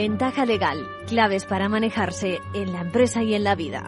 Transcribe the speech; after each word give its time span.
Ventaja 0.00 0.46
legal, 0.46 0.86
claves 1.08 1.44
para 1.44 1.68
manejarse 1.68 2.40
en 2.54 2.72
la 2.72 2.82
empresa 2.82 3.24
y 3.24 3.34
en 3.34 3.42
la 3.42 3.56
vida. 3.56 3.82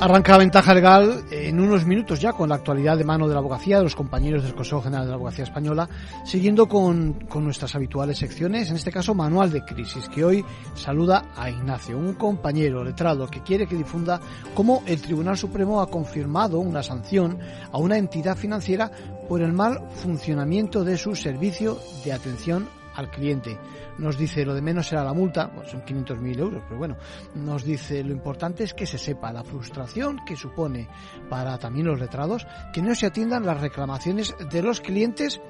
Arranca 0.00 0.38
Ventaja 0.38 0.72
Legal 0.72 1.24
en 1.50 1.58
unos 1.58 1.84
minutos 1.84 2.20
ya 2.20 2.32
con 2.32 2.48
la 2.48 2.54
actualidad 2.54 2.96
de 2.96 3.02
mano 3.02 3.26
de 3.26 3.34
la 3.34 3.40
abogacía 3.40 3.78
de 3.78 3.82
los 3.82 3.96
compañeros 3.96 4.44
del 4.44 4.54
Consejo 4.54 4.82
General 4.82 5.04
de 5.04 5.10
la 5.10 5.16
Abogacía 5.16 5.42
Española, 5.42 5.88
siguiendo 6.24 6.68
con, 6.68 7.14
con, 7.28 7.42
nuestras 7.42 7.74
habituales 7.74 8.18
secciones, 8.18 8.70
en 8.70 8.76
este 8.76 8.92
caso 8.92 9.16
Manual 9.16 9.50
de 9.50 9.64
Crisis, 9.64 10.08
que 10.08 10.24
hoy 10.24 10.44
saluda 10.76 11.24
a 11.36 11.50
Ignacio, 11.50 11.98
un 11.98 12.14
compañero 12.14 12.84
letrado 12.84 13.26
que 13.26 13.42
quiere 13.42 13.66
que 13.66 13.74
difunda 13.74 14.20
cómo 14.54 14.84
el 14.86 15.02
Tribunal 15.02 15.36
Supremo 15.36 15.80
ha 15.80 15.90
confirmado 15.90 16.60
una 16.60 16.84
sanción 16.84 17.36
a 17.72 17.78
una 17.78 17.98
entidad 17.98 18.36
financiera 18.36 18.88
por 19.28 19.42
el 19.42 19.52
mal 19.52 19.80
funcionamiento 19.96 20.84
de 20.84 20.96
su 20.96 21.16
servicio 21.16 21.78
de 22.04 22.12
atención 22.12 22.79
al 22.94 23.10
cliente. 23.10 23.58
Nos 23.98 24.18
dice 24.18 24.44
lo 24.44 24.54
de 24.54 24.62
menos 24.62 24.88
será 24.88 25.04
la 25.04 25.12
multa, 25.12 25.50
pues 25.52 25.70
son 25.70 25.82
500.000 25.82 26.38
euros, 26.38 26.62
pero 26.66 26.78
bueno, 26.78 26.96
nos 27.34 27.64
dice 27.64 28.02
lo 28.02 28.12
importante 28.12 28.64
es 28.64 28.74
que 28.74 28.86
se 28.86 28.98
sepa 28.98 29.32
la 29.32 29.44
frustración 29.44 30.20
que 30.24 30.36
supone 30.36 30.88
para 31.28 31.58
también 31.58 31.86
los 31.86 32.00
letrados 32.00 32.46
que 32.72 32.82
no 32.82 32.94
se 32.94 33.06
atiendan 33.06 33.46
las 33.46 33.60
reclamaciones 33.60 34.34
de 34.50 34.62
los 34.62 34.80
clientes 34.80 35.40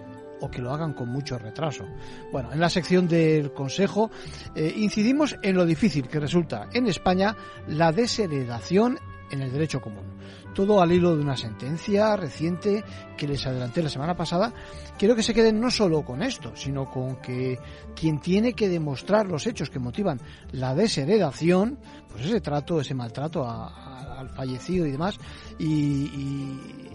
o 0.41 0.51
que 0.51 0.63
lo 0.63 0.73
hagan 0.73 0.95
con 0.95 1.09
mucho 1.09 1.39
retraso. 1.39 1.85
Bueno, 2.33 2.53
en 2.53 2.61
la 2.61 2.71
sección 2.71 3.07
del 3.07 3.53
Consejo 3.53 4.11
eh, 4.55 4.73
incidimos 4.77 5.37
en 5.43 5.55
lo 5.55 5.67
difícil 5.67 6.09
que 6.09 6.19
resulta 6.19 6.69
en 6.73 6.87
España 6.87 7.37
la 7.69 7.93
desheredación 7.93 8.99
en 9.31 9.43
el 9.43 9.53
derecho 9.53 9.81
común. 9.81 10.05
Todo 10.55 10.81
al 10.81 10.93
hilo 10.93 11.17
de 11.17 11.23
una 11.23 11.37
sentencia 11.37 12.17
reciente 12.17 12.85
que 13.17 13.29
les 13.29 13.47
adelanté 13.47 13.83
la 13.83 13.89
semana 13.89 14.17
pasada. 14.17 14.53
Quiero 14.99 15.15
que 15.15 15.23
se 15.23 15.35
queden 15.35 15.61
no 15.61 15.71
solo 15.71 16.05
con 16.05 16.23
esto, 16.23 16.53
sino 16.55 16.91
con 16.91 17.17
que 17.17 17.59
quien 17.95 18.21
tiene 18.21 18.53
que 18.55 18.69
demostrar 18.69 19.27
los 19.27 19.47
hechos 19.47 19.71
que 19.71 19.79
motivan 19.79 20.21
la 20.53 20.75
desheredación, 20.75 21.79
pues 22.11 22.27
ese 22.27 22.41
trato, 22.41 22.81
ese 22.81 22.95
maltrato 22.95 23.45
a, 23.45 24.19
al 24.19 24.29
fallecido 24.31 24.87
y 24.87 24.91
demás, 24.91 25.19
y 25.59 26.90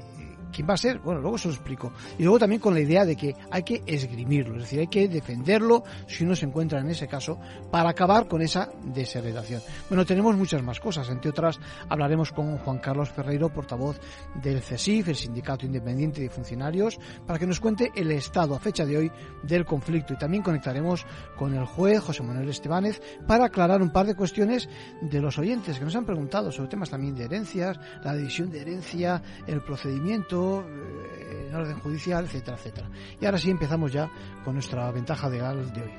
¿Quién 0.56 0.70
va 0.70 0.76
a 0.76 0.78
ser? 0.78 1.00
Bueno, 1.00 1.20
luego 1.20 1.38
se 1.38 1.50
lo 1.50 1.54
explico. 1.54 1.92
Y 2.18 2.24
luego 2.24 2.40
también 2.40 2.62
con 2.62 2.74
la 2.74 2.80
idea 2.80 3.04
de 3.04 3.18
que 3.18 3.36
hay 3.52 3.64
que 3.64 3.84
esgrimirlo, 3.86 4.56
es 4.56 4.62
decir, 4.62 4.80
hay 4.80 4.88
que 4.88 5.10
defenderlo 5.10 5.84
si 6.08 6.24
uno 6.24 6.34
se 6.34 6.46
encuentra 6.46 6.80
en 6.80 6.90
ese 6.90 7.10
caso 7.10 7.38
para 7.70 7.90
acabar 7.90 8.30
con 8.30 8.42
esa 8.42 8.70
desheredación. 8.86 9.62
Bueno, 9.90 10.06
tenemos 10.06 10.34
muchas 10.38 10.64
más 10.64 10.80
cosas. 10.80 11.10
Entre 11.10 11.30
otras, 11.30 11.60
hablaremos 11.90 12.32
con 12.32 12.58
Juan 12.60 12.78
Carlos 12.78 13.10
Ferreiro, 13.10 13.50
portavoz 13.50 14.00
del 14.42 14.62
CESIF, 14.62 15.10
el 15.10 15.18
Sindicato 15.18 15.66
Independiente 15.66 16.22
de 16.22 16.30
Funcionarios, 16.30 16.98
para 17.28 17.38
que 17.38 17.48
nos 17.48 17.60
cuente 17.60 17.92
el 17.94 18.12
estado 18.12 18.56
a 18.56 18.60
fecha 18.60 18.86
de 18.86 18.96
hoy 18.96 19.12
del 19.44 19.66
conflicto. 19.66 20.14
Y 20.14 20.18
también 20.18 20.42
conectaremos 20.42 21.06
con 21.36 21.54
el 21.54 21.66
juez 21.66 22.00
José 22.00 22.24
Manuel 22.24 22.48
Estebanez 22.48 23.02
para 23.28 23.48
aclarar 23.48 23.82
un 23.82 23.92
par 23.92 24.06
de 24.06 24.16
cuestiones 24.16 24.70
de 25.02 25.20
los 25.20 25.38
oyentes 25.38 25.78
que 25.78 25.84
nos 25.84 25.98
han 25.98 26.06
preguntado 26.06 26.50
sobre 26.50 26.70
temas 26.70 26.90
también 26.90 27.14
de 27.14 27.26
herencias, 27.26 27.78
la 28.06 28.16
división 28.16 28.50
de 28.50 28.62
herencia, 28.62 29.22
el 29.48 29.62
procedimiento, 29.62 30.45
en 30.54 31.56
orden 31.56 31.80
judicial, 31.80 32.26
etcétera, 32.26 32.58
etcétera. 32.58 32.90
Y 33.20 33.26
ahora 33.26 33.38
sí 33.38 33.50
empezamos 33.50 33.92
ya 33.92 34.10
con 34.44 34.54
nuestra 34.54 34.92
ventaja 34.92 35.30
legal 35.30 35.72
de 35.74 35.82
hoy. 35.82 35.92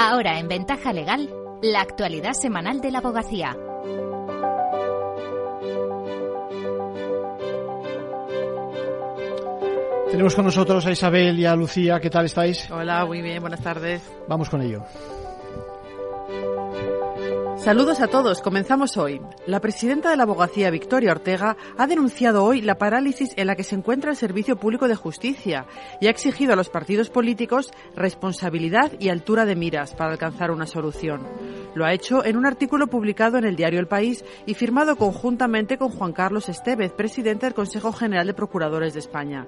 Ahora 0.00 0.38
en 0.38 0.48
Ventaja 0.48 0.92
Legal, 0.92 1.28
la 1.60 1.80
actualidad 1.80 2.32
semanal 2.32 2.80
de 2.80 2.92
la 2.92 2.98
abogacía. 2.98 3.56
Tenemos 10.18 10.34
con 10.34 10.46
nosotros 10.46 10.84
a 10.84 10.90
Isabel 10.90 11.38
y 11.38 11.46
a 11.46 11.54
Lucía. 11.54 12.00
¿Qué 12.00 12.10
tal 12.10 12.26
estáis? 12.26 12.68
Hola, 12.72 13.06
muy 13.06 13.22
bien, 13.22 13.40
buenas 13.40 13.60
tardes. 13.60 14.02
Vamos 14.26 14.50
con 14.50 14.60
ello. 14.60 14.82
Saludos 17.58 18.00
a 18.00 18.06
todos. 18.06 18.40
Comenzamos 18.40 18.96
hoy. 18.96 19.20
La 19.44 19.58
presidenta 19.58 20.10
de 20.10 20.16
la 20.16 20.22
abogacía, 20.22 20.70
Victoria 20.70 21.10
Ortega, 21.10 21.56
ha 21.76 21.86
denunciado 21.88 22.44
hoy 22.44 22.62
la 22.62 22.76
parálisis 22.76 23.30
en 23.36 23.48
la 23.48 23.56
que 23.56 23.64
se 23.64 23.74
encuentra 23.74 24.12
el 24.12 24.16
Servicio 24.16 24.56
Público 24.56 24.86
de 24.86 24.94
Justicia 24.94 25.66
y 26.00 26.06
ha 26.06 26.10
exigido 26.10 26.52
a 26.52 26.56
los 26.56 26.68
partidos 26.70 27.10
políticos 27.10 27.72
responsabilidad 27.96 28.92
y 29.00 29.08
altura 29.08 29.44
de 29.44 29.56
miras 29.56 29.96
para 29.96 30.12
alcanzar 30.12 30.52
una 30.52 30.66
solución. 30.66 31.26
Lo 31.74 31.84
ha 31.84 31.92
hecho 31.92 32.24
en 32.24 32.36
un 32.36 32.46
artículo 32.46 32.86
publicado 32.86 33.38
en 33.38 33.44
el 33.44 33.56
diario 33.56 33.80
El 33.80 33.88
País 33.88 34.24
y 34.46 34.54
firmado 34.54 34.96
conjuntamente 34.96 35.78
con 35.78 35.90
Juan 35.90 36.12
Carlos 36.12 36.48
Estevez, 36.48 36.92
presidente 36.92 37.46
del 37.46 37.54
Consejo 37.54 37.92
General 37.92 38.26
de 38.26 38.34
Procuradores 38.34 38.94
de 38.94 39.00
España. 39.00 39.46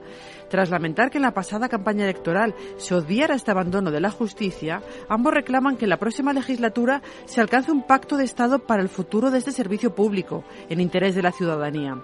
Tras 0.49 0.71
lamentar 0.71 1.11
que 1.11 1.19
en 1.19 1.23
la 1.23 1.35
pasada 1.35 1.69
campaña 1.69 2.05
electoral 2.05 2.55
se 2.77 2.95
odiara 2.95 3.37
este 3.37 3.53
abandono 3.53 3.93
de 3.93 4.01
la 4.01 4.11
justicia, 4.11 4.83
ambos 5.09 5.33
reclaman 5.33 5.77
que 5.77 5.85
en 5.85 5.91
la 5.91 5.99
próxima 5.99 6.33
legislatura 6.33 7.03
se 7.25 7.41
alcance 7.41 7.71
un 7.71 7.85
pacto 7.85 8.00
de 8.09 8.25
Estado 8.25 8.59
para 8.59 8.83
el 8.83 8.89
futuro 8.89 9.31
de 9.31 9.39
este 9.39 9.53
servicio 9.53 9.95
público, 9.95 10.45
en 10.69 10.81
interés 10.81 11.15
de 11.15 11.23
la 11.23 11.33
ciudadanía. 11.33 11.99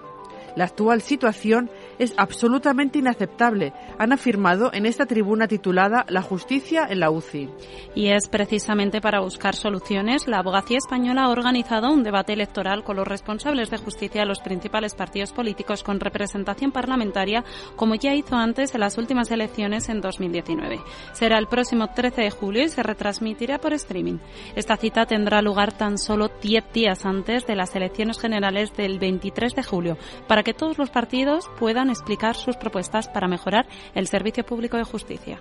La 0.57 0.63
actual 0.63 1.03
situación 1.03 1.69
es 1.99 2.15
absolutamente 2.17 2.97
inaceptable, 2.97 3.73
han 3.99 4.11
afirmado 4.11 4.71
en 4.73 4.87
esta 4.87 5.05
tribuna 5.05 5.47
titulada 5.47 6.03
La 6.09 6.23
justicia 6.23 6.87
en 6.89 6.99
la 6.99 7.11
UCI. 7.11 7.47
Y 7.93 8.07
es 8.07 8.27
precisamente 8.27 8.99
para 8.99 9.19
buscar 9.19 9.53
soluciones, 9.53 10.27
la 10.27 10.39
abogacía 10.39 10.79
española 10.79 11.25
ha 11.25 11.29
organizado 11.29 11.93
un 11.93 12.01
debate 12.01 12.33
electoral 12.33 12.83
con 12.83 12.95
los 12.95 13.07
responsables 13.07 13.69
de 13.69 13.77
justicia 13.77 14.21
de 14.21 14.27
los 14.27 14.39
principales 14.39 14.95
partidos 14.95 15.31
políticos 15.31 15.83
con 15.83 15.99
representación 15.99 16.71
parlamentaria, 16.71 17.43
como 17.75 17.93
ya 17.93 18.15
hizo 18.15 18.35
antes 18.35 18.73
en 18.73 18.79
las 18.79 18.97
últimas 18.97 19.29
elecciones 19.29 19.89
en 19.89 20.01
2019. 20.01 20.79
Será 21.13 21.37
el 21.37 21.45
próximo 21.45 21.89
13 21.93 22.23
de 22.23 22.31
julio 22.31 22.63
y 22.63 22.69
se 22.69 22.81
retransmitirá 22.81 23.59
por 23.59 23.73
streaming. 23.73 24.17
Esta 24.55 24.75
cita 24.75 25.05
tendrá 25.05 25.43
lugar 25.43 25.77
tan 25.77 25.99
solo 25.99 26.31
10 26.41 26.73
días 26.73 27.05
antes 27.05 27.45
de 27.45 27.55
las 27.55 27.75
elecciones 27.75 28.19
generales 28.19 28.75
del 28.75 28.97
23 28.97 29.53
de 29.53 29.61
julio, 29.61 29.97
para 30.27 30.46
que 30.46 30.46
todos 30.53 30.77
los 30.77 30.89
partidos 30.89 31.49
puedan 31.59 31.89
explicar 31.89 32.35
sus 32.35 32.57
propuestas 32.57 33.07
para 33.07 33.27
mejorar 33.27 33.67
el 33.95 34.07
servicio 34.07 34.45
público 34.45 34.77
de 34.77 34.83
justicia. 34.83 35.39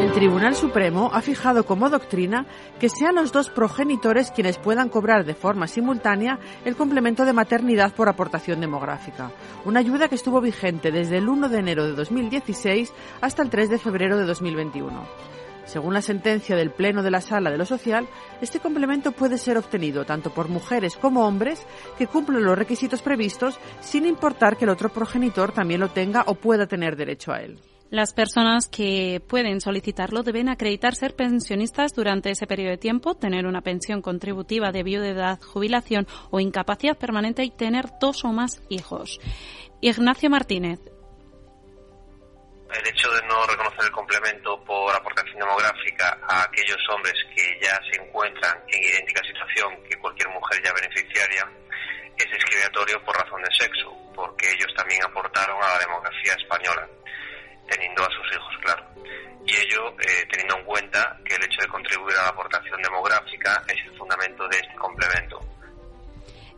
El 0.00 0.12
Tribunal 0.12 0.54
Supremo 0.54 1.10
ha 1.12 1.20
fijado 1.22 1.66
como 1.66 1.90
doctrina 1.90 2.46
que 2.78 2.88
sean 2.88 3.16
los 3.16 3.32
dos 3.32 3.50
progenitores 3.50 4.30
quienes 4.30 4.58
puedan 4.58 4.88
cobrar 4.88 5.24
de 5.24 5.34
forma 5.34 5.66
simultánea 5.66 6.38
el 6.64 6.76
complemento 6.76 7.24
de 7.24 7.32
maternidad 7.32 7.92
por 7.92 8.08
aportación 8.08 8.60
demográfica, 8.60 9.32
una 9.64 9.80
ayuda 9.80 10.08
que 10.08 10.14
estuvo 10.14 10.40
vigente 10.40 10.92
desde 10.92 11.18
el 11.18 11.28
1 11.28 11.48
de 11.48 11.58
enero 11.58 11.84
de 11.84 11.94
2016 11.94 12.92
hasta 13.20 13.42
el 13.42 13.50
3 13.50 13.70
de 13.70 13.78
febrero 13.78 14.16
de 14.16 14.24
2021. 14.24 15.34
Según 15.66 15.94
la 15.94 16.02
sentencia 16.02 16.56
del 16.56 16.70
Pleno 16.70 17.02
de 17.02 17.10
la 17.10 17.20
Sala 17.20 17.50
de 17.50 17.58
lo 17.58 17.64
Social, 17.64 18.06
este 18.40 18.60
complemento 18.60 19.12
puede 19.12 19.38
ser 19.38 19.56
obtenido 19.56 20.04
tanto 20.04 20.30
por 20.32 20.48
mujeres 20.48 20.96
como 20.96 21.26
hombres 21.26 21.66
que 21.96 22.06
cumplen 22.06 22.44
los 22.44 22.58
requisitos 22.58 23.02
previstos 23.02 23.58
sin 23.80 24.06
importar 24.06 24.56
que 24.56 24.64
el 24.64 24.70
otro 24.70 24.90
progenitor 24.90 25.52
también 25.52 25.80
lo 25.80 25.90
tenga 25.90 26.24
o 26.26 26.34
pueda 26.34 26.66
tener 26.66 26.96
derecho 26.96 27.32
a 27.32 27.40
él. 27.40 27.58
Las 27.90 28.12
personas 28.12 28.68
que 28.68 29.22
pueden 29.28 29.60
solicitarlo 29.60 30.22
deben 30.22 30.48
acreditar 30.48 30.96
ser 30.96 31.14
pensionistas 31.14 31.92
durante 31.94 32.30
ese 32.30 32.46
periodo 32.46 32.70
de 32.70 32.78
tiempo, 32.78 33.14
tener 33.14 33.46
una 33.46 33.60
pensión 33.60 34.02
contributiva 34.02 34.72
de 34.72 34.82
viudedad, 34.82 35.40
jubilación 35.40 36.06
o 36.30 36.40
incapacidad 36.40 36.98
permanente 36.98 37.44
y 37.44 37.50
tener 37.50 37.90
dos 38.00 38.24
o 38.24 38.32
más 38.32 38.60
hijos. 38.68 39.20
Ignacio 39.80 40.28
Martínez, 40.28 40.80
el 42.78 42.88
hecho 42.88 43.10
de 43.10 43.22
no 43.26 43.46
reconocer 43.46 43.84
el 43.84 43.90
complemento 43.90 44.62
por 44.64 44.94
aportación 44.94 45.38
demográfica 45.38 46.18
a 46.28 46.42
aquellos 46.42 46.78
hombres 46.90 47.14
que 47.34 47.58
ya 47.60 47.78
se 47.90 48.00
encuentran 48.00 48.58
en 48.68 48.82
idéntica 48.82 49.22
situación 49.22 49.82
que 49.88 49.96
cualquier 49.98 50.28
mujer 50.30 50.62
ya 50.62 50.72
beneficiaria 50.72 51.48
es 52.16 52.30
discriminatorio 52.30 53.02
por 53.04 53.16
razón 53.16 53.42
de 53.42 53.50
sexo, 53.58 53.92
porque 54.14 54.50
ellos 54.50 54.72
también 54.76 55.02
aportaron 55.04 55.62
a 55.62 55.74
la 55.74 55.78
demografía 55.78 56.34
española, 56.34 56.88
teniendo 57.68 58.02
a 58.04 58.10
sus 58.10 58.32
hijos, 58.32 58.54
claro. 58.62 58.84
Y 59.46 59.56
ello 59.56 59.90
eh, 60.00 60.26
teniendo 60.30 60.56
en 60.58 60.64
cuenta 60.64 61.18
que 61.24 61.34
el 61.34 61.44
hecho 61.44 61.60
de 61.60 61.68
contribuir 61.68 62.16
a 62.16 62.22
la 62.22 62.28
aportación 62.28 62.80
demográfica 62.80 63.62
es 63.68 63.76
el 63.84 63.98
fundamento 63.98 64.48
de 64.48 64.56
este 64.58 64.74
complemento. 64.76 65.40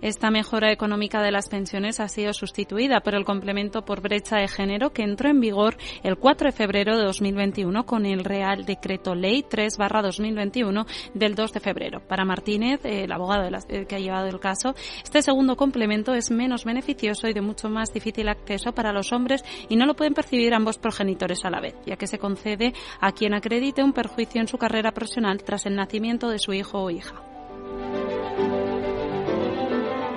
Esta 0.02 0.30
mejora 0.30 0.72
económica 0.72 1.22
de 1.22 1.30
las 1.30 1.48
pensiones 1.48 2.00
ha 2.00 2.08
sido 2.08 2.34
sustituida 2.34 3.00
por 3.00 3.14
el 3.14 3.24
complemento 3.24 3.86
por 3.86 4.02
brecha 4.02 4.36
de 4.36 4.46
género 4.46 4.92
que 4.92 5.02
entró 5.02 5.30
en 5.30 5.40
vigor 5.40 5.78
el 6.02 6.16
4 6.16 6.48
de 6.48 6.52
febrero 6.52 6.98
de 6.98 7.04
2021 7.04 7.86
con 7.86 8.04
el 8.04 8.22
Real 8.22 8.66
Decreto 8.66 9.14
Ley 9.14 9.42
3-2021 9.42 10.86
del 11.14 11.34
2 11.34 11.52
de 11.52 11.60
febrero. 11.60 12.00
Para 12.06 12.26
Martínez, 12.26 12.80
el 12.84 13.10
abogado 13.10 13.48
que 13.88 13.94
ha 13.94 13.98
llevado 13.98 14.26
el 14.26 14.38
caso, 14.38 14.74
este 15.02 15.22
segundo 15.22 15.56
complemento 15.56 16.14
es 16.14 16.30
menos 16.30 16.66
beneficioso 16.66 17.26
y 17.26 17.32
de 17.32 17.40
mucho 17.40 17.70
más 17.70 17.90
difícil 17.92 18.28
acceso 18.28 18.72
para 18.72 18.92
los 18.92 19.12
hombres 19.12 19.44
y 19.70 19.76
no 19.76 19.86
lo 19.86 19.96
pueden 19.96 20.12
percibir 20.12 20.52
ambos 20.52 20.76
progenitores 20.76 21.44
a 21.46 21.50
la 21.50 21.60
vez, 21.60 21.74
ya 21.86 21.96
que 21.96 22.06
se 22.06 22.18
concede 22.18 22.74
a 23.00 23.12
quien 23.12 23.32
acredite 23.32 23.82
un 23.82 23.94
perjuicio 23.94 24.42
en 24.42 24.48
su 24.48 24.58
carrera 24.58 24.92
profesional 24.92 25.42
tras 25.42 25.64
el 25.64 25.74
nacimiento 25.74 26.28
de 26.28 26.38
su 26.38 26.52
hijo 26.52 26.82
o 26.82 26.90
hija. 26.90 27.35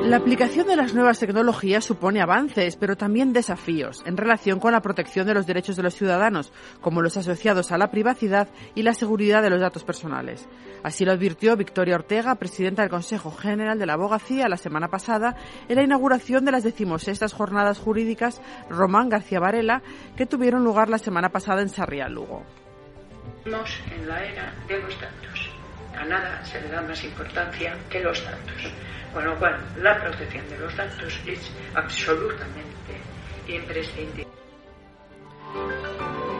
La 0.04 0.18
aplicación 0.18 0.66
de 0.66 0.78
las 0.78 0.96
nuevas 0.96 1.19
tecnologías 1.19 1.84
supone 1.84 2.22
avances, 2.22 2.78
pero 2.78 2.96
también 2.96 3.34
desafíos 3.34 4.01
en 4.06 4.18
relación 4.18 4.60
con 4.60 4.72
la 4.72 4.81
protección 4.81 5.28
de 5.28 5.34
los 5.34 5.46
derechos 5.46 5.75
de 5.75 5.84
los 5.84 5.94
ciudadanos, 5.94 6.51
como 6.81 7.01
los 7.01 7.18
asociados 7.18 7.72
a 7.72 7.78
la 7.78 7.92
privacidad 7.92 8.48
y 8.75 8.84
la 8.84 8.94
seguridad 8.94 9.44
de 9.44 9.50
los 9.50 9.60
datos 9.60 9.84
personales. 9.84 10.48
Así 10.84 11.06
lo 11.06 11.12
advirtió 11.12 11.56
Victoria 11.57 11.96
Ortega, 11.96 12.34
presidenta 12.36 12.81
del 12.81 12.90
Consejo 12.90 13.30
General 13.30 13.78
de 13.78 13.86
la 13.86 13.94
Abogacía, 13.94 14.48
la 14.48 14.57
semana 14.57 14.88
pasada, 14.88 15.36
en 15.68 15.75
la 15.75 15.84
inauguración 15.84 16.46
de 16.46 16.54
las 16.54 16.63
decimosextas 16.63 17.34
jornadas 17.34 17.78
jurídicas 17.78 18.42
Román 18.69 19.10
García 19.10 19.42
Varela, 19.42 19.84
que 20.16 20.25
tuvieron 20.25 20.63
lugar 20.63 20.90
la 20.90 20.98
semana 20.98 21.30
pasada 21.30 21.62
en 21.62 21.69
Sarriá, 21.69 22.07
Lugo. 22.07 22.44
en 23.46 24.07
la 24.07 24.24
era 24.24 24.56
de 24.68 24.80
los 24.80 25.00
datos. 25.00 25.50
A 25.96 26.06
nada 26.06 26.44
se 26.46 26.62
le 26.62 26.69
da 26.69 26.81
más 26.81 27.04
importancia 27.04 27.78
que 27.90 28.01
los 28.01 28.24
datos 28.24 28.72
con 29.14 29.26
lo 29.26 29.38
cual, 29.38 29.60
la 29.82 30.00
protección 30.02 30.48
de 30.50 30.58
los 30.58 30.76
datos 30.76 31.20
es 31.26 31.52
absolutamente 31.76 33.02
imprescindible. 33.48 34.28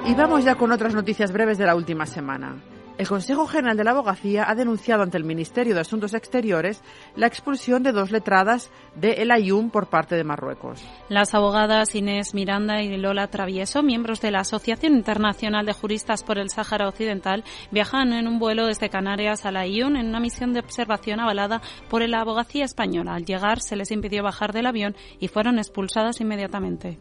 Y 0.06 0.14
vamos 0.14 0.44
ya 0.44 0.56
con 0.56 0.72
otras 0.72 0.94
noticias 0.94 1.32
breves 1.32 1.58
de 1.58 1.66
la 1.66 1.76
última 1.76 2.06
semana. 2.06 2.56
El 3.00 3.08
Consejo 3.08 3.48
General 3.48 3.78
de 3.78 3.86
la 3.86 3.92
Abogacía 3.92 4.44
ha 4.50 4.56
denunciado 4.56 5.04
ante 5.04 5.16
el 5.16 5.24
Ministerio 5.24 5.74
de 5.74 5.80
Asuntos 5.80 6.14
Exteriores 6.14 6.84
la 7.16 7.28
expulsión 7.28 7.82
de 7.82 7.94
dos 7.94 8.12
letradas 8.12 8.72
de 8.94 9.14
El 9.22 9.32
Ayun 9.32 9.70
por 9.70 9.88
parte 9.88 10.18
de 10.18 10.26
Marruecos. 10.26 10.86
Las 11.08 11.34
abogadas 11.34 11.96
Inés 11.96 12.34
Miranda 12.34 12.82
y 12.82 12.98
Lola 12.98 13.28
Travieso, 13.28 13.84
miembros 13.84 14.20
de 14.20 14.32
la 14.32 14.42
Asociación 14.42 14.96
Internacional 14.96 15.66
de 15.66 15.72
Juristas 15.72 16.26
por 16.26 16.40
el 16.40 16.50
Sáhara 16.50 16.90
Occidental, 16.90 17.46
viajan 17.72 18.12
en 18.12 18.28
un 18.28 18.38
vuelo 18.38 18.66
desde 18.66 18.90
Canarias 18.90 19.46
a 19.46 19.54
La 19.54 19.62
Ayun 19.62 19.96
en 19.96 20.08
una 20.08 20.20
misión 20.20 20.52
de 20.52 20.60
observación 20.60 21.22
avalada 21.22 21.62
por 21.90 22.06
la 22.06 22.20
abogacía 22.20 22.66
española. 22.66 23.16
Al 23.16 23.24
llegar 23.24 23.62
se 23.62 23.78
les 23.78 23.92
impidió 23.92 24.24
bajar 24.24 24.52
del 24.52 24.68
avión 24.68 24.98
y 25.22 25.30
fueron 25.30 25.58
expulsadas 25.58 26.20
inmediatamente. 26.20 27.00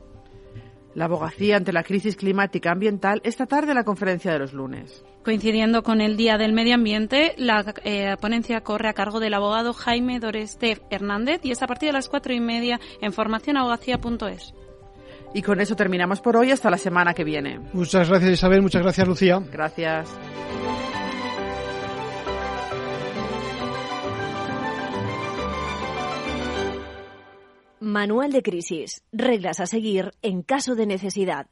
La 0.99 1.05
abogacía 1.05 1.57
ante 1.57 1.73
la 1.73 1.85
crisis 1.85 2.17
climática 2.17 2.73
ambiental 2.73 3.21
esta 3.23 3.47
tarde 3.47 3.69
en 3.69 3.77
la 3.77 3.85
conferencia 3.85 4.33
de 4.33 4.41
los 4.41 4.53
lunes. 4.53 5.05
Coincidiendo 5.25 5.85
con 5.85 6.01
el 6.01 6.17
Día 6.17 6.39
del 6.39 6.53
Medio 6.53 6.75
Ambiente, 6.75 7.37
la 7.39 7.73
eh, 7.85 8.17
ponencia 8.21 8.63
corre 8.63 8.89
a 8.89 8.95
cargo 8.95 9.21
del 9.21 9.35
abogado 9.35 9.73
Jaime 9.75 10.19
Doreste 10.19 10.83
Hernández 10.91 11.39
y 11.45 11.53
es 11.53 11.63
a 11.63 11.69
partir 11.69 11.91
de 11.91 11.93
las 11.93 12.09
cuatro 12.09 12.35
y 12.35 12.41
media 12.41 12.81
en 13.01 13.13
formacionabogacía.es. 13.13 14.55
Y 15.35 15.43
con 15.43 15.61
eso 15.61 15.77
terminamos 15.77 16.21
por 16.21 16.37
hoy 16.37 16.51
hasta 16.51 16.69
la 16.69 16.79
semana 16.79 17.15
que 17.15 17.23
viene. 17.23 17.61
Muchas 17.73 18.09
gracias 18.09 18.33
Isabel, 18.33 18.61
muchas 18.61 18.83
gracias 18.83 19.07
Lucía. 19.07 19.41
Gracias. 19.53 20.11
Manual 27.89 28.33
de 28.33 28.43
crisis. 28.43 29.03
Reglas 29.13 29.61
a 29.61 29.67
seguir 29.67 30.11
en 30.21 30.43
caso 30.43 30.75
de 30.75 30.85
necesidad. 30.85 31.47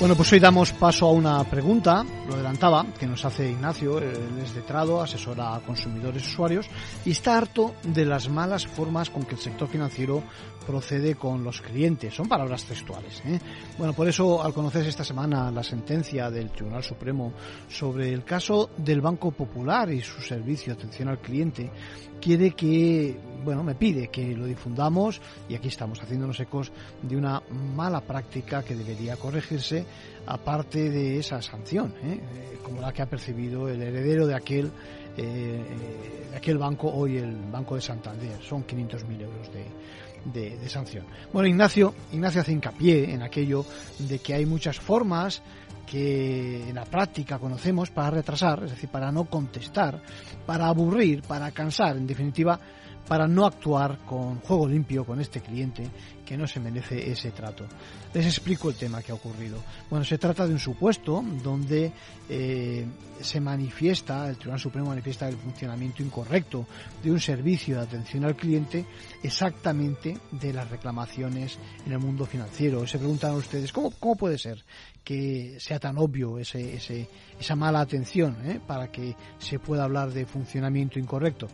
Bueno, 0.00 0.14
pues 0.14 0.32
hoy 0.32 0.38
damos 0.38 0.72
paso 0.74 1.06
a 1.06 1.10
una 1.10 1.42
pregunta, 1.42 2.04
lo 2.28 2.34
adelantaba, 2.34 2.86
que 2.96 3.04
nos 3.04 3.24
hace 3.24 3.50
Ignacio, 3.50 3.98
él 3.98 4.38
es 4.40 4.54
letrado, 4.54 5.02
asesora 5.02 5.56
a 5.56 5.60
consumidores 5.60 6.22
y 6.22 6.26
usuarios, 6.26 6.66
y 7.04 7.10
está 7.10 7.36
harto 7.36 7.74
de 7.82 8.04
las 8.04 8.28
malas 8.28 8.64
formas 8.64 9.10
con 9.10 9.24
que 9.24 9.34
el 9.34 9.40
sector 9.40 9.66
financiero 9.66 10.22
procede 10.64 11.16
con 11.16 11.42
los 11.42 11.60
clientes. 11.60 12.14
Son 12.14 12.28
palabras 12.28 12.62
textuales. 12.62 13.20
¿eh? 13.26 13.40
Bueno, 13.76 13.92
por 13.92 14.06
eso, 14.06 14.40
al 14.40 14.52
conocerse 14.52 14.90
esta 14.90 15.02
semana 15.02 15.50
la 15.50 15.64
sentencia 15.64 16.30
del 16.30 16.50
Tribunal 16.50 16.84
Supremo 16.84 17.32
sobre 17.68 18.12
el 18.12 18.22
caso 18.22 18.70
del 18.76 19.00
Banco 19.00 19.32
Popular 19.32 19.90
y 19.90 20.00
su 20.00 20.20
servicio 20.20 20.72
de 20.72 20.80
atención 20.80 21.08
al 21.08 21.18
cliente, 21.18 21.72
quiere 22.20 22.52
que, 22.52 23.18
bueno, 23.44 23.62
me 23.62 23.74
pide 23.74 24.08
que 24.08 24.36
lo 24.36 24.46
difundamos 24.46 25.20
y 25.48 25.54
aquí 25.54 25.68
estamos 25.68 26.00
haciéndonos 26.00 26.38
ecos 26.40 26.72
de 27.02 27.16
una 27.16 27.42
mala 27.74 28.00
práctica 28.00 28.62
que 28.62 28.74
debería 28.74 29.16
corregirse, 29.16 29.84
aparte 30.26 30.90
de 30.90 31.18
esa 31.18 31.40
sanción, 31.42 31.94
¿eh? 32.02 32.20
Eh, 32.34 32.58
como 32.62 32.80
la 32.80 32.92
que 32.92 33.02
ha 33.02 33.06
percibido 33.06 33.68
el 33.68 33.82
heredero 33.82 34.26
de 34.26 34.34
aquel 34.34 34.70
de 35.18 36.36
aquel 36.36 36.58
banco, 36.58 36.88
hoy 36.92 37.16
el 37.16 37.34
Banco 37.50 37.74
de 37.74 37.80
Santander. 37.80 38.40
Son 38.40 38.64
500.000 38.64 39.20
euros 39.22 39.50
de, 39.52 40.56
de, 40.56 40.68
sanción. 40.68 41.06
Bueno, 41.32 41.48
Ignacio, 41.48 41.94
Ignacio 42.12 42.40
hace 42.40 42.52
hincapié 42.52 43.12
en 43.12 43.22
aquello 43.22 43.64
de 43.98 44.18
que 44.18 44.34
hay 44.34 44.46
muchas 44.46 44.78
formas 44.78 45.42
que 45.86 46.68
en 46.68 46.74
la 46.74 46.84
práctica 46.84 47.38
conocemos 47.38 47.90
para 47.90 48.10
retrasar, 48.10 48.62
es 48.64 48.70
decir, 48.72 48.90
para 48.90 49.10
no 49.10 49.24
contestar, 49.24 50.02
para 50.44 50.66
aburrir, 50.66 51.22
para 51.22 51.50
cansar, 51.50 51.96
en 51.96 52.06
definitiva, 52.06 52.60
para 53.08 53.26
no 53.26 53.46
actuar 53.46 53.98
con 54.04 54.40
juego 54.40 54.68
limpio 54.68 55.04
con 55.04 55.20
este 55.20 55.40
cliente 55.40 55.88
que 56.24 56.36
no 56.36 56.46
se 56.46 56.60
merece 56.60 57.10
ese 57.10 57.30
trato. 57.30 57.64
Les 58.12 58.26
explico 58.26 58.68
el 58.68 58.76
tema 58.76 59.02
que 59.02 59.12
ha 59.12 59.14
ocurrido. 59.14 59.62
Bueno, 59.88 60.04
se 60.04 60.18
trata 60.18 60.46
de 60.46 60.52
un 60.52 60.58
supuesto 60.58 61.24
donde 61.42 61.90
eh, 62.28 62.86
se 63.18 63.40
manifiesta, 63.40 64.28
el 64.28 64.36
Tribunal 64.36 64.60
Supremo 64.60 64.88
manifiesta 64.88 65.26
el 65.26 65.36
funcionamiento 65.36 66.02
incorrecto 66.02 66.66
de 67.02 67.10
un 67.10 67.18
servicio 67.18 67.76
de 67.76 67.82
atención 67.82 68.26
al 68.26 68.36
cliente 68.36 68.84
exactamente 69.22 70.18
de 70.30 70.52
las 70.52 70.68
reclamaciones 70.68 71.58
en 71.86 71.92
el 71.92 71.98
mundo 71.98 72.26
financiero. 72.26 72.86
Se 72.86 72.98
preguntan 72.98 73.34
ustedes, 73.34 73.72
¿cómo, 73.72 73.90
cómo 73.98 74.16
puede 74.16 74.36
ser 74.36 74.62
que 75.02 75.56
sea 75.58 75.78
tan 75.78 75.96
obvio 75.96 76.38
ese, 76.38 76.76
ese, 76.76 77.08
esa 77.40 77.56
mala 77.56 77.80
atención 77.80 78.36
eh, 78.44 78.60
para 78.66 78.92
que 78.92 79.16
se 79.38 79.58
pueda 79.58 79.84
hablar 79.84 80.12
de 80.12 80.26
funcionamiento 80.26 80.98
incorrecto? 80.98 81.48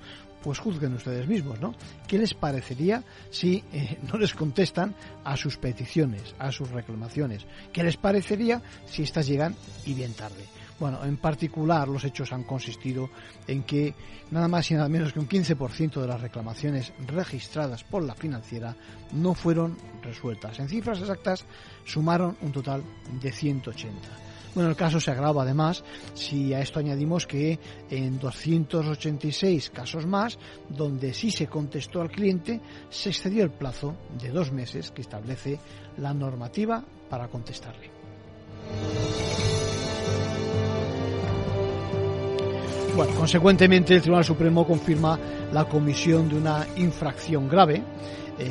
Pues 0.44 0.58
juzguen 0.58 0.92
ustedes 0.92 1.26
mismos, 1.26 1.58
¿no? 1.58 1.74
¿Qué 2.06 2.18
les 2.18 2.34
parecería 2.34 3.02
si 3.30 3.64
eh, 3.72 3.98
no 4.12 4.18
les 4.18 4.34
contestan 4.34 4.94
a 5.24 5.36
sus 5.38 5.56
peticiones, 5.56 6.34
a 6.38 6.52
sus 6.52 6.70
reclamaciones? 6.70 7.46
¿Qué 7.72 7.82
les 7.82 7.96
parecería 7.96 8.60
si 8.84 9.02
estas 9.02 9.26
llegan 9.26 9.56
y 9.86 9.94
bien 9.94 10.12
tarde? 10.12 10.44
Bueno, 10.78 11.02
en 11.04 11.16
particular 11.16 11.88
los 11.88 12.04
hechos 12.04 12.32
han 12.32 12.42
consistido 12.42 13.08
en 13.46 13.62
que 13.62 13.94
nada 14.32 14.48
más 14.48 14.70
y 14.70 14.74
nada 14.74 14.88
menos 14.88 15.12
que 15.12 15.20
un 15.20 15.28
15% 15.28 16.00
de 16.00 16.08
las 16.08 16.20
reclamaciones 16.20 16.92
registradas 17.06 17.84
por 17.84 18.02
la 18.02 18.14
financiera 18.14 18.76
no 19.12 19.34
fueron 19.34 19.78
resueltas. 20.02 20.58
En 20.58 20.68
cifras 20.68 21.00
exactas 21.00 21.46
sumaron 21.84 22.36
un 22.42 22.52
total 22.52 22.82
de 23.22 23.32
180. 23.32 24.33
Bueno, 24.54 24.70
el 24.70 24.76
caso 24.76 25.00
se 25.00 25.10
agrava 25.10 25.42
además 25.42 25.82
si 26.14 26.54
a 26.54 26.60
esto 26.60 26.78
añadimos 26.78 27.26
que 27.26 27.58
en 27.90 28.18
286 28.20 29.70
casos 29.70 30.06
más, 30.06 30.38
donde 30.68 31.12
sí 31.12 31.30
se 31.30 31.48
contestó 31.48 32.00
al 32.00 32.10
cliente, 32.10 32.60
se 32.88 33.10
excedió 33.10 33.42
el 33.42 33.50
plazo 33.50 33.96
de 34.20 34.30
dos 34.30 34.52
meses 34.52 34.92
que 34.92 35.02
establece 35.02 35.58
la 35.98 36.14
normativa 36.14 36.84
para 37.10 37.26
contestarle. 37.28 37.90
Bueno, 42.94 43.12
consecuentemente 43.16 43.94
el 43.94 44.02
Tribunal 44.02 44.24
Supremo 44.24 44.64
confirma 44.64 45.18
la 45.52 45.64
comisión 45.64 46.28
de 46.28 46.36
una 46.36 46.64
infracción 46.76 47.48
grave. 47.48 47.82
Eh, 48.38 48.50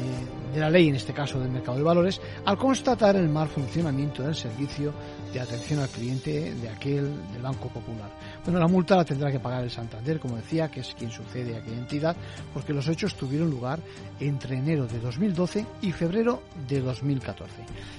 de 0.53 0.59
la 0.59 0.69
ley, 0.69 0.87
en 0.87 0.95
este 0.95 1.13
caso 1.13 1.39
del 1.39 1.49
mercado 1.49 1.77
de 1.77 1.83
valores, 1.83 2.21
al 2.45 2.57
constatar 2.57 3.15
el 3.15 3.27
mal 3.27 3.47
funcionamiento 3.47 4.21
del 4.23 4.35
servicio 4.35 4.93
de 5.33 5.39
atención 5.39 5.79
al 5.79 5.89
cliente 5.89 6.53
de 6.53 6.69
aquel 6.69 7.11
del 7.31 7.41
Banco 7.41 7.67
Popular. 7.67 8.09
Bueno, 8.43 8.59
la 8.59 8.67
multa 8.67 8.95
la 8.95 9.03
tendrá 9.03 9.31
que 9.31 9.39
pagar 9.39 9.63
el 9.63 9.71
Santander, 9.71 10.19
como 10.19 10.35
decía, 10.35 10.69
que 10.69 10.81
es 10.81 10.93
quien 10.93 11.09
sucede 11.09 11.55
a 11.55 11.59
aquella 11.59 11.77
entidad, 11.77 12.15
porque 12.53 12.71
los 12.71 12.87
hechos 12.87 13.15
tuvieron 13.15 13.49
lugar 13.49 13.79
entre 14.19 14.57
enero 14.57 14.85
de 14.85 14.99
2012 14.99 15.65
y 15.81 15.91
febrero 15.91 16.43
de 16.67 16.81
2014. 16.81 17.51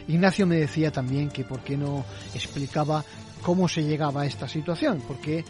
Ignacio 0.09 0.47
me 0.47 0.57
decía 0.57 0.93
también 0.93 1.29
que 1.29 1.45
por 1.45 1.61
qué 1.61 1.77
no 1.77 2.05
explicaba 2.35 3.05
cómo 3.43 3.69
se 3.69 3.83
llegaba 3.83 4.23
a 4.23 4.27
esta 4.27 4.49
situación, 4.49 5.03
porque 5.07 5.39
eh, 5.39 5.45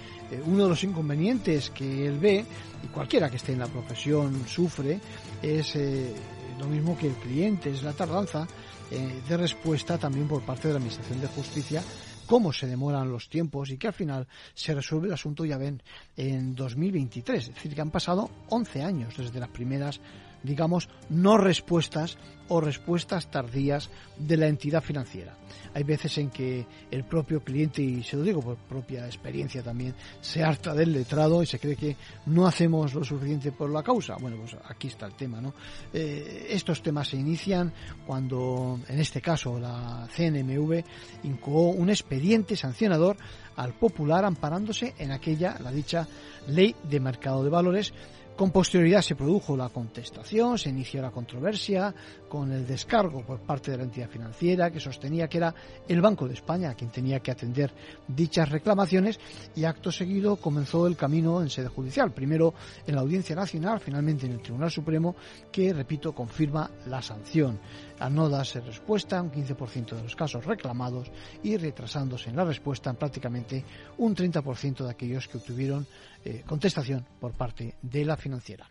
uno 0.46 0.64
de 0.64 0.68
los 0.70 0.82
inconvenientes 0.84 1.70
que 1.70 2.06
él 2.06 2.18
ve, 2.18 2.44
y 2.82 2.86
cualquiera 2.88 3.28
que 3.28 3.36
esté 3.36 3.52
en 3.52 3.60
la 3.60 3.68
profesión 3.68 4.48
sufre, 4.48 4.98
es 5.42 5.76
eh, 5.76 6.14
lo 6.58 6.66
mismo 6.66 6.96
que 6.96 7.08
el 7.08 7.14
cliente, 7.14 7.70
es 7.70 7.82
la 7.82 7.92
tardanza 7.92 8.46
eh, 8.90 9.22
de 9.28 9.36
respuesta 9.36 9.98
también 9.98 10.28
por 10.28 10.42
parte 10.42 10.68
de 10.68 10.74
la 10.74 10.78
Administración 10.78 11.20
de 11.20 11.28
Justicia 11.28 11.82
cómo 12.26 12.52
se 12.52 12.66
demoran 12.66 13.10
los 13.10 13.28
tiempos 13.28 13.70
y 13.70 13.78
que 13.78 13.88
al 13.88 13.92
final 13.92 14.26
se 14.54 14.74
resuelve 14.74 15.08
el 15.08 15.14
asunto, 15.14 15.44
ya 15.44 15.58
ven, 15.58 15.82
en 16.16 16.54
2023. 16.54 17.48
Es 17.48 17.54
decir, 17.54 17.74
que 17.74 17.80
han 17.80 17.90
pasado 17.90 18.30
11 18.48 18.82
años 18.82 19.16
desde 19.16 19.40
las 19.40 19.50
primeras 19.50 20.00
digamos, 20.44 20.88
no 21.08 21.36
respuestas 21.38 22.16
o 22.48 22.60
respuestas 22.60 23.30
tardías 23.30 23.90
de 24.18 24.36
la 24.36 24.46
entidad 24.46 24.82
financiera. 24.82 25.34
Hay 25.72 25.82
veces 25.82 26.18
en 26.18 26.30
que 26.30 26.66
el 26.90 27.04
propio 27.04 27.42
cliente, 27.42 27.82
y 27.82 28.02
se 28.02 28.16
lo 28.16 28.22
digo 28.22 28.40
por 28.42 28.56
propia 28.56 29.06
experiencia 29.06 29.62
también, 29.62 29.94
se 30.20 30.42
harta 30.42 30.74
del 30.74 30.92
letrado 30.92 31.42
y 31.42 31.46
se 31.46 31.58
cree 31.58 31.74
que 31.74 31.96
no 32.26 32.46
hacemos 32.46 32.94
lo 32.94 33.02
suficiente 33.02 33.50
por 33.50 33.70
la 33.70 33.82
causa. 33.82 34.16
Bueno, 34.20 34.36
pues 34.36 34.56
aquí 34.68 34.88
está 34.88 35.06
el 35.06 35.14
tema, 35.14 35.40
¿no? 35.40 35.54
Eh, 35.92 36.48
estos 36.50 36.82
temas 36.82 37.08
se 37.08 37.16
inician 37.16 37.72
cuando, 38.06 38.78
en 38.88 39.00
este 39.00 39.20
caso, 39.20 39.58
la 39.58 40.06
CNMV 40.14 40.84
incoó 41.24 41.70
un 41.70 41.88
expediente 41.88 42.56
sancionador 42.56 43.16
al 43.56 43.74
popular 43.74 44.24
amparándose 44.24 44.94
en 44.98 45.12
aquella, 45.12 45.56
la 45.60 45.72
dicha 45.72 46.06
ley 46.46 46.74
de 46.82 47.00
mercado 47.00 47.42
de 47.42 47.50
valores, 47.50 47.94
con 48.36 48.50
posterioridad 48.50 49.02
se 49.02 49.14
produjo 49.14 49.56
la 49.56 49.68
contestación, 49.68 50.58
se 50.58 50.70
inició 50.70 51.00
la 51.00 51.10
controversia 51.10 51.94
con 52.28 52.50
el 52.50 52.66
descargo 52.66 53.24
por 53.24 53.40
parte 53.40 53.70
de 53.70 53.76
la 53.76 53.84
entidad 53.84 54.08
financiera 54.08 54.70
que 54.70 54.80
sostenía 54.80 55.28
que 55.28 55.38
era 55.38 55.54
el 55.86 56.00
Banco 56.00 56.26
de 56.26 56.34
España 56.34 56.74
quien 56.74 56.90
tenía 56.90 57.20
que 57.20 57.30
atender 57.30 57.72
dichas 58.08 58.48
reclamaciones 58.48 59.20
y 59.54 59.64
acto 59.64 59.92
seguido 59.92 60.36
comenzó 60.36 60.86
el 60.86 60.96
camino 60.96 61.42
en 61.42 61.50
sede 61.50 61.68
judicial, 61.68 62.12
primero 62.12 62.54
en 62.86 62.96
la 62.96 63.02
Audiencia 63.02 63.36
Nacional, 63.36 63.78
finalmente 63.78 64.26
en 64.26 64.32
el 64.32 64.42
Tribunal 64.42 64.70
Supremo 64.70 65.14
que, 65.52 65.72
repito, 65.72 66.12
confirma 66.12 66.70
la 66.86 67.02
sanción 67.02 67.60
al 67.98 68.14
no 68.14 68.28
darse 68.28 68.60
respuesta 68.60 69.20
un 69.22 69.30
15% 69.30 69.96
de 69.96 70.02
los 70.02 70.16
casos 70.16 70.44
reclamados 70.44 71.10
y 71.42 71.56
retrasándose 71.56 72.30
en 72.30 72.36
la 72.36 72.44
respuesta 72.44 72.90
en 72.90 72.96
prácticamente 72.96 73.64
un 73.98 74.14
30% 74.14 74.84
de 74.84 74.90
aquellos 74.90 75.28
que 75.28 75.38
obtuvieron 75.38 75.86
eh, 76.24 76.42
contestación 76.46 77.04
por 77.20 77.32
parte 77.32 77.74
de 77.82 78.04
la 78.04 78.16
financiera. 78.16 78.68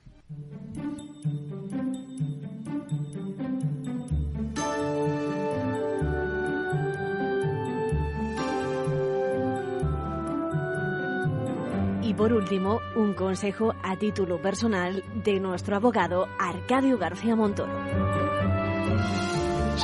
Y 12.01 12.13
por 12.15 12.34
último, 12.34 12.80
un 12.96 13.13
consejo 13.13 13.74
a 13.82 13.98
título 13.98 14.42
personal 14.42 15.03
de 15.24 15.39
nuestro 15.39 15.75
abogado 15.75 16.27
Arcadio 16.38 16.98
García 16.98 17.36
Montoro. 17.36 18.33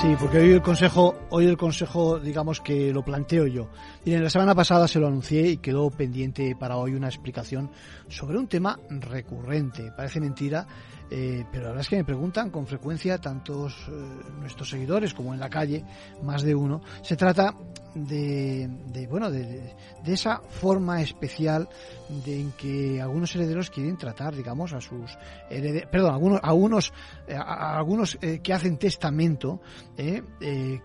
Sí, 0.02 0.16
porque 0.18 0.38
hoy 0.38 0.52
el 0.52 0.62
consejo, 0.62 1.28
hoy 1.30 1.46
el 1.46 1.58
consejo, 1.58 2.20
digamos 2.20 2.62
que 2.62 2.94
lo 2.94 3.04
planteo 3.04 3.48
yo. 3.48 3.70
Miren, 4.06 4.24
la 4.24 4.30
semana 4.30 4.56
pasada 4.56 4.88
se 4.88 4.98
lo 4.98 5.08
anuncié 5.08 5.50
y 5.50 5.58
quedó 5.58 5.90
pendiente 5.90 6.56
para 6.58 6.78
hoy 6.78 6.94
una 6.94 7.10
explicación 7.10 7.70
sobre 8.08 8.38
un 8.38 8.48
tema 8.48 8.80
recurrente. 8.90 9.92
Parece 9.92 10.22
mentira, 10.22 10.66
eh, 11.12 11.44
pero 11.52 11.64
la 11.64 11.70
verdad 11.70 11.82
es 11.82 11.90
que 11.90 11.98
me 11.98 12.04
preguntan 12.04 12.52
con 12.52 12.68
frecuencia 12.68 13.18
tantos 13.18 13.76
eh, 13.88 13.92
nuestros 14.40 14.70
seguidores 14.70 15.14
como 15.14 15.34
en 15.34 15.40
la 15.40 15.50
calle, 15.50 15.84
más 16.22 16.44
de 16.44 16.54
uno. 16.54 16.82
Se 17.02 17.16
trata 17.16 17.56
de, 17.96 18.70
bueno, 19.10 19.32
de, 19.32 19.74
esa 20.06 20.40
forma 20.42 21.02
especial 21.02 21.68
de 22.24 22.42
en 22.42 22.52
que 22.52 23.02
algunos 23.02 23.36
herederos 23.36 23.72
quieren 23.72 23.98
tratar, 23.98 24.36
digamos, 24.36 24.74
a 24.74 24.82
sus 24.82 25.18
herederos, 25.50 25.90
perdón, 25.92 26.14
algunos, 26.14 26.40
algunos, 26.44 26.94
eh, 27.28 27.36
algunos 27.36 28.18
que 28.44 28.54
hacen 28.54 28.78
testamento 28.78 29.62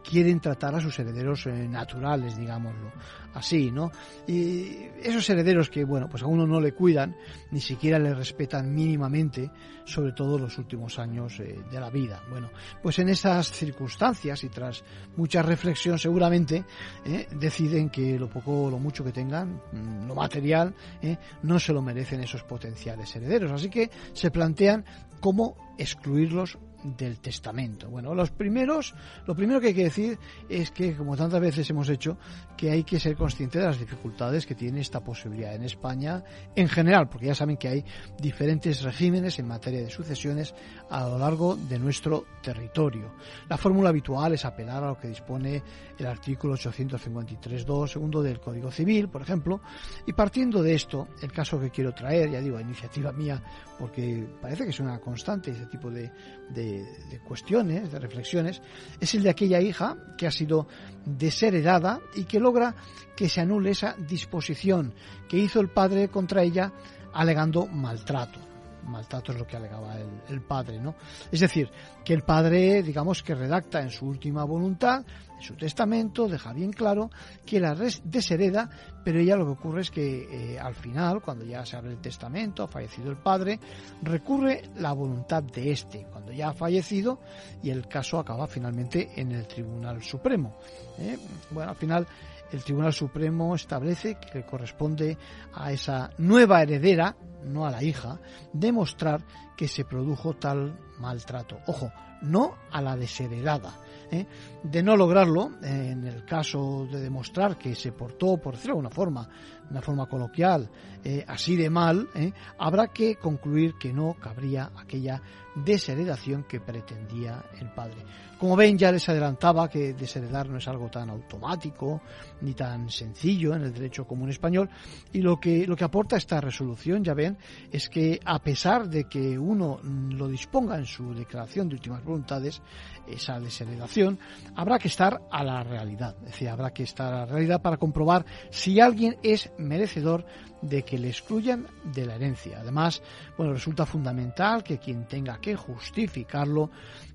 quieren 0.03 0.41
tratar 0.41 0.75
a 0.75 0.81
sus 0.81 0.99
herederos 0.99 1.47
naturales, 1.47 2.37
digámoslo 2.37 2.93
así, 3.35 3.71
¿no? 3.71 3.91
Y 4.27 4.87
esos 5.03 5.29
herederos 5.29 5.69
que, 5.69 5.85
bueno, 5.85 6.09
pues 6.09 6.23
a 6.23 6.27
uno 6.27 6.47
no 6.47 6.61
le 6.61 6.73
cuidan, 6.73 7.17
ni 7.51 7.61
siquiera 7.61 7.99
le 7.99 8.15
respetan 8.15 8.73
mínimamente, 8.73 9.51
sobre 9.85 10.13
todo 10.15 10.39
los 10.39 10.57
últimos 10.59 10.99
años 10.99 11.39
eh, 11.41 11.59
de 11.71 11.81
la 11.81 11.91
vida. 11.91 12.23
Bueno, 12.31 12.51
pues 12.83 12.99
en 12.99 13.09
esas 13.09 13.51
circunstancias 13.51 14.45
y 14.45 14.49
tras 14.49 14.83
mucha 15.17 15.43
reflexión 15.43 15.99
seguramente 15.99 16.65
eh, 17.05 17.27
deciden 17.39 17.91
que 17.91 18.19
lo 18.19 18.29
poco 18.29 18.65
o 18.65 18.71
lo 18.71 18.79
mucho 18.79 19.05
que 19.05 19.13
tengan, 19.13 19.61
mm, 19.73 20.07
lo 20.07 20.15
material, 20.15 20.75
eh, 21.03 21.17
no 21.43 21.59
se 21.59 21.73
lo 21.73 21.83
merecen 21.83 22.21
esos 22.21 22.43
potenciales 22.43 23.15
herederos. 23.15 23.53
Así 23.53 23.69
que 23.69 23.91
se 24.13 24.31
plantean 24.31 24.85
cómo 25.21 25.57
excluirlos 25.79 26.59
del 26.85 27.19
testamento. 27.19 27.89
Bueno, 27.89 28.15
los 28.15 28.31
primeros, 28.31 28.95
lo 29.27 29.35
primero 29.35 29.61
que 29.61 29.69
hay 29.69 29.75
que 29.75 29.85
decir 29.85 30.19
es 30.49 30.71
que, 30.71 30.95
como 30.95 31.17
tantas 31.17 31.41
veces 31.41 31.69
hemos 31.71 31.89
hecho, 31.89 32.19
que 32.57 32.71
hay 32.71 32.85
que 32.85 33.01
ser 33.01 33.17
consciente 33.17 33.59
de 33.59 33.65
las 33.65 33.79
dificultades 33.79 34.47
que 34.47 34.55
tiene 34.55 34.81
esta 34.81 35.03
posibilidad 35.03 35.55
en 35.55 35.65
España 35.65 36.23
en 36.55 36.69
general, 36.69 37.09
porque 37.09 37.27
ya 37.27 37.35
saben 37.35 37.57
que 37.57 37.69
hay 37.69 37.85
diferentes 38.21 38.83
regímenes 38.83 39.39
en 39.39 39.49
materia 39.49 39.81
de 39.81 39.91
sucesiones 39.91 40.55
a 40.91 41.09
lo 41.09 41.19
largo 41.19 41.57
de 41.57 41.79
nuestro 41.79 42.27
territorio. 42.43 43.15
La 43.49 43.57
fórmula 43.57 43.89
habitual 43.89 44.35
es 44.35 44.45
apelar 44.45 44.85
a 44.85 44.89
lo 44.89 44.99
que 44.99 45.09
dispone 45.09 45.63
el 45.99 46.07
artículo 46.07 46.55
853.2 46.55 47.89
segundo 47.89 48.23
del 48.23 48.41
Código 48.41 48.71
Civil, 48.71 49.09
por 49.09 49.23
ejemplo, 49.23 49.61
y 50.07 50.13
partiendo 50.13 50.63
de 50.63 50.75
esto, 50.75 51.09
el 51.23 51.33
caso 51.33 51.61
que 51.61 51.71
quiero 51.71 51.93
traer, 51.93 52.31
ya 52.31 52.41
digo, 52.41 52.61
iniciativa 52.61 53.13
mía, 53.13 53.43
porque 53.79 54.27
parece 54.41 54.65
que 54.65 54.71
es 54.71 54.81
una 54.81 54.99
constante 54.99 55.51
ese 55.51 55.67
tipo 55.67 55.91
de 55.91 56.11
de, 56.51 57.21
cuestiones, 57.27 57.93
de 57.93 57.99
reflexiones, 57.99 58.61
es 59.01 59.15
el 59.15 59.23
de 59.23 59.31
aquella 59.31 59.61
hija 59.61 59.97
que 60.17 60.27
ha 60.27 60.31
sido 60.31 60.67
desheredada 61.05 62.01
y 62.15 62.25
que 62.25 62.41
logra 62.41 62.75
que 63.17 63.29
se 63.29 63.41
anule 63.41 63.71
esa 63.71 63.95
disposición 63.97 64.95
que 65.29 65.39
hizo 65.39 65.61
el 65.61 65.69
padre 65.69 66.09
contra 66.09 66.43
ella 66.43 66.73
alegando 67.13 67.67
maltrato 67.67 68.41
maltrato 68.85 69.33
es 69.33 69.39
lo 69.39 69.47
que 69.47 69.57
alegaba 69.57 69.97
el, 70.29 70.43
padre, 70.43 70.79
¿no? 70.79 70.95
Es 71.33 71.41
decir, 71.41 71.71
que 72.05 72.13
el 72.13 72.21
padre, 72.21 72.83
digamos, 72.83 73.23
que 73.23 73.35
redacta 73.35 73.81
en 73.81 73.89
su 73.89 74.07
última 74.07 74.45
voluntad, 74.45 75.07
en 75.37 75.43
su 75.43 75.55
testamento, 75.55 76.29
deja 76.29 76.53
bien 76.53 76.73
claro 76.73 77.11
que 77.45 77.61
la 77.61 77.75
deshereda, 77.75 78.71
pero 79.05 79.21
ella 79.21 79.37
lo 79.37 79.45
que 79.45 79.53
ocurre 79.53 79.81
es 79.83 79.91
que 79.91 80.55
eh, 80.55 80.59
al 80.59 80.75
final, 80.75 81.21
cuando 81.21 81.45
ya 81.45 81.65
se 81.65 81.77
abre 81.77 81.93
el 81.93 82.01
testamento, 82.01 82.63
ha 82.63 82.69
fallecido 82.69 83.11
el 83.11 83.17
padre, 83.17 83.59
recurre 84.03 84.63
la 84.77 84.93
voluntad 84.93 85.43
de 85.43 85.73
este, 85.73 86.07
cuando 86.11 86.33
ya 86.33 86.49
ha 86.49 86.55
fallecido, 86.55 87.21
y 87.63 87.71
el 87.71 87.87
caso 87.89 88.19
acaba 88.19 88.47
finalmente 88.47 89.11
en 89.17 89.33
el 89.33 89.47
Tribunal 89.47 90.03
Supremo. 90.03 90.57
¿eh? 90.99 91.19
Bueno, 91.51 91.71
al 91.71 91.77
final 91.77 92.07
el 92.53 92.63
Tribunal 92.63 92.93
Supremo 92.93 93.55
establece 93.55 94.17
que 94.17 94.45
corresponde 94.45 95.19
a 95.53 95.73
esa 95.73 96.11
nueva 96.19 96.63
heredera, 96.63 97.17
no 97.45 97.67
a 97.67 97.71
la 97.71 97.83
hija, 97.83 98.21
demostrar 98.53 99.23
que 99.57 99.69
se 99.69 99.85
produjo 99.85 100.35
tal 100.35 100.79
maltrato. 100.99 101.59
Ojo, 101.67 101.93
no 102.25 102.55
a 102.71 102.81
la 102.81 102.97
desheredada. 102.97 103.79
¿eh? 104.11 104.27
De 104.63 104.83
no 104.83 104.97
lograrlo, 104.97 105.53
en 105.63 106.05
el 106.07 106.25
caso 106.25 106.87
de 106.91 107.01
demostrar 107.01 107.57
que 107.57 107.75
se 107.75 107.93
portó, 107.93 108.37
por 108.37 108.55
decirlo 108.55 108.75
de 108.75 108.79
alguna 108.79 108.91
forma, 108.91 109.29
una 109.71 109.83
forma 109.83 110.07
coloquial, 110.07 110.69
eh, 111.03 111.25
así 111.27 111.57
de 111.57 111.71
mal, 111.71 112.09
¿eh? 112.15 112.33
habrá 112.59 112.89
que 112.89 113.17
concluir 113.17 113.75
que 113.79 113.93
no 113.93 114.15
cabría 114.15 114.71
aquella 114.77 115.21
desheredación 115.55 116.45
que 116.45 116.61
pretendía 116.61 117.45
el 117.61 117.71
padre. 117.71 118.05
Como 118.39 118.57
ven, 118.57 118.77
ya 118.77 118.91
les 118.91 119.09
adelantaba 119.09 119.69
que 119.69 119.95
desheredar 119.95 120.49
no 120.49 120.59
es 120.59 120.69
algo 120.69 120.89
tan 120.91 121.09
automático 121.11 122.03
ni 122.41 122.53
tan 122.53 122.91
sencillo 122.91 123.55
en 123.55 123.63
el 123.63 123.73
derecho 123.73 124.07
común 124.07 124.31
español 124.31 124.69
y 125.13 125.21
lo 125.23 125.39
que, 125.39 125.67
lo 125.67 125.77
que 125.77 125.85
aporta 125.85 126.17
esta 126.17 126.41
resolución, 126.41 127.05
ya 127.05 127.15
ven, 127.15 127.39
es 127.71 127.89
que 127.89 128.21
a 128.25 128.41
pesar 128.41 128.89
de 128.89 129.05
que 129.05 129.39
uno 129.39 129.81
lo 129.83 130.29
disponga 130.29 130.77
en 130.77 130.87
su 130.87 131.15
declaración 131.15 131.69
de 131.69 131.77
últimas 131.77 132.05
voluntades, 132.05 132.61
esa 133.07 133.41
desheredación, 133.41 134.19
habrá 134.55 134.79
que 134.79 134.89
estar 134.89 135.23
a 135.31 135.45
la 135.45 135.63
realidad. 135.63 136.17
Es 136.21 136.33
decir, 136.33 136.49
habrá 136.49 136.73
que 136.73 136.83
estar 136.83 137.13
a 137.13 137.19
la 137.21 137.27
realidad 137.27 137.63
para 137.63 137.77
comprobar 137.77 138.25
si 138.51 138.81
alguien 138.81 139.17
es 139.23 139.51
merecedor 139.59 140.25
de 140.63 140.83
que 140.83 140.99
le 140.99 141.09
excluyan 141.09 141.67
de 141.85 142.07
la 142.07 142.15
herencia. 142.17 142.61
Además, 142.61 143.03
bueno, 143.37 143.53
resulta 143.53 143.87
fundamental 143.87 144.63
que 144.63 144.79
quien 144.79 145.07
tenga 145.07 145.39
que 145.39 145.57
justificarlo, 145.57 146.71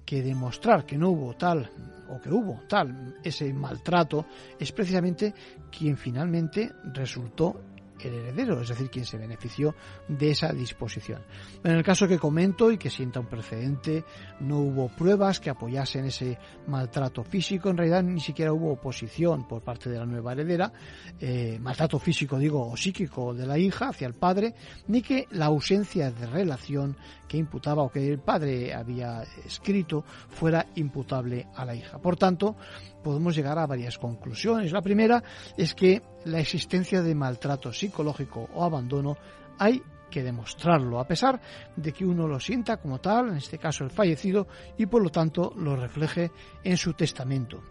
que 0.06 0.22
demostrar 0.22 0.86
que 0.86 0.98
no 0.98 1.10
hubo 1.10 1.36
tal 1.36 1.70
o 2.10 2.20
que 2.20 2.30
hubo 2.30 2.62
tal 2.68 3.16
ese 3.24 3.54
maltrato 3.54 4.26
es 4.60 4.72
precisamente 4.72 5.34
quien 5.72 5.98
finalmente 5.98 6.72
resultó 6.94 7.62
el 8.08 8.16
heredero, 8.16 8.62
es 8.62 8.70
decir, 8.70 8.90
quien 8.90 9.06
se 9.06 9.18
benefició 9.18 9.76
de 10.08 10.32
esa 10.32 10.54
disposición. 10.54 11.22
En 11.64 11.72
el 11.72 11.84
caso 11.84 12.08
que 12.08 12.18
comento 12.18 12.72
y 12.72 12.78
que 12.78 12.90
sienta 12.90 13.20
un 13.20 13.28
precedente, 13.28 14.04
no 14.40 14.60
hubo 14.60 14.88
pruebas 14.90 15.40
que 15.40 15.50
apoyasen 15.50 16.06
ese 16.06 16.38
maltrato 16.68 17.24
físico, 17.24 17.70
en 17.70 17.78
realidad 17.78 18.04
ni 18.04 18.20
siquiera 18.20 18.54
hubo 18.54 18.72
oposición 18.72 19.48
por 19.48 19.62
parte 19.62 19.90
de 19.90 20.00
la 20.00 20.06
nueva 20.06 20.32
heredera, 20.32 20.72
eh, 21.20 21.58
maltrato 21.60 22.00
físico 22.00 22.38
digo 22.38 22.70
o 22.70 22.78
psíquico 22.78 23.34
de 23.34 23.46
la 23.46 23.58
hija 23.58 23.90
hacia 23.90 24.08
el 24.08 24.14
padre, 24.14 24.54
ni 24.88 25.02
que 25.02 25.28
la 25.32 25.46
ausencia 25.46 26.12
de 26.12 26.26
relación 26.26 26.96
que 27.28 27.38
imputaba 27.38 27.84
o 27.84 27.92
que 27.92 28.12
el 28.12 28.20
padre 28.20 28.74
había 28.74 29.24
escrito 29.46 30.04
fuera 30.30 30.66
imputable 30.76 31.48
a 31.56 31.66
la 31.66 31.76
hija. 31.76 32.00
Por 32.00 32.18
tanto, 32.18 32.56
podemos 33.04 33.36
llegar 33.36 33.58
a 33.58 33.68
varias 33.68 33.98
conclusiones. 33.98 34.72
La 34.72 34.82
primera 34.82 35.24
es 35.58 35.74
que 35.74 36.02
la 36.26 36.40
existencia 36.40 37.02
de 37.02 37.16
maltrato 37.16 37.72
psicológico 37.72 38.50
o 38.54 38.64
abandono 38.64 39.18
hay 39.58 39.82
que 40.10 40.24
demostrarlo, 40.24 41.00
a 41.00 41.08
pesar 41.08 41.40
de 41.76 41.92
que 41.92 42.06
uno 42.06 42.28
lo 42.28 42.40
sienta 42.40 42.78
como 42.78 43.00
tal, 43.00 43.30
en 43.30 43.38
este 43.38 43.58
caso 43.58 43.84
el 43.84 43.92
fallecido, 43.92 44.48
y 44.78 44.86
por 44.88 45.04
lo 45.04 45.10
tanto 45.10 45.54
lo 45.56 45.76
refleje 45.76 46.32
en 46.64 46.78
su 46.78 46.94
testamento. 46.94 47.62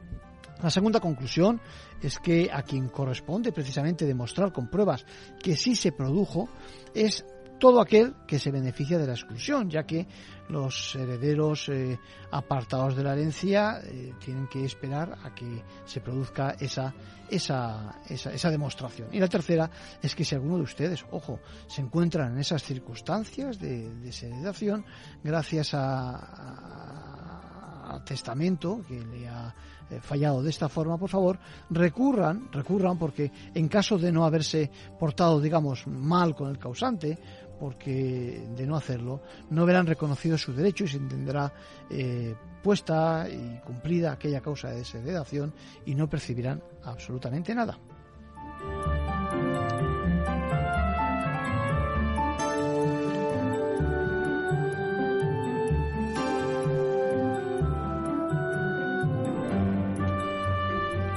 La 0.62 0.70
segunda 0.70 1.00
conclusión 1.00 1.60
es 2.02 2.18
que 2.18 2.50
a 2.52 2.62
quien 2.62 2.88
corresponde 2.88 3.52
precisamente 3.52 4.06
demostrar 4.06 4.52
con 4.52 4.68
pruebas 4.68 5.04
que 5.40 5.56
sí 5.56 5.76
se 5.76 5.92
produjo 5.92 6.48
es 6.94 7.24
todo 7.58 7.80
aquel 7.80 8.14
que 8.26 8.38
se 8.38 8.50
beneficia 8.50 8.98
de 8.98 9.06
la 9.06 9.12
exclusión, 9.12 9.70
ya 9.70 9.84
que 9.84 10.06
los 10.48 10.94
herederos 10.94 11.68
eh, 11.68 11.98
apartados 12.30 12.96
de 12.96 13.02
la 13.02 13.12
herencia 13.12 13.80
eh, 13.84 14.14
tienen 14.18 14.46
que 14.46 14.64
esperar 14.64 15.18
a 15.24 15.34
que 15.34 15.62
se 15.84 16.00
produzca 16.00 16.56
esa, 16.58 16.94
esa, 17.30 18.00
esa, 18.08 18.50
demostración. 18.50 19.08
Y 19.12 19.18
la 19.18 19.28
tercera 19.28 19.70
es 20.02 20.14
que 20.14 20.24
si 20.24 20.34
alguno 20.34 20.56
de 20.56 20.62
ustedes, 20.62 21.04
ojo, 21.10 21.40
se 21.66 21.82
encuentran 21.82 22.32
en 22.32 22.38
esas 22.38 22.62
circunstancias 22.62 23.58
de, 23.58 23.94
de 23.94 24.82
gracias 25.22 25.74
a, 25.74 26.84
testamento 28.04 28.82
que 28.86 29.00
le 29.00 29.26
ha 29.28 29.54
eh, 29.90 29.98
fallado 30.00 30.42
de 30.42 30.50
esta 30.50 30.68
forma, 30.68 30.98
por 30.98 31.08
favor, 31.08 31.38
recurran, 31.70 32.52
recurran 32.52 32.98
porque 32.98 33.32
en 33.54 33.68
caso 33.68 33.98
de 33.98 34.12
no 34.12 34.24
haberse 34.24 34.70
portado, 34.98 35.40
digamos, 35.40 35.86
mal 35.86 36.34
con 36.34 36.50
el 36.50 36.58
causante, 36.58 37.18
porque 37.58 38.46
de 38.56 38.66
no 38.66 38.76
hacerlo 38.76 39.20
no 39.50 39.66
verán 39.66 39.86
reconocido 39.86 40.38
su 40.38 40.52
derecho 40.52 40.84
y 40.84 40.88
se 40.88 40.96
entenderá 40.96 41.52
eh, 41.90 42.34
puesta 42.62 43.28
y 43.28 43.60
cumplida 43.64 44.12
aquella 44.12 44.40
causa 44.40 44.70
de 44.70 44.78
desheredación 44.78 45.52
y 45.86 45.94
no 45.94 46.08
percibirán 46.08 46.62
absolutamente 46.84 47.54
nada. 47.54 47.78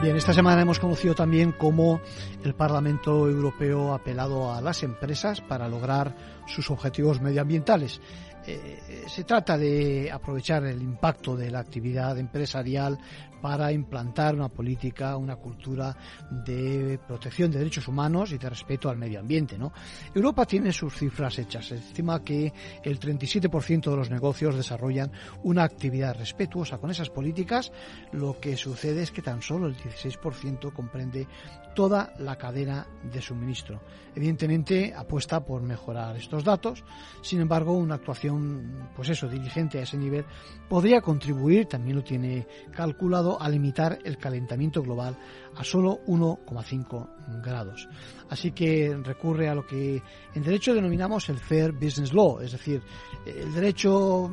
Bien, 0.02 0.16
esta 0.16 0.34
semana 0.34 0.64
hemos 0.64 0.80
conocido 0.80 1.14
también 1.14 1.52
cómo 1.52 2.02
el 2.44 2.56
Parlamento 2.56 3.30
Europeo 3.30 3.92
ha 3.92 3.98
apelado 3.98 4.52
a 4.52 4.60
las 4.60 4.82
empresas 4.82 5.42
para 5.42 5.68
lograr 5.68 6.16
sus 6.48 6.72
objetivos 6.72 7.22
medioambientales. 7.22 8.02
Eh, 8.46 9.04
se 9.08 9.24
trata 9.24 9.58
de 9.58 10.10
aprovechar 10.12 10.66
el 10.66 10.82
impacto 10.82 11.36
de 11.36 11.52
la 11.52 11.60
actividad 11.60 12.18
empresarial 12.18 12.98
para 13.42 13.72
implantar 13.72 14.36
una 14.36 14.50
política, 14.50 15.18
una 15.18 15.36
cultura 15.36 15.96
de 16.30 17.00
protección 17.08 17.52
de 17.52 17.58
derechos 17.58 17.88
humanos 17.88 18.32
y 18.32 18.38
de 18.38 18.50
respeto 18.50 18.90
al 18.90 18.98
medio 18.98 19.20
ambiente. 19.20 19.58
¿no? 19.58 19.74
Europa 20.14 20.46
tiene 20.46 20.72
sus 20.72 20.96
cifras 20.96 21.40
hechas. 21.40 21.68
Se 21.68 21.76
estima 21.76 22.24
que 22.24 22.54
el 22.84 23.00
37% 23.00 23.90
de 23.90 23.98
los 23.98 24.10
negocios 24.12 24.56
desarrollan 24.56 25.12
una 25.44 25.64
actividad 25.64 26.16
respetuosa 26.18 26.78
con 26.78 26.92
esas 26.92 27.10
políticas. 27.10 27.72
Lo 28.12 28.40
que 28.40 28.56
sucede 28.56 29.02
es 29.02 29.12
que 29.12 29.24
tan 29.24 29.42
solo 29.42 29.68
el 29.68 29.76
16% 29.76 30.72
comprende 30.72 31.28
toda 31.74 32.14
la 32.20 32.38
cadena 32.38 32.88
de 33.04 33.22
suministro. 33.22 33.82
Evidentemente 34.16 34.94
apuesta 34.94 35.44
por 35.44 35.62
mejorar 35.62 36.16
estos 36.18 36.44
datos. 36.44 36.84
Sin 37.22 37.40
embargo, 37.40 37.74
una 37.74 37.96
actuación, 37.96 38.90
pues 38.96 39.10
eso, 39.10 39.28
dirigente 39.28 39.80
a 39.80 39.84
ese 39.84 39.98
nivel 39.98 40.26
podría 40.68 41.02
contribuir, 41.02 41.66
también 41.68 41.98
lo 41.98 42.04
tiene 42.04 42.48
calculado, 42.72 43.42
a 43.42 43.50
limitar 43.50 44.00
el 44.04 44.18
calentamiento 44.18 44.82
global 44.82 45.18
a 45.56 45.64
solo 45.64 46.00
1,5 46.08 47.42
grados. 47.42 47.88
Así 48.30 48.52
que 48.52 48.98
recurre 49.04 49.50
a 49.50 49.56
lo 49.56 49.66
que 49.66 50.02
en 50.34 50.44
derecho 50.44 50.74
denominamos 50.74 51.30
el 51.30 51.40
Fair 51.40 51.72
Business 51.72 52.14
Law, 52.14 52.40
es 52.42 52.52
decir, 52.52 52.82
el 53.26 53.54
derecho 53.54 54.32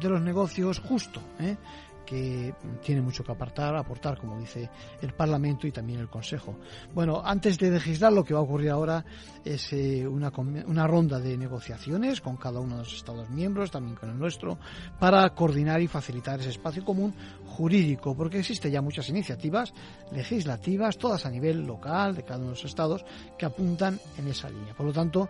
de 0.00 0.08
los 0.08 0.20
negocios 0.20 0.78
justo. 0.78 1.20
¿eh? 1.38 1.56
Que 2.04 2.54
tiene 2.84 3.00
mucho 3.00 3.24
que 3.24 3.32
apartar, 3.32 3.76
aportar, 3.76 4.18
como 4.18 4.38
dice 4.38 4.68
el 5.00 5.12
Parlamento 5.12 5.66
y 5.66 5.72
también 5.72 6.00
el 6.00 6.08
Consejo. 6.08 6.56
Bueno, 6.94 7.22
antes 7.24 7.58
de 7.58 7.70
legislar, 7.70 8.12
lo 8.12 8.24
que 8.24 8.34
va 8.34 8.40
a 8.40 8.42
ocurrir 8.42 8.70
ahora 8.70 9.04
es 9.44 9.72
eh, 9.72 10.06
una, 10.06 10.32
una 10.66 10.86
ronda 10.86 11.18
de 11.18 11.36
negociaciones 11.36 12.20
con 12.20 12.36
cada 12.36 12.60
uno 12.60 12.76
de 12.76 12.82
los 12.84 12.94
Estados 12.94 13.30
miembros, 13.30 13.70
también 13.70 13.96
con 13.96 14.10
el 14.10 14.18
nuestro, 14.18 14.58
para 14.98 15.28
coordinar 15.34 15.80
y 15.80 15.88
facilitar 15.88 16.40
ese 16.40 16.50
espacio 16.50 16.84
común 16.84 17.14
jurídico, 17.46 18.16
porque 18.16 18.38
existen 18.38 18.72
ya 18.72 18.80
muchas 18.80 19.08
iniciativas 19.08 19.72
legislativas, 20.12 20.96
todas 20.98 21.26
a 21.26 21.30
nivel 21.30 21.66
local 21.66 22.14
de 22.14 22.22
cada 22.22 22.38
uno 22.38 22.46
de 22.46 22.52
los 22.52 22.64
estados, 22.64 23.04
que 23.38 23.46
apuntan 23.46 23.98
en 24.18 24.28
esa 24.28 24.48
línea. 24.48 24.74
Por 24.74 24.86
lo 24.86 24.92
tanto, 24.92 25.28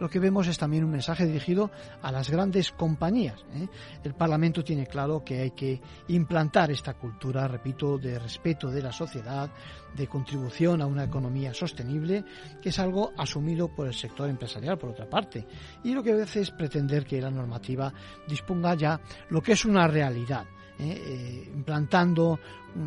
lo 0.00 0.08
que 0.08 0.18
vemos 0.18 0.46
es 0.46 0.58
también 0.58 0.84
un 0.84 0.90
mensaje 0.90 1.26
dirigido 1.26 1.70
a 2.02 2.12
las 2.12 2.30
grandes 2.30 2.72
compañías. 2.72 3.44
¿eh? 3.54 3.66
El 4.04 4.14
Parlamento 4.14 4.62
tiene 4.62 4.86
claro 4.86 5.24
que 5.24 5.40
hay 5.40 5.50
que 5.52 5.80
implantar 6.08 6.70
esta 6.70 6.94
cultura, 6.94 7.48
repito, 7.48 7.98
de 7.98 8.18
respeto 8.18 8.70
de 8.70 8.82
la 8.82 8.92
sociedad, 8.92 9.50
de 9.94 10.06
contribución 10.06 10.82
a 10.82 10.86
una 10.86 11.04
economía 11.04 11.54
sostenible, 11.54 12.24
que 12.60 12.68
es 12.68 12.78
algo 12.78 13.12
asumido 13.16 13.68
por 13.68 13.86
el 13.86 13.94
sector 13.94 14.28
empresarial, 14.28 14.78
por 14.78 14.90
otra 14.90 15.08
parte. 15.08 15.46
Y 15.84 15.94
lo 15.94 16.02
que 16.02 16.14
veces 16.14 16.48
es 16.48 16.50
pretender 16.50 17.04
que 17.04 17.20
la 17.20 17.30
normativa 17.30 17.92
disponga 18.28 18.74
ya 18.74 19.00
lo 19.30 19.42
que 19.42 19.52
es 19.52 19.64
una 19.64 19.86
realidad. 19.86 20.46
¿eh? 20.78 21.02
Eh, 21.06 21.50
implantando, 21.54 22.38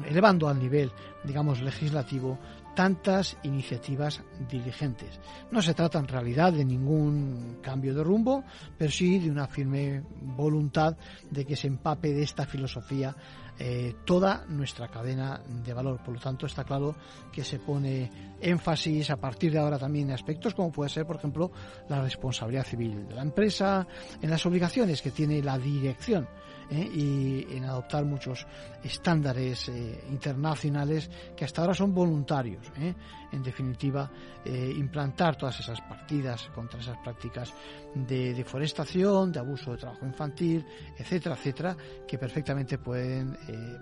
elevando 0.06 0.48
al 0.48 0.60
nivel, 0.60 0.92
digamos, 1.24 1.62
legislativo 1.62 2.38
tantas 2.80 3.36
iniciativas 3.44 4.22
diligentes. 4.50 5.20
No 5.52 5.62
se 5.62 5.74
trata 5.74 6.00
en 6.00 6.08
realidad 6.08 6.54
de 6.54 6.64
ningún 6.64 7.58
cambio 7.62 7.94
de 7.94 8.06
rumbo, 8.06 8.46
pero 8.78 8.90
sí 8.90 9.20
de 9.20 9.30
una 9.30 9.48
firme 9.48 10.02
voluntad 10.22 10.96
de 11.30 11.44
que 11.46 11.58
se 11.58 11.68
empape 11.68 12.14
de 12.14 12.24
esta 12.24 12.46
filosofía 12.46 13.14
eh, 13.60 13.96
toda 14.06 14.46
nuestra 14.48 14.88
cadena 14.88 15.42
de 15.46 15.74
valor. 15.74 16.02
Por 16.02 16.14
lo 16.14 16.22
tanto, 16.22 16.46
está 16.46 16.64
claro 16.64 16.96
que 17.34 17.44
se 17.44 17.60
pone 17.60 18.10
énfasis 18.40 19.10
a 19.10 19.18
partir 19.18 19.52
de 19.52 19.60
ahora 19.60 19.78
también 19.78 20.08
en 20.08 20.14
aspectos 20.14 20.54
como 20.54 20.72
puede 20.72 20.90
ser, 20.90 21.06
por 21.06 21.18
ejemplo, 21.18 21.52
la 21.90 22.02
responsabilidad 22.02 22.66
civil 22.66 23.10
de 23.10 23.14
la 23.16 23.24
empresa, 23.24 23.86
en 24.22 24.30
las 24.30 24.46
obligaciones 24.46 25.02
que 25.02 25.12
tiene 25.12 25.44
la 25.44 25.58
dirección 25.58 26.30
¿eh? 26.70 26.90
y 26.94 27.56
en 27.56 27.66
adoptar 27.66 28.06
muchos 28.06 28.46
estándares 28.84 29.70
eh, 29.70 30.04
internacionales 30.10 31.10
que 31.36 31.46
hasta 31.46 31.62
ahora 31.62 31.74
son 31.74 31.94
voluntarios. 31.94 32.66
¿eh? 32.78 32.94
En 33.32 33.44
definitiva, 33.44 34.10
implantar 34.46 35.36
todas 35.36 35.60
esas 35.60 35.80
partidas 35.82 36.50
contra 36.56 36.80
esas 36.80 36.98
prácticas 36.98 37.54
de 37.94 38.34
deforestación, 38.34 39.32
de 39.32 39.40
abuso 39.40 39.72
de 39.72 39.78
trabajo 39.78 40.04
infantil, 40.04 40.66
etcétera, 40.98 41.36
etcétera, 41.36 41.78
que 42.08 42.18
perfectamente 42.18 42.80
pueden 42.80 43.38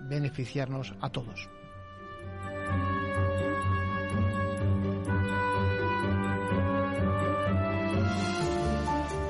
beneficiarnos 0.10 0.93
a 1.00 1.10
todos. 1.10 1.47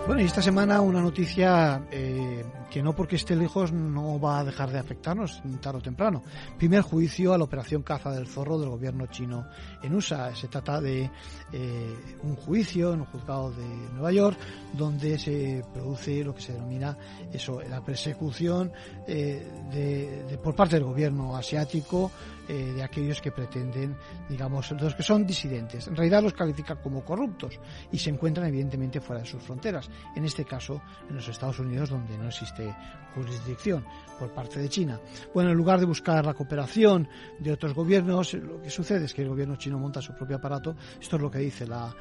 Bueno, 0.08 0.22
y 0.22 0.26
esta 0.26 0.42
semana 0.42 0.80
una 0.80 1.02
noticia 1.02 1.86
eh, 1.92 2.42
que 2.72 2.82
no 2.82 2.96
porque 2.96 3.18
esté 3.18 3.36
lejos 3.36 3.74
no 3.74 4.18
va 4.22 4.40
a 4.40 4.46
dejar 4.46 4.72
de 4.72 4.80
afectarnos 4.80 5.44
tarde 5.60 5.80
o 5.80 5.82
temprano. 5.82 6.24
Primer 6.58 6.82
juicio 6.82 7.34
a 7.34 7.38
la 7.38 7.44
operación 7.44 7.84
caza 7.84 8.12
del 8.12 8.26
zorro 8.26 8.58
del 8.58 8.70
gobierno 8.70 9.08
chino 9.08 9.50
en 9.84 9.94
USA. 9.94 10.34
Se 10.34 10.48
trata 10.48 10.80
de 10.80 11.12
eh, 11.52 11.96
un 12.24 12.38
juicio 12.38 12.94
en 12.94 13.02
un 13.02 13.06
juzgado 13.08 13.52
de 13.52 13.68
Nueva 13.96 14.14
York 14.14 14.40
donde 14.72 15.20
se 15.20 15.62
produce 15.74 16.24
lo 16.24 16.34
que 16.34 16.42
se 16.42 16.54
denomina 16.54 16.98
eso, 17.34 17.62
la 17.70 17.84
persecución 17.84 18.72
eh, 19.10 19.46
de, 19.74 20.38
por 20.42 20.56
parte 20.56 20.78
del 20.78 20.86
gobierno 20.86 21.36
asiático 21.36 22.14
eh, 22.48 22.74
de 22.74 22.84
aquellos 22.84 23.22
que 23.22 23.32
pretenden, 23.32 23.98
digamos, 24.30 24.72
los 24.72 24.96
que 24.96 25.04
son 25.04 25.26
disidentes. 25.26 25.88
En 25.88 25.96
realidad 25.96 26.24
los 26.24 26.34
califican 26.34 26.78
como 26.82 27.04
corruptos 27.04 27.60
y 27.92 27.98
se 27.98 28.10
encuentran 28.10 28.48
evidentemente 28.48 29.02
fuera 29.02 29.22
de 29.22 29.28
sus 29.28 29.42
fronteras. 29.42 29.90
En 30.16 30.26
este 30.26 30.46
caso, 30.46 30.82
en 31.10 31.16
los 31.16 31.28
Estados 31.28 31.60
Unidos, 31.60 31.90
donde 31.90 32.18
no 32.18 32.28
existe 32.28 32.74
jurisdicción 33.14 33.86
por 34.20 34.32
parte 34.32 34.60
de 34.60 34.70
China. 34.70 35.00
Bueno, 35.34 35.52
en 35.52 35.58
lugar 35.58 35.80
de 35.80 35.86
buscar 35.86 36.26
la 36.26 36.34
cooperación 36.34 37.08
de 37.40 37.52
otros 37.52 37.74
gobiernos, 37.74 38.34
lo 38.34 38.62
que 38.62 38.70
sucede 38.70 39.06
es 39.06 39.14
que 39.14 39.24
el 39.24 39.30
gobierno 39.30 39.56
chino 39.56 39.78
monta 39.78 40.02
su 40.02 40.14
propio 40.14 40.38
aparato, 40.38 40.76
esto 41.00 41.16
es 41.16 41.22
lo 41.22 41.32
que 41.32 41.40
dice 41.40 41.68
la, 41.68 41.94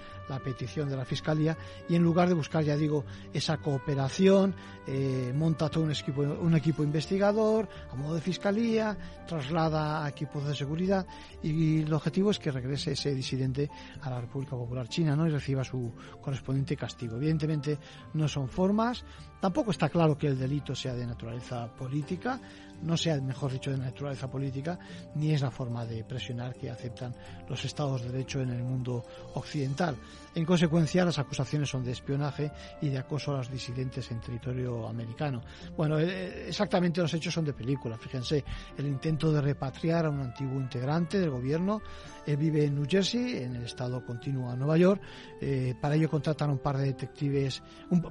petición 0.42 0.88
de 0.88 0.96
la 0.96 1.04
Fiscalía, 1.04 1.56
y 1.88 1.94
en 1.94 2.02
lugar 2.02 2.28
de 2.28 2.34
buscar, 2.34 2.62
ya 2.64 2.76
digo, 2.76 3.04
esa 3.32 3.58
cooperación, 3.58 4.54
eh, 4.86 5.32
monta 5.34 5.68
todo 5.68 5.84
un 5.84 5.90
equipo, 5.90 6.22
un 6.22 6.54
equipo 6.54 6.82
investigador 6.82 7.68
a 7.90 7.94
modo 7.94 8.14
de 8.14 8.20
Fiscalía, 8.20 8.96
traslada 9.26 10.04
a 10.04 10.08
equipos 10.08 10.46
de 10.46 10.54
seguridad, 10.54 11.06
y 11.42 11.82
el 11.82 11.92
objetivo 11.92 12.30
es 12.30 12.38
que 12.38 12.50
regrese 12.50 12.92
ese 12.92 13.14
disidente 13.14 13.70
a 14.02 14.10
la 14.10 14.20
República 14.20 14.52
Popular 14.52 14.88
China 14.88 15.16
¿no? 15.16 15.26
y 15.26 15.30
reciba 15.30 15.64
su 15.64 15.92
correspondiente 16.20 16.76
castigo. 16.76 17.16
Evidentemente 17.16 17.78
no 18.14 18.28
son 18.28 18.48
formas, 18.48 19.04
tampoco 19.40 19.70
está 19.70 19.88
claro 19.88 20.16
que 20.16 20.26
el 20.26 20.38
delito 20.38 20.74
sea 20.74 20.94
de 20.94 21.06
naturaleza 21.06 21.72
política, 21.74 22.40
no 22.82 22.96
sea, 22.96 23.20
mejor 23.20 23.52
dicho, 23.52 23.70
de 23.70 23.78
naturaleza 23.78 24.30
política, 24.30 24.78
ni 25.14 25.32
es 25.32 25.40
la 25.40 25.50
forma 25.50 25.84
de 25.84 26.04
presionar 26.04 26.54
que 26.54 26.70
aceptan 26.70 27.14
los 27.48 27.64
Estados 27.64 28.02
de 28.02 28.10
Derecho 28.10 28.40
en 28.40 28.50
el 28.50 28.62
mundo 28.62 29.04
occidental. 29.34 29.96
En 30.37 30.44
consecuencia, 30.44 31.03
las 31.03 31.18
acusaciones 31.18 31.70
son 31.70 31.83
de 31.83 31.92
espionaje 31.92 32.53
y 32.83 32.90
de 32.90 32.99
acoso 32.99 33.33
a 33.33 33.38
los 33.38 33.51
disidentes 33.51 34.11
en 34.11 34.20
territorio 34.20 34.87
americano. 34.87 35.40
Bueno, 35.75 35.99
eh, 35.99 36.49
exactamente 36.49 37.01
los 37.01 37.14
hechos 37.14 37.33
son 37.33 37.46
de 37.46 37.55
película. 37.55 37.96
Fíjense, 37.96 38.44
el 38.77 38.87
intento 38.87 39.33
de 39.33 39.40
repatriar 39.40 40.05
a 40.05 40.11
un 40.11 40.20
antiguo 40.20 40.61
integrante 40.61 41.18
del 41.18 41.31
gobierno. 41.31 41.81
Él 42.27 42.37
vive 42.37 42.66
en 42.66 42.75
New 42.75 42.87
Jersey, 42.87 43.44
en 43.44 43.57
el 43.57 43.64
estado 43.64 44.05
continuo 44.05 44.51
a 44.51 44.57
Nueva 44.57 44.77
York. 44.77 45.01
Eh, 45.40 45.75
para 45.81 45.94
ello 45.94 46.11
contratan 46.11 46.51
a 46.51 46.53
un 46.53 46.59
par 46.59 46.77
de 46.77 46.85
detectives, 46.85 47.62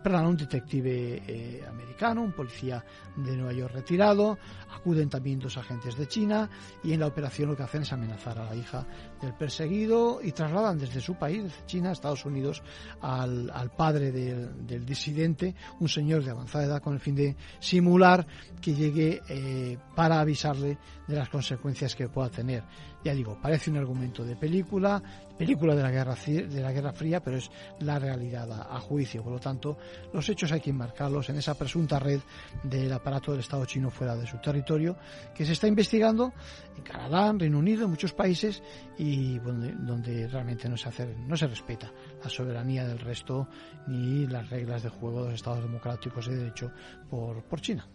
perdón, 0.03 0.25
un 0.25 0.37
detective 0.37 1.21
eh, 1.27 1.63
americano, 1.69 2.23
un 2.23 2.31
policía 2.31 2.83
de 3.17 3.37
Nueva 3.37 3.53
York 3.53 3.71
retirado 3.75 4.39
acuden 4.85 5.09
también 5.09 5.39
dos 5.39 5.57
agentes 5.57 5.97
de 5.97 6.07
China 6.07 6.47
y 6.83 6.93
en 6.93 6.99
la 6.99 7.07
operación 7.07 7.49
lo 7.49 7.57
que 7.57 7.63
hacen 7.63 7.81
es 7.81 7.91
amenazar 7.91 8.37
a 8.37 8.45
la 8.45 8.55
hija 8.55 8.85
del 9.25 9.33
perseguido 9.33 10.19
y 10.21 10.31
trasladan 10.31 10.77
desde 10.77 11.01
su 11.01 11.15
país, 11.15 11.43
desde 11.43 11.65
China, 11.65 11.89
a 11.89 11.93
Estados 11.93 12.25
Unidos, 12.25 12.61
al, 13.01 13.71
padre 13.75 14.11
del, 14.11 14.85
disidente, 14.85 15.55
un 15.79 15.89
señor 15.89 16.23
de 16.23 16.31
avanzada 16.31 16.65
edad, 16.65 16.81
con 16.81 16.93
el 16.93 16.99
fin 16.99 17.15
de 17.15 17.35
simular 17.59 18.25
que 18.61 18.73
llegue 18.73 19.21
eh, 19.27 19.77
para 19.95 20.19
avisarle 20.19 20.77
de 21.07 21.15
las 21.15 21.29
consecuencias 21.29 21.95
que 21.95 22.07
pueda 22.07 22.29
tener. 22.29 22.63
Ya 23.05 23.13
digo, 23.13 23.37
parece 23.39 23.69
un 23.69 23.77
argumento 23.77 24.25
de 24.25 24.35
película, 24.35 24.99
película 25.37 25.75
de 25.75 25.83
la 25.83 25.91
Guerra, 25.91 26.15
de 26.25 26.59
la 26.59 26.71
Guerra 26.71 26.91
Fría, 26.91 27.21
pero 27.21 27.37
es 27.37 27.51
la 27.81 27.99
realidad 27.99 28.51
a, 28.51 28.79
juicio. 28.79 29.21
Por 29.21 29.33
lo 29.33 29.39
tanto, 29.39 29.77
los 30.11 30.27
hechos 30.27 30.51
hay 30.51 30.59
que 30.59 30.71
enmarcarlos 30.71 31.29
en 31.29 31.35
esa 31.35 31.53
presunta 31.53 31.99
red 31.99 32.19
del 32.63 32.91
aparato 32.91 33.29
del 33.29 33.41
Estado 33.41 33.63
chino 33.67 33.91
fuera 33.91 34.15
de 34.15 34.25
su 34.25 34.39
territorio, 34.39 34.97
que 35.35 35.45
se 35.45 35.53
está 35.53 35.67
investigando 35.67 36.33
en 36.75 36.81
Canadá, 36.81 37.27
en 37.27 37.39
Reino 37.39 37.59
Unido, 37.59 37.83
en 37.83 37.91
muchos 37.91 38.11
países, 38.11 38.63
y 38.97 39.37
donde, 39.37 39.73
donde 39.73 40.27
realmente 40.27 40.67
no 40.67 40.75
se, 40.75 40.89
hace, 40.89 41.05
no 41.27 41.37
se 41.37 41.45
respeta 41.45 41.91
la 42.23 42.29
soberanía 42.31 42.87
del 42.87 42.97
resto 42.97 43.47
ni 43.85 44.25
las 44.25 44.49
reglas 44.49 44.81
de 44.81 44.89
juego 44.89 45.19
de 45.19 45.25
los 45.25 45.35
Estados 45.35 45.61
democráticos 45.61 46.25
de 46.25 46.37
derecho 46.37 46.71
por, 47.07 47.43
por 47.43 47.61
China. 47.61 47.87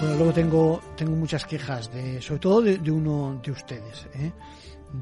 Bueno, 0.00 0.16
luego 0.16 0.32
tengo, 0.32 0.82
tengo 0.94 1.16
muchas 1.16 1.46
quejas, 1.46 1.90
de, 1.90 2.20
sobre 2.20 2.38
todo 2.38 2.60
de, 2.60 2.90
uno 2.90 3.40
de 3.42 3.50
ustedes, 3.50 4.06
¿eh? 4.14 4.30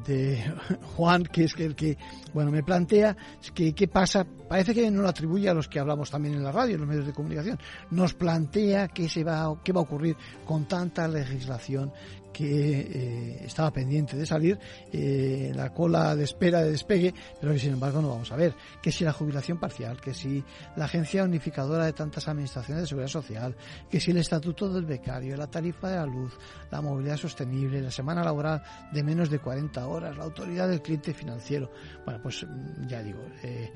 de 0.07 0.41
Juan, 0.95 1.23
que 1.23 1.43
es 1.43 1.55
el 1.59 1.75
que, 1.75 1.97
bueno, 2.33 2.49
me 2.49 2.63
plantea 2.63 3.15
que 3.53 3.75
qué 3.75 3.89
pasa, 3.89 4.25
parece 4.47 4.73
que 4.73 4.89
no 4.89 5.01
lo 5.01 5.09
atribuye 5.09 5.49
a 5.49 5.53
los 5.53 5.67
que 5.67 5.79
hablamos 5.79 6.09
también 6.09 6.35
en 6.35 6.43
la 6.43 6.51
radio, 6.51 6.75
en 6.75 6.79
los 6.79 6.89
medios 6.89 7.07
de 7.07 7.13
comunicación, 7.13 7.59
nos 7.91 8.13
plantea 8.13 8.87
qué, 8.87 9.09
se 9.09 9.25
va, 9.25 9.59
qué 9.65 9.73
va 9.73 9.81
a 9.81 9.83
ocurrir 9.83 10.15
con 10.45 10.65
tanta 10.65 11.09
legislación 11.09 11.91
que 12.35 12.79
eh, 12.81 13.45
estaba 13.45 13.71
pendiente 13.71 14.17
de 14.17 14.25
salir, 14.25 14.59
eh, 14.91 15.53
la 15.55 15.73
cola 15.73 16.15
de 16.17 16.25
espera 16.25 16.61
de 16.61 16.71
despegue, 16.71 17.13
pero 17.39 17.53
que 17.53 17.59
sin 17.59 17.71
embargo 17.71 18.01
no 18.01 18.09
vamos 18.09 18.29
a 18.33 18.35
ver. 18.35 18.53
Que 18.81 18.91
si 18.91 19.05
la 19.05 19.13
jubilación 19.13 19.57
parcial, 19.57 20.01
que 20.01 20.13
si 20.13 20.43
la 20.75 20.83
agencia 20.83 21.23
unificadora 21.23 21.85
de 21.85 21.93
tantas 21.93 22.27
administraciones 22.27 22.83
de 22.83 22.87
seguridad 22.87 23.09
social, 23.09 23.55
que 23.89 24.01
si 24.01 24.11
el 24.11 24.17
estatuto 24.17 24.67
del 24.67 24.85
becario, 24.85 25.37
la 25.37 25.47
tarifa 25.47 25.89
de 25.89 25.95
la 25.95 26.05
luz, 26.05 26.37
la 26.71 26.81
movilidad 26.81 27.15
sostenible, 27.15 27.81
la 27.81 27.91
semana 27.91 28.21
laboral 28.21 28.61
de 28.91 29.01
menos 29.01 29.29
de 29.29 29.39
40 29.39 29.87
horas, 29.87 30.17
la 30.17 30.25
autoridad 30.25 30.67
del 30.67 30.81
cliente 30.81 31.13
financiero. 31.13 31.71
Bueno, 32.03 32.19
pues 32.21 32.45
ya 32.85 33.01
digo, 33.01 33.23
eh, 33.43 33.71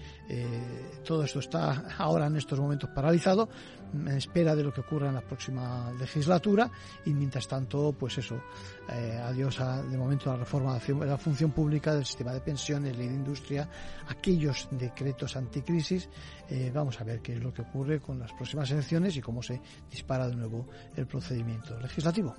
todo 1.04 1.24
esto 1.24 1.40
está 1.40 1.96
ahora 1.98 2.28
en 2.28 2.36
estos 2.36 2.60
momentos 2.60 2.90
paralizado, 2.92 3.50
en 3.94 4.08
espera 4.10 4.56
de 4.56 4.64
lo 4.64 4.74
que 4.74 4.82
ocurra 4.82 5.10
en 5.10 5.16
la 5.16 5.22
próxima 5.22 5.92
legislatura 6.00 6.70
y 7.06 7.14
mientras 7.14 7.48
tanto, 7.48 7.94
pues 7.94 8.18
eso, 8.20 8.42
eh, 8.90 9.20
adiós 9.24 9.60
a, 9.60 9.82
de 9.82 9.98
momento 9.98 10.30
a 10.30 10.34
la 10.34 10.40
reforma 10.40 10.78
de 10.78 11.06
la 11.06 11.18
función 11.18 11.52
pública 11.52 11.94
del 11.94 12.06
sistema 12.06 12.34
de 12.34 12.42
pensiones, 12.42 12.98
ley 12.98 13.08
de 13.08 13.16
industria, 13.16 13.70
aquellos 14.08 14.68
decretos 14.72 15.36
anticrisis. 15.36 16.10
Eh, 16.50 16.72
vamos 16.74 17.00
a 17.02 17.04
ver 17.04 17.22
qué 17.22 17.34
es 17.34 17.44
lo 17.44 17.54
que 17.54 17.62
ocurre 17.62 18.00
con 18.00 18.20
las 18.20 18.32
próximas 18.34 18.70
elecciones 18.72 19.16
y 19.18 19.22
cómo 19.22 19.42
se 19.42 19.62
dispara 19.90 20.28
de 20.28 20.36
nuevo 20.36 20.68
el 20.96 21.08
procedimiento 21.08 21.80
legislativo. 21.80 22.36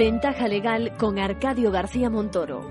Ventaja 0.00 0.48
legal 0.48 0.96
con 0.96 1.18
Arcadio 1.18 1.70
García 1.70 2.08
Montoro. 2.08 2.62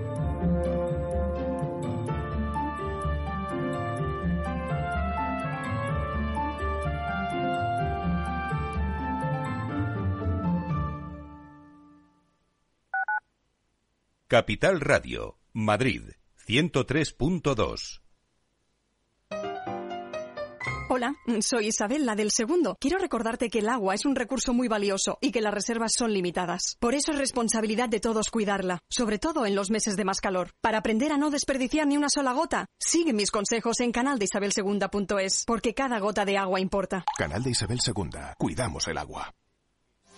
Capital 14.26 14.80
Radio, 14.80 15.38
Madrid, 15.52 16.02
103.2. 16.48 18.09
Hola, 20.92 21.14
soy 21.40 21.68
Isabel, 21.68 22.04
la 22.04 22.16
del 22.16 22.32
segundo. 22.32 22.76
Quiero 22.80 22.98
recordarte 22.98 23.48
que 23.48 23.60
el 23.60 23.68
agua 23.68 23.94
es 23.94 24.04
un 24.04 24.16
recurso 24.16 24.52
muy 24.52 24.66
valioso 24.66 25.18
y 25.20 25.30
que 25.30 25.40
las 25.40 25.54
reservas 25.54 25.92
son 25.96 26.12
limitadas. 26.12 26.76
Por 26.80 26.96
eso 26.96 27.12
es 27.12 27.18
responsabilidad 27.18 27.88
de 27.88 28.00
todos 28.00 28.28
cuidarla, 28.28 28.80
sobre 28.90 29.20
todo 29.20 29.46
en 29.46 29.54
los 29.54 29.70
meses 29.70 29.96
de 29.96 30.04
más 30.04 30.20
calor. 30.20 30.50
Para 30.60 30.78
aprender 30.78 31.12
a 31.12 31.16
no 31.16 31.30
desperdiciar 31.30 31.86
ni 31.86 31.96
una 31.96 32.08
sola 32.08 32.32
gota, 32.32 32.66
sigue 32.80 33.12
mis 33.12 33.30
consejos 33.30 33.78
en 33.78 33.92
canaldeisabelsegunda.es, 33.92 35.44
porque 35.46 35.74
cada 35.74 36.00
gota 36.00 36.24
de 36.24 36.36
agua 36.36 36.58
importa. 36.58 37.04
Canal 37.16 37.44
de 37.44 37.50
Isabel 37.50 37.78
II. 37.86 38.18
Cuidamos 38.36 38.88
el 38.88 38.98
agua. 38.98 39.32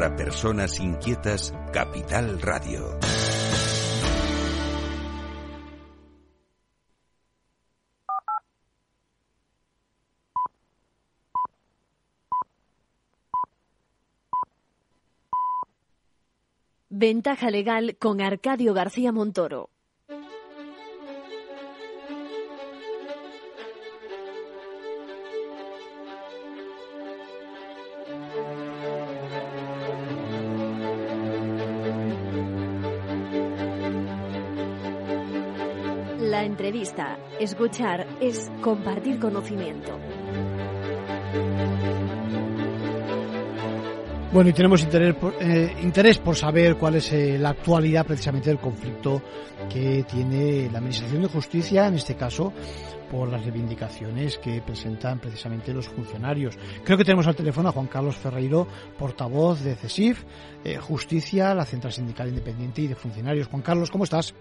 Para 0.00 0.16
personas 0.16 0.80
inquietas, 0.80 1.52
Capital 1.74 2.40
Radio. 2.40 2.98
Ventaja 16.88 17.50
legal 17.50 17.98
con 17.98 18.22
Arcadio 18.22 18.72
García 18.72 19.12
Montoro. 19.12 19.68
Entrevista, 36.70 37.18
escuchar, 37.40 38.06
es 38.20 38.48
compartir 38.62 39.18
conocimiento. 39.18 39.98
Bueno, 44.32 44.50
y 44.50 44.52
tenemos 44.52 44.80
interés 44.80 45.16
por, 45.16 45.34
eh, 45.40 45.74
interés 45.82 46.18
por 46.18 46.36
saber 46.36 46.76
cuál 46.76 46.94
es 46.94 47.12
eh, 47.12 47.36
la 47.40 47.48
actualidad 47.48 48.06
precisamente 48.06 48.50
del 48.50 48.60
conflicto 48.60 49.20
que 49.68 50.04
tiene 50.08 50.70
la 50.70 50.78
Administración 50.78 51.22
de 51.22 51.26
Justicia, 51.28 51.88
en 51.88 51.94
este 51.94 52.14
caso, 52.14 52.52
por 53.10 53.28
las 53.28 53.42
reivindicaciones 53.44 54.38
que 54.38 54.62
presentan 54.62 55.18
precisamente 55.18 55.74
los 55.74 55.88
funcionarios. 55.88 56.56
Creo 56.84 56.96
que 56.96 57.04
tenemos 57.04 57.26
al 57.26 57.34
teléfono 57.34 57.70
a 57.70 57.72
Juan 57.72 57.88
Carlos 57.88 58.14
Ferreiro, 58.14 58.68
portavoz 58.96 59.60
de 59.64 59.74
CESIF, 59.74 60.22
eh, 60.62 60.76
Justicia, 60.76 61.52
la 61.52 61.64
Central 61.64 61.92
Sindical 61.92 62.28
Independiente 62.28 62.82
y 62.82 62.86
de 62.86 62.94
Funcionarios. 62.94 63.48
Juan 63.48 63.62
Carlos, 63.62 63.90
¿cómo 63.90 64.04
estás? 64.04 64.32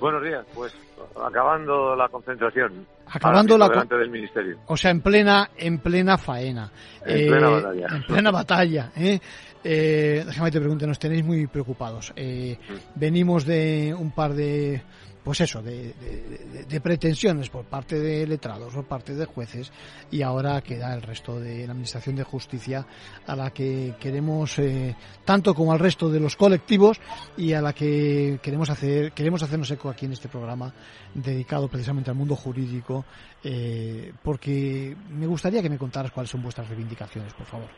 Buenos 0.00 0.22
días, 0.22 0.46
pues 0.54 0.74
acabando 1.22 1.94
la 1.94 2.08
concentración. 2.08 2.86
Acabando 3.06 3.58
la 3.58 3.68
delante 3.68 3.96
del 3.96 4.10
ministerio. 4.10 4.56
O 4.66 4.76
sea, 4.76 4.90
en 4.90 5.02
plena 5.02 5.50
en 5.58 5.78
plena 5.78 6.16
faena. 6.16 6.70
En 7.04 7.28
plena 7.28 7.48
batalla. 7.50 7.86
En 7.90 8.02
plena 8.04 8.30
batalla, 8.30 8.92
¿eh? 8.96 9.20
Eh, 9.62 10.22
déjame 10.24 10.50
te 10.50 10.58
pregunte, 10.58 10.86
nos 10.86 10.98
tenéis 10.98 11.22
muy 11.22 11.46
preocupados. 11.46 12.14
Eh, 12.16 12.56
venimos 12.94 13.44
de 13.44 13.94
un 13.96 14.10
par 14.12 14.32
de 14.32 14.82
pues 15.22 15.40
eso, 15.40 15.62
de, 15.62 15.94
de, 15.94 16.64
de, 16.68 16.80
pretensiones 16.80 17.50
por 17.50 17.64
parte 17.64 17.98
de 17.98 18.26
letrados, 18.26 18.74
por 18.74 18.86
parte 18.86 19.14
de 19.14 19.26
jueces, 19.26 19.72
y 20.10 20.22
ahora 20.22 20.60
queda 20.62 20.94
el 20.94 21.02
resto 21.02 21.38
de 21.38 21.66
la 21.66 21.72
Administración 21.72 22.16
de 22.16 22.24
Justicia 22.24 22.86
a 23.26 23.36
la 23.36 23.50
que 23.50 23.94
queremos, 24.00 24.58
eh, 24.58 24.96
tanto 25.24 25.54
como 25.54 25.72
al 25.72 25.78
resto 25.78 26.08
de 26.08 26.20
los 26.20 26.36
colectivos, 26.36 27.00
y 27.36 27.52
a 27.52 27.60
la 27.60 27.72
que 27.72 28.38
queremos 28.42 28.70
hacer, 28.70 29.12
queremos 29.12 29.42
hacernos 29.42 29.70
eco 29.70 29.90
aquí 29.90 30.06
en 30.06 30.12
este 30.12 30.28
programa 30.28 30.72
dedicado 31.14 31.68
precisamente 31.68 32.10
al 32.10 32.16
mundo 32.16 32.34
jurídico, 32.36 33.04
eh, 33.44 34.12
porque 34.22 34.96
me 35.10 35.26
gustaría 35.26 35.62
que 35.62 35.70
me 35.70 35.78
contaras 35.78 36.12
cuáles 36.12 36.30
son 36.30 36.42
vuestras 36.42 36.68
reivindicaciones, 36.68 37.34
por 37.34 37.46
favor. 37.46 37.68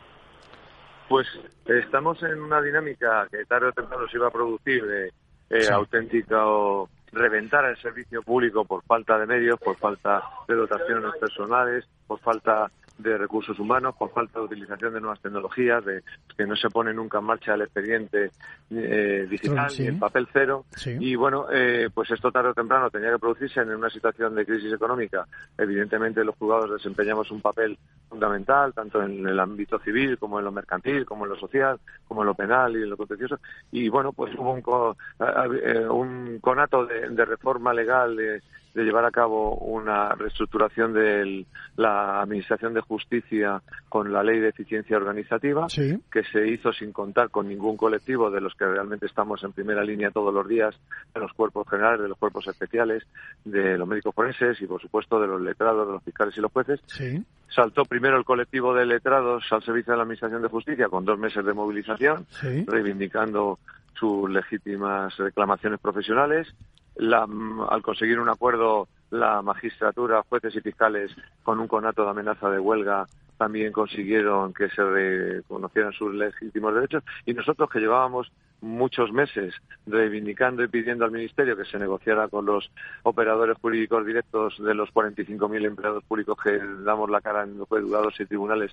Pues 1.09 1.27
estamos 1.65 2.21
en 2.23 2.41
una 2.41 2.61
dinámica 2.61 3.27
que 3.29 3.45
tarde 3.45 3.67
o 3.67 3.71
temprano 3.73 4.07
se 4.07 4.17
iba 4.17 4.27
a 4.27 4.31
producir 4.31 4.85
de 4.85 5.07
eh, 5.49 5.61
sí. 5.61 5.71
auténtica 5.71 6.47
o 6.47 6.89
reventar 7.13 7.65
el 7.65 7.77
servicio 7.77 8.21
público 8.23 8.65
por 8.65 8.83
falta 8.83 9.17
de 9.17 9.25
medios, 9.25 9.59
por 9.59 9.77
falta 9.77 10.23
de 10.47 10.55
dotaciones 10.55 11.13
personales, 11.19 11.85
por 12.07 12.19
falta 12.19 12.71
de 12.97 13.17
recursos 13.17 13.57
humanos, 13.59 13.95
por 13.97 14.11
falta 14.11 14.39
de 14.39 14.45
utilización 14.45 14.93
de 14.93 15.01
nuevas 15.01 15.19
tecnologías, 15.19 15.83
de 15.83 16.03
que 16.37 16.45
no 16.45 16.55
se 16.55 16.69
pone 16.69 16.93
nunca 16.93 17.17
en 17.19 17.25
marcha 17.25 17.55
el 17.55 17.63
expediente 17.63 18.31
eh, 18.69 19.27
digital 19.29 19.69
Sí. 19.71 19.87
en 19.87 19.99
papel 19.99 20.27
cero. 20.31 20.65
Sí. 20.75 20.95
Y 20.99 21.15
bueno, 21.15 21.47
eh, 21.51 21.89
pues 21.93 22.11
esto 22.11 22.31
tarde 22.31 22.49
o 22.49 22.53
temprano 22.53 22.89
tenía 22.89 23.11
que 23.11 23.19
producirse 23.19 23.61
en 23.61 23.73
una 23.75 23.89
situación 23.89 24.35
de 24.35 24.45
crisis 24.45 24.71
económica. 24.71 25.25
Evidentemente 25.57 26.23
los 26.23 26.35
juzgados 26.35 26.71
desempeñamos 26.71 27.29
un 27.31 27.41
papel 27.41 27.77
fundamental, 28.09 28.73
tanto 28.73 29.01
en 29.01 29.27
el 29.27 29.39
ámbito 29.39 29.79
civil 29.79 30.17
como 30.19 30.37
en 30.39 30.45
lo 30.45 30.51
mercantil, 30.51 31.05
como 31.05 31.25
en 31.25 31.31
lo 31.31 31.35
social, 31.37 31.79
como 32.07 32.21
en 32.21 32.27
lo 32.27 32.35
penal 32.35 32.73
y 32.77 32.83
en 32.83 32.89
lo 32.91 32.97
contencioso. 32.97 33.39
Y 33.71 33.89
bueno, 33.89 34.13
pues 34.13 34.33
hubo 34.37 34.53
un, 34.53 34.61
co- 34.61 34.95
eh, 35.19 35.87
un 35.89 36.37
conato 36.39 36.85
de, 36.85 37.09
de 37.09 37.25
reforma 37.25 37.73
legal 37.73 38.15
de, 38.15 38.41
de 38.73 38.83
llevar 38.83 39.05
a 39.05 39.11
cabo 39.11 39.55
una 39.55 40.09
reestructuración 40.15 40.93
de 40.93 41.45
la 41.75 42.21
Administración 42.21 42.73
de 42.73 42.81
Justicia 42.81 43.61
con 43.89 44.11
la 44.11 44.23
Ley 44.23 44.39
de 44.39 44.49
Eficiencia 44.49 44.97
Organizativa, 44.97 45.69
Sí. 45.69 45.99
que 46.11 46.23
se 46.23 46.47
hizo 46.47 46.73
sin 46.73 46.91
contar 46.91 47.29
con 47.29 47.47
ningún 47.47 47.77
colectivo 47.77 48.31
de 48.31 48.41
los 48.41 48.53
que 48.55 48.65
realmente 48.65 49.05
estamos 49.05 49.43
en 49.43 49.51
primera 49.51 49.83
línea 49.83 50.09
todos 50.11 50.33
los 50.33 50.47
días, 50.47 50.75
de 51.13 51.19
los 51.21 51.31
cuerpos 51.33 51.67
generales, 51.69 52.01
de 52.01 52.09
los 52.09 52.17
cuerpos 52.17 52.47
especiales, 52.47 53.03
de 53.45 53.77
los 53.77 53.87
médicos 53.87 54.15
forenses 54.15 54.59
y, 54.61 54.65
por 54.65 54.81
supuesto, 54.81 55.19
de 55.19 55.27
los 55.27 55.41
letrados, 55.41 55.85
de 55.87 55.93
los 55.93 56.03
fiscales 56.03 56.35
y 56.37 56.41
los 56.41 56.51
jueces. 56.51 56.79
Sí. 56.87 57.23
Saltó 57.53 57.83
primero 57.85 58.17
el 58.17 58.25
colectivo 58.25 58.73
de 58.73 58.85
letrados 58.87 59.43
al 59.51 59.61
servicio 59.63 59.91
de 59.93 59.97
la 59.97 60.03
Administración 60.03 60.41
de 60.41 60.47
Justicia 60.49 60.87
con 60.89 61.05
dos 61.05 61.19
meses 61.19 61.45
de 61.45 61.53
movilización, 61.53 62.25
Sí. 62.29 62.65
reivindicando 62.67 63.59
sus 63.93 64.29
legítimas 64.29 65.15
reclamaciones 65.17 65.79
profesionales. 65.79 66.47
La- 66.95 67.27
al 67.69 67.81
conseguir 67.81 68.19
un 68.19 68.29
acuerdo, 68.29 68.87
la 69.09 69.41
magistratura, 69.41 70.23
jueces 70.27 70.55
y 70.55 70.61
fiscales, 70.61 71.11
con 71.43 71.59
un 71.59 71.67
conato 71.67 72.03
de 72.03 72.09
amenaza 72.11 72.49
de 72.49 72.59
huelga, 72.59 73.07
también 73.37 73.71
consiguieron 73.71 74.53
que 74.53 74.69
se 74.69 74.83
reconocieran 74.83 75.91
sus 75.93 76.13
legítimos 76.13 76.73
derechos. 76.73 77.03
Y 77.25 77.33
nosotros, 77.33 77.69
que 77.69 77.79
llevábamos 77.79 78.31
muchos 78.63 79.11
meses 79.11 79.53
reivindicando 79.85 80.63
y 80.63 80.69
pidiendo 80.69 81.03
al 81.03 81.11
Ministerio 81.11 81.57
que 81.57 81.65
se 81.65 81.77
negociara 81.77 82.29
con 82.29 82.45
los 82.45 82.71
operadores 83.03 83.57
jurídicos 83.61 84.05
directos 84.05 84.55
de 84.57 84.73
los 84.73 84.89
45.000 84.93 85.65
empleados 85.65 86.03
públicos 86.05 86.37
que 86.41 86.59
damos 86.83 87.09
la 87.09 87.19
cara 87.19 87.43
en 87.43 87.57
los 87.57 87.67
juzgados 87.67 88.17
y 88.19 88.25
tribunales, 88.25 88.71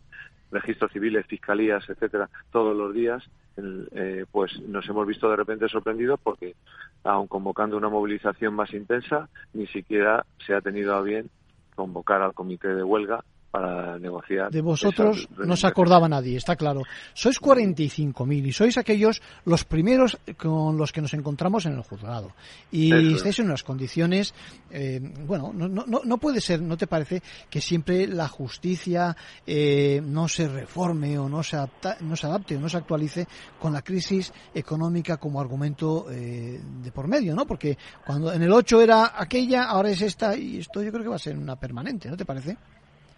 registros 0.53 0.92
civiles, 0.92 1.26
fiscalías, 1.26 1.88
etcétera, 1.88 2.31
todos 2.53 2.76
los 2.76 2.94
días, 2.94 3.29
eh, 3.57 4.24
pues 4.31 4.59
nos 4.61 4.88
hemos 4.88 5.07
visto 5.07 5.29
de 5.29 5.37
repente 5.37 5.68
sorprendidos 5.68 6.20
porque, 6.22 6.55
aun 7.03 7.26
convocando 7.26 7.76
una 7.76 7.88
movilización 7.88 8.55
más 8.55 8.72
intensa, 8.72 9.29
ni 9.53 9.66
siquiera 9.66 10.24
se 10.46 10.55
ha 10.55 10.61
tenido 10.61 10.94
a 10.94 11.03
bien 11.03 11.29
convocar 11.74 12.22
al 12.22 12.35
comité 12.35 12.68
de 12.68 12.85
huelga 12.85 13.24
para 13.50 13.98
negociar. 13.98 14.50
De 14.50 14.60
vosotros 14.60 15.28
no 15.48 15.56
se 15.56 15.66
acordaba 15.66 16.08
nadie, 16.08 16.36
está 16.36 16.54
claro. 16.56 16.82
Sois 17.14 17.40
45.000 17.40 18.46
y 18.46 18.52
sois 18.52 18.78
aquellos 18.78 19.20
los 19.44 19.64
primeros 19.64 20.18
con 20.38 20.76
los 20.76 20.92
que 20.92 21.00
nos 21.00 21.14
encontramos 21.14 21.66
en 21.66 21.72
el 21.72 21.82
juzgado. 21.82 22.32
Y 22.70 22.90
Eso 23.08 23.16
estáis 23.16 23.38
en 23.40 23.46
unas 23.46 23.62
condiciones, 23.64 24.34
eh, 24.70 25.00
bueno, 25.26 25.52
no, 25.52 25.68
no, 25.68 25.84
no- 25.86 26.02
no 26.04 26.18
puede 26.18 26.40
ser, 26.40 26.62
¿no 26.62 26.76
te 26.76 26.86
parece 26.86 27.22
que 27.48 27.60
siempre 27.60 28.06
la 28.06 28.28
justicia 28.28 29.16
eh, 29.46 30.00
no 30.04 30.28
se 30.28 30.46
reforme 30.48 31.18
o 31.18 31.28
no 31.28 31.42
se, 31.42 31.56
adapta, 31.56 31.96
no 32.00 32.14
se 32.16 32.26
adapte 32.26 32.56
o 32.56 32.60
no 32.60 32.68
se 32.68 32.76
actualice 32.76 33.26
con 33.58 33.72
la 33.72 33.82
crisis 33.82 34.32
económica 34.54 35.16
como 35.16 35.40
argumento 35.40 36.06
eh, 36.10 36.60
de 36.82 36.92
por 36.92 37.08
medio, 37.08 37.34
¿no? 37.34 37.46
Porque 37.46 37.76
cuando 38.06 38.32
en 38.32 38.42
el 38.42 38.52
8 38.52 38.80
era 38.80 39.12
aquella, 39.20 39.64
ahora 39.64 39.90
es 39.90 40.02
esta 40.02 40.36
y 40.36 40.58
esto 40.58 40.82
yo 40.82 40.90
creo 40.92 41.02
que 41.02 41.08
va 41.10 41.16
a 41.16 41.18
ser 41.18 41.36
una 41.36 41.56
permanente, 41.56 42.08
¿no 42.08 42.16
te 42.16 42.24
parece? 42.24 42.56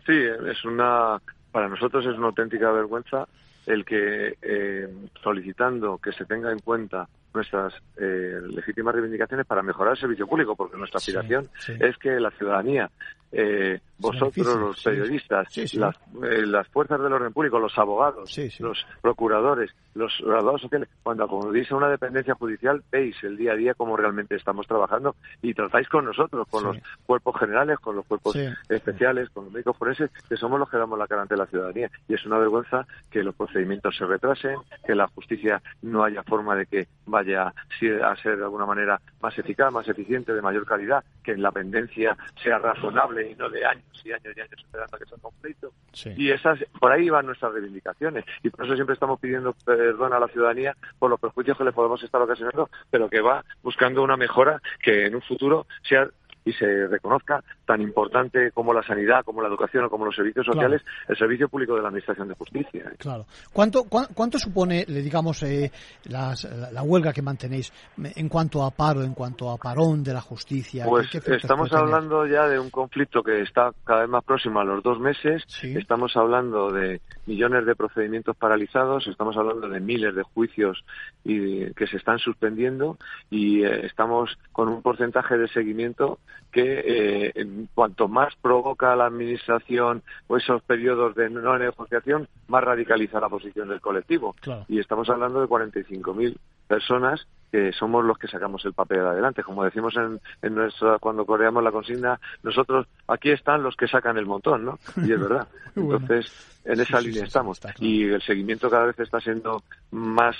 Sí, 0.06 0.12
es 0.48 0.64
una, 0.64 1.20
para 1.50 1.68
nosotros 1.68 2.04
es 2.06 2.16
una 2.16 2.28
auténtica 2.28 2.70
vergüenza 2.72 3.26
el 3.66 3.84
que 3.84 4.36
eh, 4.42 4.88
solicitando 5.22 5.98
que 5.98 6.12
se 6.12 6.24
tenga 6.24 6.50
en 6.50 6.58
cuenta 6.58 7.08
nuestras 7.32 7.72
eh, 7.96 8.40
legítimas 8.48 8.94
reivindicaciones 8.94 9.46
para 9.46 9.62
mejorar 9.62 9.92
el 9.94 10.00
servicio 10.00 10.26
público, 10.26 10.56
porque 10.56 10.76
nuestra 10.76 10.98
Sí, 11.00 11.12
aspiración 11.12 11.48
sí. 11.58 11.74
es 11.78 11.96
que 11.98 12.18
la 12.20 12.30
ciudadanía 12.32 12.90
eh, 13.32 13.80
vosotros, 13.96 14.56
los 14.58 14.82
periodistas, 14.82 15.56
Las, 15.74 15.96
eh, 16.22 16.44
las, 16.44 16.68
fuerzas 16.68 17.00
del 17.00 17.12
orden 17.12 17.32
público, 17.32 17.58
los 17.58 17.76
abogados, 17.78 18.36
los 18.58 18.86
procuradores, 19.00 19.70
los 19.94 20.12
graduados 20.20 20.60
sociales, 20.62 20.88
cuando 21.02 21.24
acudís 21.24 21.70
a 21.70 21.76
una 21.76 21.88
dependencia 21.88 22.34
judicial, 22.34 22.82
veis 22.90 23.16
el 23.22 23.36
día 23.36 23.52
a 23.52 23.56
día 23.56 23.74
cómo 23.74 23.96
realmente 23.96 24.34
estamos 24.34 24.66
trabajando 24.66 25.14
y 25.40 25.54
tratáis 25.54 25.88
con 25.88 26.04
nosotros, 26.04 26.46
con 26.50 26.64
los 26.64 26.76
cuerpos 27.06 27.38
generales, 27.38 27.78
con 27.78 27.96
los 27.96 28.04
cuerpos 28.06 28.36
especiales, 28.68 29.30
con 29.30 29.44
los 29.44 29.52
médicos 29.52 29.76
forenses, 29.76 30.10
que 30.28 30.36
somos 30.36 30.58
los 30.58 30.68
que 30.68 30.78
damos 30.78 30.98
la 30.98 31.06
cara 31.06 31.22
ante 31.22 31.36
la 31.36 31.46
ciudadanía. 31.46 31.90
Y 32.08 32.14
es 32.14 32.26
una 32.26 32.38
vergüenza 32.38 32.86
que 33.10 33.22
los 33.22 33.34
procedimientos 33.34 33.96
se 33.96 34.04
retrasen, 34.04 34.56
que 34.84 34.94
la 34.94 35.06
justicia 35.08 35.62
no 35.82 36.02
haya 36.04 36.22
forma 36.24 36.56
de 36.56 36.66
que 36.66 36.88
vaya 37.06 37.46
a 37.46 38.16
ser 38.16 38.36
de 38.36 38.44
alguna 38.44 38.66
manera 38.66 39.00
más 39.20 39.38
eficaz, 39.38 39.72
más 39.72 39.88
eficiente, 39.88 40.32
de 40.32 40.42
mayor 40.42 40.66
calidad, 40.66 41.04
que 41.22 41.36
la 41.36 41.52
pendencia 41.52 42.16
sea 42.42 42.58
razonable 42.58 43.21
y 43.30 43.34
no 43.34 43.48
de 43.48 43.64
años 43.64 43.84
y 44.04 44.12
años 44.12 44.34
y 44.36 44.40
años 44.40 44.52
esperando 44.58 44.96
a 44.96 44.98
que 44.98 45.06
sea 45.06 45.18
conflicto. 45.18 45.72
Y 46.16 46.30
esas, 46.30 46.58
por 46.80 46.92
ahí 46.92 47.08
van 47.10 47.26
nuestras 47.26 47.52
reivindicaciones. 47.52 48.24
Y 48.42 48.50
por 48.50 48.64
eso 48.64 48.74
siempre 48.74 48.94
estamos 48.94 49.20
pidiendo 49.20 49.54
perdón 49.64 50.12
a 50.12 50.20
la 50.20 50.28
ciudadanía 50.28 50.76
por 50.98 51.10
los 51.10 51.20
perjuicios 51.20 51.56
que 51.56 51.64
le 51.64 51.72
podemos 51.72 52.02
estar 52.02 52.20
ocasionando, 52.20 52.70
pero 52.90 53.08
que 53.08 53.20
va 53.20 53.44
buscando 53.62 54.02
una 54.02 54.16
mejora 54.16 54.60
que 54.82 55.06
en 55.06 55.14
un 55.14 55.22
futuro 55.22 55.66
sea 55.82 56.08
y 56.44 56.52
se 56.52 56.86
reconozca 56.88 57.42
tan 57.66 57.80
importante 57.80 58.50
como 58.52 58.72
la 58.72 58.82
sanidad, 58.82 59.24
como 59.24 59.42
la 59.42 59.48
educación 59.48 59.84
o 59.84 59.90
como 59.90 60.04
los 60.04 60.16
servicios 60.16 60.46
sociales, 60.46 60.82
el 61.08 61.16
servicio 61.16 61.48
público 61.48 61.74
de 61.74 61.82
la 61.82 61.88
Administración 61.88 62.28
de 62.28 62.34
Justicia. 62.34 62.92
Claro. 62.98 63.26
¿Cuánto, 63.52 63.84
cuánto 63.84 64.38
supone, 64.38 64.84
digamos, 64.84 65.42
eh, 65.42 65.70
la, 66.04 66.34
huelga 66.82 67.12
que 67.12 67.22
mantenéis 67.22 67.72
en 67.96 68.28
cuanto 68.28 68.64
a 68.64 68.70
paro, 68.70 69.02
en 69.02 69.14
cuanto 69.14 69.50
a 69.50 69.56
parón 69.56 70.02
de 70.02 70.12
la 70.12 70.20
justicia? 70.20 70.84
Pues 70.86 71.08
estamos 71.14 71.72
hablando 71.72 72.26
ya 72.26 72.48
de 72.48 72.58
un 72.58 72.70
conflicto 72.70 73.22
que 73.22 73.42
está 73.42 73.72
cada 73.84 74.00
vez 74.00 74.10
más 74.10 74.24
próximo 74.24 74.60
a 74.60 74.64
los 74.64 74.82
dos 74.82 74.98
meses. 74.98 75.44
Estamos 75.62 76.16
hablando 76.16 76.70
de 76.70 77.00
millones 77.26 77.66
de 77.66 77.76
procedimientos 77.76 78.36
paralizados, 78.36 79.06
estamos 79.06 79.36
hablando 79.36 79.68
de 79.68 79.80
miles 79.80 80.14
de 80.14 80.22
juicios 80.22 80.84
y, 81.24 81.72
que 81.74 81.86
se 81.86 81.96
están 81.96 82.18
suspendiendo 82.18 82.98
y 83.30 83.64
eh, 83.64 83.86
estamos 83.86 84.36
con 84.52 84.68
un 84.68 84.82
porcentaje 84.82 85.36
de 85.38 85.48
seguimiento 85.48 86.18
que 86.52 87.32
eh, 87.34 87.46
cuanto 87.74 88.08
más 88.08 88.34
provoca 88.40 88.94
la 88.94 89.06
Administración 89.06 90.02
o 90.26 90.36
esos 90.36 90.62
periodos 90.62 91.14
de 91.14 91.30
no 91.30 91.58
negociación, 91.58 92.28
más 92.48 92.62
radicaliza 92.62 93.20
la 93.20 93.30
posición 93.30 93.68
del 93.68 93.80
colectivo. 93.80 94.36
Y 94.68 94.78
estamos 94.78 95.08
hablando 95.08 95.40
de 95.40 95.46
45.000 95.46 96.36
personas 96.68 97.26
que 97.50 97.72
somos 97.72 98.04
los 98.04 98.18
que 98.18 98.28
sacamos 98.28 98.64
el 98.64 98.74
papel 98.74 99.00
adelante. 99.00 99.42
Como 99.42 99.64
decimos 99.64 99.94
en, 99.96 100.20
en 100.42 100.54
nuestra, 100.54 100.98
cuando 100.98 101.24
coreamos 101.24 101.62
la 101.62 101.72
consigna, 101.72 102.20
nosotros 102.42 102.86
aquí 103.08 103.30
están 103.30 103.62
los 103.62 103.74
que 103.76 103.88
sacan 103.88 104.18
el 104.18 104.26
montón, 104.26 104.64
¿no? 104.64 104.78
Y 104.96 105.12
es 105.12 105.20
verdad. 105.20 105.48
Entonces, 105.76 106.60
en 106.64 106.80
esa 106.80 107.00
línea 107.00 107.24
estamos. 107.24 107.60
Y 107.78 108.04
el 108.04 108.22
seguimiento 108.22 108.70
cada 108.70 108.86
vez 108.86 108.98
está 108.98 109.20
siendo 109.20 109.62
más 109.90 110.36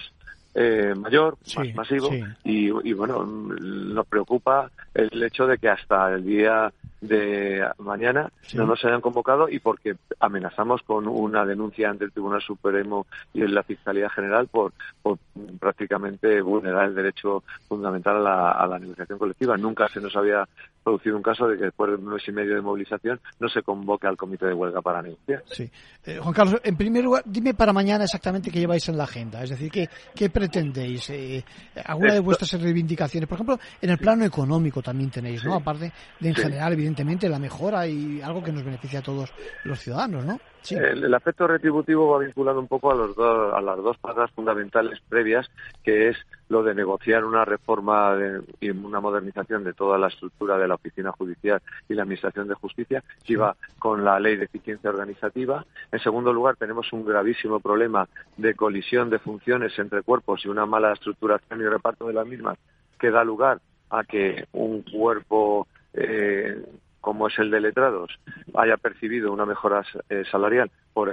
eh, 0.54 0.94
mayor, 0.94 1.36
más 1.56 1.74
masivo, 1.74 2.10
y, 2.44 2.66
y, 2.88 2.92
bueno, 2.92 3.24
nos 3.24 4.06
preocupa 4.06 4.70
el 4.94 5.22
hecho 5.22 5.46
de 5.46 5.58
que 5.58 5.68
hasta 5.68 6.12
el 6.12 6.24
día 6.24 6.72
de 7.02 7.66
mañana 7.78 8.30
no 8.54 8.64
nos 8.64 8.84
hayan 8.84 9.00
convocado 9.00 9.48
y 9.48 9.58
porque 9.58 9.96
amenazamos 10.20 10.82
con 10.82 11.08
una 11.08 11.44
denuncia 11.44 11.90
ante 11.90 12.04
el 12.04 12.12
Tribunal 12.12 12.40
Supremo 12.40 13.06
y 13.34 13.42
en 13.42 13.54
la 13.54 13.64
Fiscalía 13.64 14.08
General 14.08 14.46
por, 14.46 14.72
prácticamente 15.58 16.40
vulnerar 16.40 16.86
el 16.86 16.94
derecho 16.94 17.42
fundamental 17.68 18.18
a 18.18 18.20
la, 18.20 18.50
a 18.52 18.66
la, 18.68 18.78
negociación 18.78 19.18
colectiva. 19.18 19.56
Nunca 19.56 19.88
se 19.88 20.00
nos 20.00 20.14
había 20.14 20.48
producido 20.84 21.16
un 21.16 21.22
caso 21.22 21.48
de 21.48 21.58
que 21.58 21.64
después 21.64 21.90
de 21.90 21.96
un 21.96 22.06
mes 22.06 22.22
y 22.26 22.32
medio 22.32 22.54
de 22.54 22.60
movilización 22.60 23.20
no 23.40 23.48
se 23.48 23.62
convoque 23.62 24.06
al 24.06 24.16
comité 24.16 24.46
de 24.46 24.54
huelga 24.54 24.80
para 24.80 25.02
negociar. 25.02 25.42
Sí. 25.46 25.68
Eh, 26.04 26.18
Juan 26.22 26.34
Carlos, 26.34 26.60
en 26.62 26.76
primer 26.76 27.02
lugar, 27.02 27.24
dime 27.26 27.54
para 27.54 27.72
mañana 27.72 28.04
exactamente 28.04 28.50
qué 28.50 28.60
lleváis 28.60 28.88
en 28.88 28.96
la 28.96 29.04
agenda. 29.04 29.42
Es 29.42 29.50
decir, 29.50 29.70
¿qué, 29.72 29.88
qué 30.14 30.30
pretendéis? 30.42 31.08
Eh, 31.10 31.44
¿Alguna 31.84 32.14
de 32.14 32.20
vuestras 32.20 32.60
reivindicaciones? 32.60 33.28
Por 33.28 33.36
ejemplo, 33.36 33.58
en 33.80 33.90
el 33.90 33.98
plano 33.98 34.24
económico 34.24 34.82
también 34.82 35.10
tenéis, 35.10 35.44
¿no? 35.44 35.54
Aparte 35.54 35.92
de 36.18 36.28
en 36.28 36.34
general, 36.34 36.72
evidentemente 36.72 37.28
la 37.28 37.38
mejora 37.38 37.86
y 37.86 38.20
algo 38.20 38.42
que 38.42 38.50
nos 38.50 38.64
beneficia 38.64 38.98
a 38.98 39.02
todos 39.02 39.32
los 39.64 39.78
ciudadanos, 39.78 40.24
¿no? 40.24 40.40
El, 40.70 41.12
aspecto 41.14 41.46
retributivo 41.46 42.10
va 42.10 42.18
vinculado 42.18 42.60
un 42.60 42.68
poco 42.68 42.92
a, 42.92 42.94
los 42.94 43.16
a 43.18 43.60
las 43.60 43.76
dos 43.78 43.96
patas 43.98 44.30
fundamentales 44.32 45.00
previas, 45.08 45.48
que 45.84 46.08
es 46.08 46.16
lo 46.52 46.62
de 46.62 46.74
negociar 46.74 47.24
una 47.24 47.46
reforma 47.46 48.14
y 48.60 48.68
una 48.68 49.00
modernización 49.00 49.64
de 49.64 49.72
toda 49.72 49.96
la 49.96 50.08
estructura 50.08 50.58
de 50.58 50.68
la 50.68 50.74
oficina 50.74 51.10
judicial 51.10 51.62
y 51.88 51.94
la 51.94 52.02
administración 52.02 52.46
de 52.46 52.54
justicia, 52.54 53.02
que 53.24 53.38
va 53.38 53.56
con 53.78 54.04
la 54.04 54.20
ley 54.20 54.36
de 54.36 54.44
eficiencia 54.44 54.90
organizativa. 54.90 55.64
En 55.90 55.98
segundo 56.00 56.30
lugar, 56.30 56.56
tenemos 56.56 56.92
un 56.92 57.06
gravísimo 57.06 57.58
problema 57.58 58.06
de 58.36 58.54
colisión 58.54 59.08
de 59.08 59.18
funciones 59.18 59.78
entre 59.78 60.02
cuerpos 60.02 60.44
y 60.44 60.48
una 60.48 60.66
mala 60.66 60.92
estructuración 60.92 61.62
y 61.62 61.64
reparto 61.64 62.06
de 62.06 62.12
las 62.12 62.26
mismas, 62.26 62.58
que 63.00 63.10
da 63.10 63.24
lugar 63.24 63.58
a 63.88 64.04
que 64.04 64.44
un 64.52 64.82
cuerpo 64.82 65.66
eh, 65.94 66.62
como 67.02 67.26
es 67.26 67.38
el 67.38 67.50
de 67.50 67.60
letrados, 67.60 68.18
haya 68.54 68.78
percibido 68.78 69.32
una 69.32 69.44
mejora 69.44 69.84
eh, 70.08 70.22
salarial 70.30 70.70
por, 70.94 71.12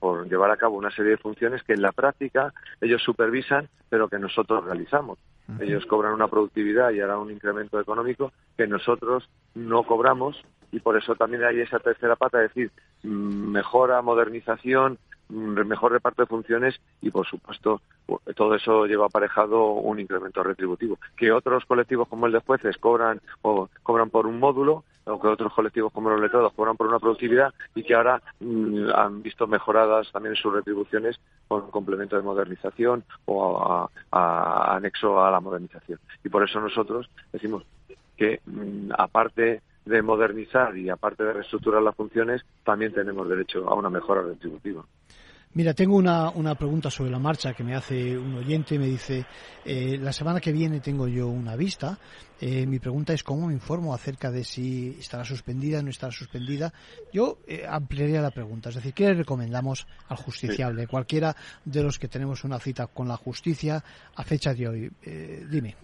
por 0.00 0.28
llevar 0.28 0.50
a 0.50 0.56
cabo 0.56 0.76
una 0.76 0.90
serie 0.90 1.12
de 1.12 1.16
funciones 1.18 1.62
que 1.62 1.74
en 1.74 1.82
la 1.82 1.92
práctica 1.92 2.52
ellos 2.80 3.02
supervisan, 3.02 3.68
pero 3.90 4.08
que 4.08 4.18
nosotros 4.18 4.64
realizamos. 4.64 5.18
Ellos 5.60 5.84
cobran 5.84 6.14
una 6.14 6.28
productividad 6.28 6.92
y 6.92 7.00
hará 7.00 7.18
un 7.18 7.30
incremento 7.30 7.78
económico 7.78 8.32
que 8.56 8.66
nosotros 8.66 9.28
no 9.54 9.82
cobramos 9.82 10.42
y 10.70 10.80
por 10.80 10.96
eso 10.96 11.14
también 11.14 11.44
hay 11.44 11.60
esa 11.60 11.78
tercera 11.78 12.16
pata, 12.16 12.42
es 12.42 12.54
decir, 12.54 12.70
mm, 13.02 13.50
mejora, 13.50 14.00
modernización, 14.00 14.98
mejor 15.32 15.92
reparto 15.92 16.22
de 16.22 16.26
funciones 16.26 16.80
y, 17.00 17.10
por 17.10 17.26
supuesto, 17.26 17.80
todo 18.36 18.54
eso 18.54 18.86
lleva 18.86 19.06
aparejado 19.06 19.72
un 19.72 19.98
incremento 19.98 20.42
retributivo. 20.42 20.98
Que 21.16 21.32
otros 21.32 21.64
colectivos 21.64 22.08
como 22.08 22.26
el 22.26 22.32
de 22.32 22.40
jueces 22.40 22.76
cobran 22.78 23.20
o 23.42 23.68
cobran 23.82 24.10
por 24.10 24.26
un 24.26 24.38
módulo, 24.38 24.84
o 25.04 25.20
que 25.20 25.28
otros 25.28 25.52
colectivos 25.52 25.92
como 25.92 26.10
los 26.10 26.20
letrados 26.20 26.52
cobran 26.52 26.76
por 26.76 26.86
una 26.86 26.98
productividad 26.98 27.52
y 27.74 27.82
que 27.82 27.94
ahora 27.94 28.22
mm, 28.40 28.90
han 28.94 29.22
visto 29.22 29.46
mejoradas 29.46 30.10
también 30.12 30.36
sus 30.36 30.52
retribuciones 30.52 31.18
con 31.48 31.70
complemento 31.70 32.16
de 32.16 32.22
modernización 32.22 33.04
o 33.24 33.88
a, 34.12 34.76
anexo 34.76 35.24
a 35.24 35.30
la 35.30 35.40
modernización. 35.40 35.98
Y 36.24 36.28
por 36.28 36.44
eso 36.44 36.60
nosotros 36.60 37.10
decimos 37.32 37.64
que, 38.16 38.40
mm, 38.46 38.92
aparte 38.96 39.62
de 39.84 40.02
modernizar 40.02 40.76
y 40.76 40.88
aparte 40.88 41.24
de 41.24 41.32
reestructurar 41.32 41.82
las 41.82 41.96
funciones, 41.96 42.42
también 42.62 42.92
tenemos 42.92 43.28
derecho 43.28 43.68
a 43.68 43.74
una 43.74 43.90
mejora 43.90 44.22
retributiva. 44.22 44.84
Mira, 45.54 45.74
tengo 45.74 45.96
una, 45.96 46.30
una, 46.30 46.54
pregunta 46.54 46.88
sobre 46.88 47.10
la 47.10 47.18
marcha 47.18 47.52
que 47.52 47.62
me 47.62 47.74
hace 47.74 48.16
un 48.16 48.36
oyente. 48.36 48.78
Me 48.78 48.86
dice, 48.86 49.26
eh, 49.64 49.98
la 50.00 50.12
semana 50.12 50.40
que 50.40 50.50
viene 50.50 50.80
tengo 50.80 51.06
yo 51.08 51.28
una 51.28 51.56
vista. 51.56 51.98
Eh, 52.40 52.66
mi 52.66 52.80
pregunta 52.80 53.12
es 53.12 53.22
cómo 53.22 53.46
me 53.46 53.52
informo 53.52 53.94
acerca 53.94 54.30
de 54.30 54.42
si 54.42 54.96
estará 54.98 55.24
suspendida 55.24 55.78
o 55.78 55.82
no 55.82 55.90
estará 55.90 56.10
suspendida. 56.10 56.72
Yo 57.12 57.38
eh, 57.46 57.64
ampliaría 57.68 58.20
la 58.20 58.30
pregunta. 58.30 58.70
Es 58.70 58.74
decir, 58.74 58.94
¿qué 58.94 59.04
le 59.04 59.14
recomendamos 59.14 59.86
al 60.08 60.16
justiciable? 60.16 60.88
Cualquiera 60.88 61.36
de 61.64 61.82
los 61.84 62.00
que 62.00 62.08
tenemos 62.08 62.42
una 62.42 62.58
cita 62.58 62.88
con 62.88 63.06
la 63.06 63.16
justicia 63.16 63.84
a 64.16 64.24
fecha 64.24 64.54
de 64.54 64.68
hoy. 64.68 64.90
Eh, 65.04 65.46
dime. 65.48 65.76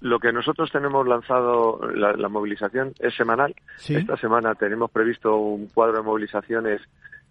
Lo, 0.00 0.18
que 0.18 0.32
nosotros 0.32 0.72
tenemos 0.72 1.06
lanzado, 1.06 1.78
la, 1.94 2.28
movilización 2.28 2.94
es 2.98 3.14
semanal. 3.14 3.54
Esta 3.86 4.16
semana 4.16 4.54
tenemos 4.56 4.90
previsto 4.90 5.36
un 5.36 5.68
cuadro 5.68 5.98
de 5.98 6.02
movilizaciones 6.02 6.80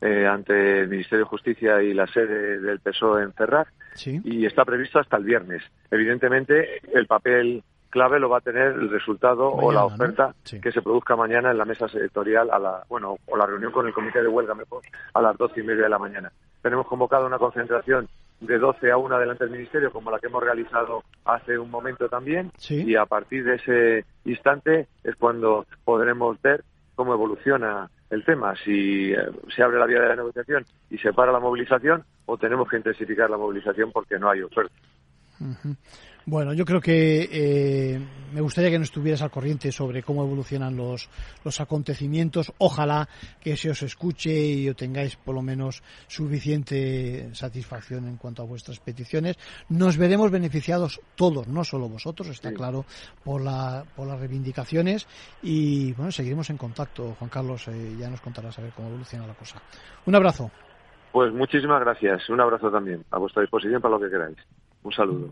eh, 0.01 0.25
ante 0.25 0.81
el 0.81 0.89
Ministerio 0.89 1.25
de 1.25 1.29
Justicia 1.29 1.81
y 1.81 1.93
la 1.93 2.07
sede 2.07 2.59
del 2.59 2.79
PSOE 2.79 3.23
en 3.23 3.33
Ferraz 3.33 3.67
y 4.03 4.45
está 4.45 4.65
previsto 4.65 4.99
hasta 4.99 5.17
el 5.17 5.23
viernes. 5.23 5.61
Evidentemente, 5.91 6.81
el 6.93 7.05
papel 7.05 7.63
clave 7.91 8.19
lo 8.19 8.29
va 8.29 8.39
a 8.39 8.41
tener 8.41 8.71
el 8.71 8.89
resultado 8.89 9.51
o 9.51 9.71
la 9.71 9.85
oferta 9.85 10.33
que 10.61 10.71
se 10.71 10.81
produzca 10.81 11.15
mañana 11.15 11.51
en 11.51 11.57
la 11.57 11.65
mesa 11.65 11.87
sectorial 11.87 12.49
a 12.49 12.57
la 12.57 12.83
bueno 12.89 13.17
o 13.27 13.37
la 13.37 13.45
reunión 13.45 13.71
con 13.71 13.85
el 13.85 13.93
comité 13.93 14.21
de 14.21 14.27
huelga 14.27 14.55
mejor 14.55 14.81
a 15.13 15.21
las 15.21 15.37
doce 15.37 15.59
y 15.59 15.63
media 15.63 15.83
de 15.83 15.89
la 15.89 15.99
mañana. 15.99 16.31
Tenemos 16.61 16.87
convocado 16.87 17.27
una 17.27 17.37
concentración 17.37 18.07
de 18.39 18.57
12 18.57 18.91
a 18.91 18.97
1 18.97 19.19
delante 19.19 19.43
del 19.43 19.53
Ministerio, 19.53 19.91
como 19.91 20.09
la 20.09 20.17
que 20.17 20.27
hemos 20.27 20.43
realizado 20.43 21.03
hace 21.25 21.59
un 21.59 21.69
momento 21.69 22.09
también, 22.09 22.51
y 22.69 22.95
a 22.95 23.05
partir 23.05 23.43
de 23.43 23.55
ese 23.55 24.05
instante 24.25 24.87
es 25.03 25.15
cuando 25.15 25.67
podremos 25.83 26.41
ver 26.41 26.63
cómo 26.95 27.13
evoluciona 27.13 27.89
el 28.11 28.25
tema, 28.25 28.53
si 28.63 29.13
eh, 29.13 29.17
se 29.55 29.63
abre 29.63 29.79
la 29.79 29.85
vía 29.85 30.01
de 30.01 30.09
la 30.09 30.15
negociación 30.17 30.65
y 30.89 30.97
se 30.97 31.13
para 31.13 31.31
la 31.31 31.39
movilización 31.39 32.03
o 32.25 32.37
tenemos 32.37 32.69
que 32.69 32.77
intensificar 32.77 33.29
la 33.29 33.37
movilización 33.37 33.91
porque 33.91 34.19
no 34.19 34.29
hay 34.29 34.41
oferta. 34.41 34.75
Bueno, 36.25 36.53
yo 36.53 36.65
creo 36.65 36.79
que 36.79 37.27
eh, 37.31 37.99
me 38.31 38.41
gustaría 38.41 38.69
que 38.69 38.77
nos 38.77 38.89
estuvieras 38.89 39.23
al 39.23 39.31
corriente 39.31 39.71
sobre 39.71 40.03
cómo 40.03 40.23
evolucionan 40.23 40.75
los, 40.77 41.09
los 41.43 41.59
acontecimientos. 41.59 42.53
Ojalá 42.59 43.09
que 43.39 43.57
se 43.57 43.71
os 43.71 43.81
escuche 43.81 44.31
y 44.31 44.69
obtengáis 44.69 45.15
por 45.15 45.33
lo 45.33 45.41
menos 45.41 45.81
suficiente 46.07 47.33
satisfacción 47.33 48.07
en 48.07 48.17
cuanto 48.17 48.43
a 48.43 48.45
vuestras 48.45 48.79
peticiones. 48.79 49.37
Nos 49.69 49.97
veremos 49.97 50.29
beneficiados 50.29 51.01
todos, 51.15 51.47
no 51.47 51.63
solo 51.63 51.89
vosotros, 51.89 52.29
está 52.29 52.53
claro, 52.53 52.85
por, 53.23 53.41
la, 53.41 53.83
por 53.95 54.07
las 54.07 54.19
reivindicaciones. 54.19 55.07
Y 55.41 55.93
bueno, 55.93 56.11
seguiremos 56.11 56.51
en 56.51 56.57
contacto. 56.57 57.15
Juan 57.17 57.31
Carlos, 57.31 57.67
eh, 57.67 57.95
ya 57.97 58.09
nos 58.09 58.21
contarás 58.21 58.59
a 58.59 58.61
ver 58.61 58.73
cómo 58.73 58.89
evoluciona 58.89 59.25
la 59.25 59.33
cosa. 59.33 59.59
Un 60.05 60.15
abrazo. 60.15 60.51
Pues 61.11 61.33
muchísimas 61.33 61.81
gracias. 61.81 62.29
Un 62.29 62.41
abrazo 62.41 62.69
también. 62.69 63.03
A 63.09 63.17
vuestra 63.17 63.41
disposición 63.41 63.81
para 63.81 63.95
lo 63.95 64.01
que 64.01 64.09
queráis. 64.09 64.37
Un 64.83 64.91
saludo. 64.91 65.29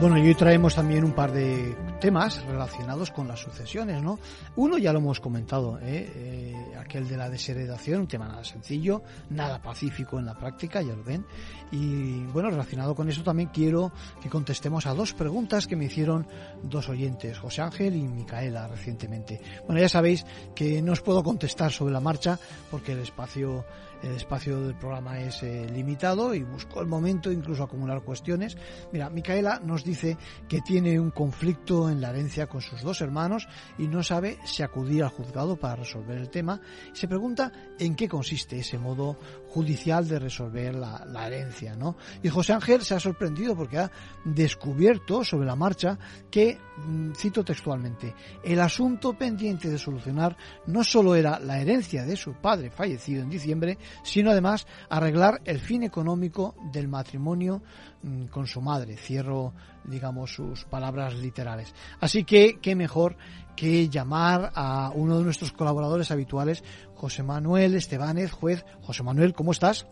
Bueno, 0.00 0.16
y 0.16 0.28
hoy 0.28 0.34
traemos 0.34 0.74
también 0.74 1.04
un 1.04 1.12
par 1.12 1.30
de 1.30 1.76
temas 2.00 2.42
relacionados 2.46 3.10
con 3.10 3.28
las 3.28 3.40
sucesiones, 3.40 4.02
¿no? 4.02 4.18
Uno 4.56 4.78
ya 4.78 4.92
lo 4.92 5.00
hemos 5.00 5.20
comentado, 5.20 5.78
¿eh? 5.80 6.10
Eh, 6.14 6.74
aquel 6.78 7.06
de 7.06 7.16
la 7.16 7.28
desheredación, 7.28 8.00
un 8.00 8.08
tema 8.08 8.26
nada 8.26 8.42
sencillo, 8.42 9.02
nada 9.28 9.60
pacífico 9.60 10.18
en 10.18 10.24
la 10.24 10.34
práctica, 10.34 10.80
ya 10.80 10.96
lo 10.96 11.04
ven. 11.04 11.26
Y 11.70 12.24
bueno, 12.24 12.50
relacionado 12.50 12.94
con 12.94 13.08
eso 13.08 13.22
también 13.22 13.50
quiero 13.52 13.92
que 14.20 14.30
contestemos 14.30 14.86
a 14.86 14.94
dos 14.94 15.12
preguntas 15.12 15.66
que 15.66 15.76
me 15.76 15.84
hicieron 15.84 16.26
dos 16.62 16.88
oyentes, 16.88 17.38
José 17.38 17.60
Ángel 17.62 17.94
y 17.94 18.02
Micaela, 18.02 18.66
recientemente. 18.66 19.40
Bueno, 19.66 19.80
ya 19.80 19.88
sabéis 19.88 20.24
que 20.54 20.80
no 20.80 20.92
os 20.92 21.02
puedo 21.02 21.22
contestar 21.22 21.70
sobre 21.70 21.92
la 21.92 22.00
marcha 22.00 22.38
porque 22.70 22.92
el 22.92 23.00
espacio 23.00 23.64
el 24.02 24.12
espacio 24.12 24.60
del 24.60 24.74
programa 24.74 25.20
es 25.20 25.42
eh, 25.42 25.66
limitado 25.72 26.34
y 26.34 26.42
busco 26.42 26.80
el 26.80 26.86
momento 26.86 27.30
incluso 27.30 27.62
acumular 27.62 28.02
cuestiones. 28.02 28.56
Mira, 28.92 29.10
Micaela 29.10 29.60
nos 29.62 29.84
dice 29.84 30.16
que 30.48 30.60
tiene 30.60 30.98
un 30.98 31.10
conflicto 31.10 31.90
en 31.90 32.00
la 32.00 32.10
herencia 32.10 32.46
con 32.46 32.60
sus 32.60 32.82
dos 32.82 33.00
hermanos 33.00 33.48
y 33.78 33.88
no 33.88 34.02
sabe 34.02 34.38
si 34.44 34.62
acudir 34.62 35.02
al 35.02 35.10
juzgado 35.10 35.56
para 35.56 35.76
resolver 35.76 36.18
el 36.18 36.30
tema. 36.30 36.60
Se 36.92 37.08
pregunta 37.08 37.52
en 37.78 37.94
qué 37.94 38.08
consiste 38.08 38.58
ese 38.58 38.78
modo 38.78 39.16
judicial 39.48 40.06
de 40.06 40.18
resolver 40.18 40.74
la, 40.74 41.04
la 41.06 41.26
herencia, 41.26 41.74
¿no? 41.74 41.96
Y 42.22 42.28
José 42.28 42.52
Ángel 42.52 42.82
se 42.82 42.94
ha 42.94 43.00
sorprendido 43.00 43.56
porque 43.56 43.78
ha 43.78 43.90
descubierto 44.24 45.24
sobre 45.24 45.46
la 45.46 45.56
marcha 45.56 45.98
que, 46.30 46.58
mm, 46.78 47.12
cito 47.12 47.44
textualmente, 47.44 48.14
el 48.42 48.60
asunto 48.60 49.12
pendiente 49.14 49.68
de 49.68 49.78
solucionar 49.78 50.36
no 50.66 50.84
solo 50.84 51.14
era 51.14 51.38
la 51.38 51.60
herencia 51.60 52.04
de 52.04 52.16
su 52.16 52.34
padre 52.34 52.70
fallecido 52.70 53.22
en 53.22 53.30
diciembre, 53.30 53.78
sino 54.02 54.30
además 54.30 54.66
arreglar 54.88 55.40
el 55.44 55.60
fin 55.60 55.82
económico 55.82 56.54
del 56.72 56.88
matrimonio 56.88 57.62
mm, 58.02 58.26
con 58.26 58.46
su 58.46 58.60
madre. 58.60 58.96
Cierro, 58.96 59.52
digamos, 59.84 60.34
sus 60.34 60.64
palabras 60.64 61.14
literales. 61.14 61.74
Así 62.00 62.24
que, 62.24 62.58
qué 62.60 62.74
mejor 62.74 63.16
que 63.56 63.88
llamar 63.88 64.52
a 64.54 64.90
uno 64.94 65.18
de 65.18 65.24
nuestros 65.24 65.52
colaboradores 65.52 66.10
habituales, 66.10 66.64
José 66.94 67.22
Manuel 67.22 67.74
Estebanez, 67.74 68.32
juez. 68.32 68.64
José 68.82 69.02
Manuel, 69.02 69.34
¿cómo 69.34 69.52
estás? 69.52 69.86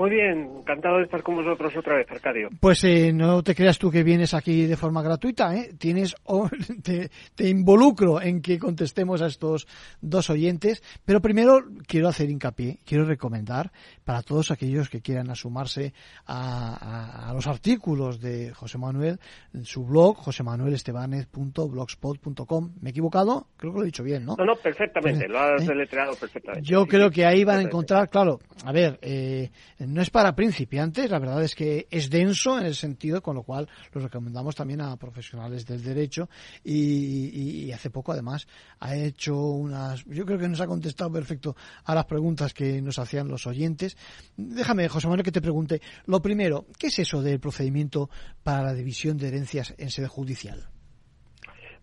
Muy 0.00 0.08
bien, 0.08 0.48
encantado 0.60 0.96
de 0.96 1.04
estar 1.04 1.22
con 1.22 1.36
vosotros 1.36 1.76
otra 1.76 1.96
vez, 1.96 2.10
Arcadio. 2.10 2.48
Pues 2.58 2.82
eh, 2.84 3.12
no 3.12 3.42
te 3.42 3.54
creas 3.54 3.78
tú 3.78 3.90
que 3.90 4.02
vienes 4.02 4.32
aquí 4.32 4.64
de 4.64 4.78
forma 4.78 5.02
gratuita, 5.02 5.54
¿eh? 5.54 5.74
Tienes, 5.78 6.14
te, 6.82 7.10
te, 7.34 7.48
involucro 7.50 8.22
en 8.22 8.40
que 8.40 8.58
contestemos 8.58 9.20
a 9.20 9.26
estos 9.26 9.68
dos 10.00 10.30
oyentes, 10.30 10.82
pero 11.04 11.20
primero 11.20 11.62
quiero 11.86 12.08
hacer 12.08 12.30
hincapié, 12.30 12.78
quiero 12.86 13.04
recomendar 13.04 13.72
para 14.02 14.22
todos 14.22 14.50
aquellos 14.50 14.88
que 14.88 15.02
quieran 15.02 15.28
asumarse 15.28 15.92
a, 16.24 17.26
a, 17.26 17.28
a 17.28 17.34
los 17.34 17.46
artículos 17.46 18.22
de 18.22 18.54
José 18.54 18.78
Manuel, 18.78 19.20
en 19.52 19.66
su 19.66 19.84
blog, 19.84 20.16
josemanuelestebanez.blogspot.com. 20.16 22.72
¿Me 22.80 22.88
he 22.88 22.92
equivocado? 22.92 23.48
Creo 23.58 23.74
que 23.74 23.78
lo 23.78 23.82
he 23.82 23.88
dicho 23.88 24.02
bien, 24.02 24.24
¿no? 24.24 24.36
No, 24.38 24.46
no, 24.46 24.56
perfectamente, 24.56 25.28
lo 25.28 25.40
has 25.40 25.62
¿Eh? 25.62 25.66
deletreado 25.66 26.16
perfectamente. 26.16 26.66
Yo 26.66 26.86
creo 26.86 27.10
que 27.10 27.26
ahí 27.26 27.44
van 27.44 27.58
a 27.58 27.62
encontrar, 27.62 28.08
claro, 28.08 28.40
a 28.64 28.72
ver, 28.72 28.98
eh, 29.02 29.50
no 29.90 30.02
es 30.02 30.10
para 30.10 30.34
principiantes, 30.34 31.10
la 31.10 31.18
verdad 31.18 31.42
es 31.42 31.54
que 31.54 31.86
es 31.90 32.10
denso 32.10 32.58
en 32.58 32.66
el 32.66 32.74
sentido, 32.74 33.22
con 33.22 33.34
lo 33.34 33.42
cual 33.42 33.68
lo 33.92 34.00
recomendamos 34.00 34.54
también 34.54 34.80
a 34.80 34.96
profesionales 34.96 35.66
del 35.66 35.82
derecho 35.82 36.28
y, 36.64 37.64
y, 37.64 37.72
hace 37.72 37.90
poco 37.90 38.12
además 38.12 38.46
ha 38.78 38.94
hecho 38.94 39.36
unas, 39.36 40.04
yo 40.04 40.24
creo 40.24 40.38
que 40.38 40.48
nos 40.48 40.60
ha 40.60 40.66
contestado 40.66 41.10
perfecto 41.10 41.56
a 41.84 41.94
las 41.94 42.06
preguntas 42.06 42.54
que 42.54 42.80
nos 42.80 42.98
hacían 42.98 43.28
los 43.28 43.46
oyentes. 43.46 43.96
Déjame, 44.36 44.88
José 44.88 45.08
Manuel, 45.08 45.24
que 45.24 45.32
te 45.32 45.40
pregunte, 45.40 45.80
lo 46.06 46.22
primero, 46.22 46.66
¿qué 46.78 46.88
es 46.88 46.98
eso 46.98 47.22
del 47.22 47.40
procedimiento 47.40 48.10
para 48.42 48.62
la 48.62 48.74
división 48.74 49.16
de 49.16 49.28
herencias 49.28 49.74
en 49.78 49.90
sede 49.90 50.08
judicial? 50.08 50.68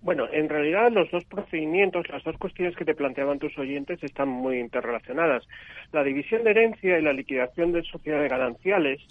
Bueno, 0.01 0.27
en 0.31 0.47
realidad 0.47 0.91
los 0.91 1.09
dos 1.11 1.25
procedimientos, 1.25 2.07
las 2.09 2.23
dos 2.23 2.37
cuestiones 2.37 2.75
que 2.75 2.85
te 2.85 2.93
planteaban 2.93 3.39
tus 3.39 3.57
oyentes 3.57 4.01
están 4.03 4.29
muy 4.29 4.59
interrelacionadas. 4.59 5.43
La 5.91 6.03
división 6.03 6.43
de 6.43 6.51
herencia 6.51 6.99
y 6.99 7.01
la 7.01 7.13
liquidación 7.13 7.71
de 7.71 7.83
sociedades 7.83 8.29
gananciales 8.29 9.01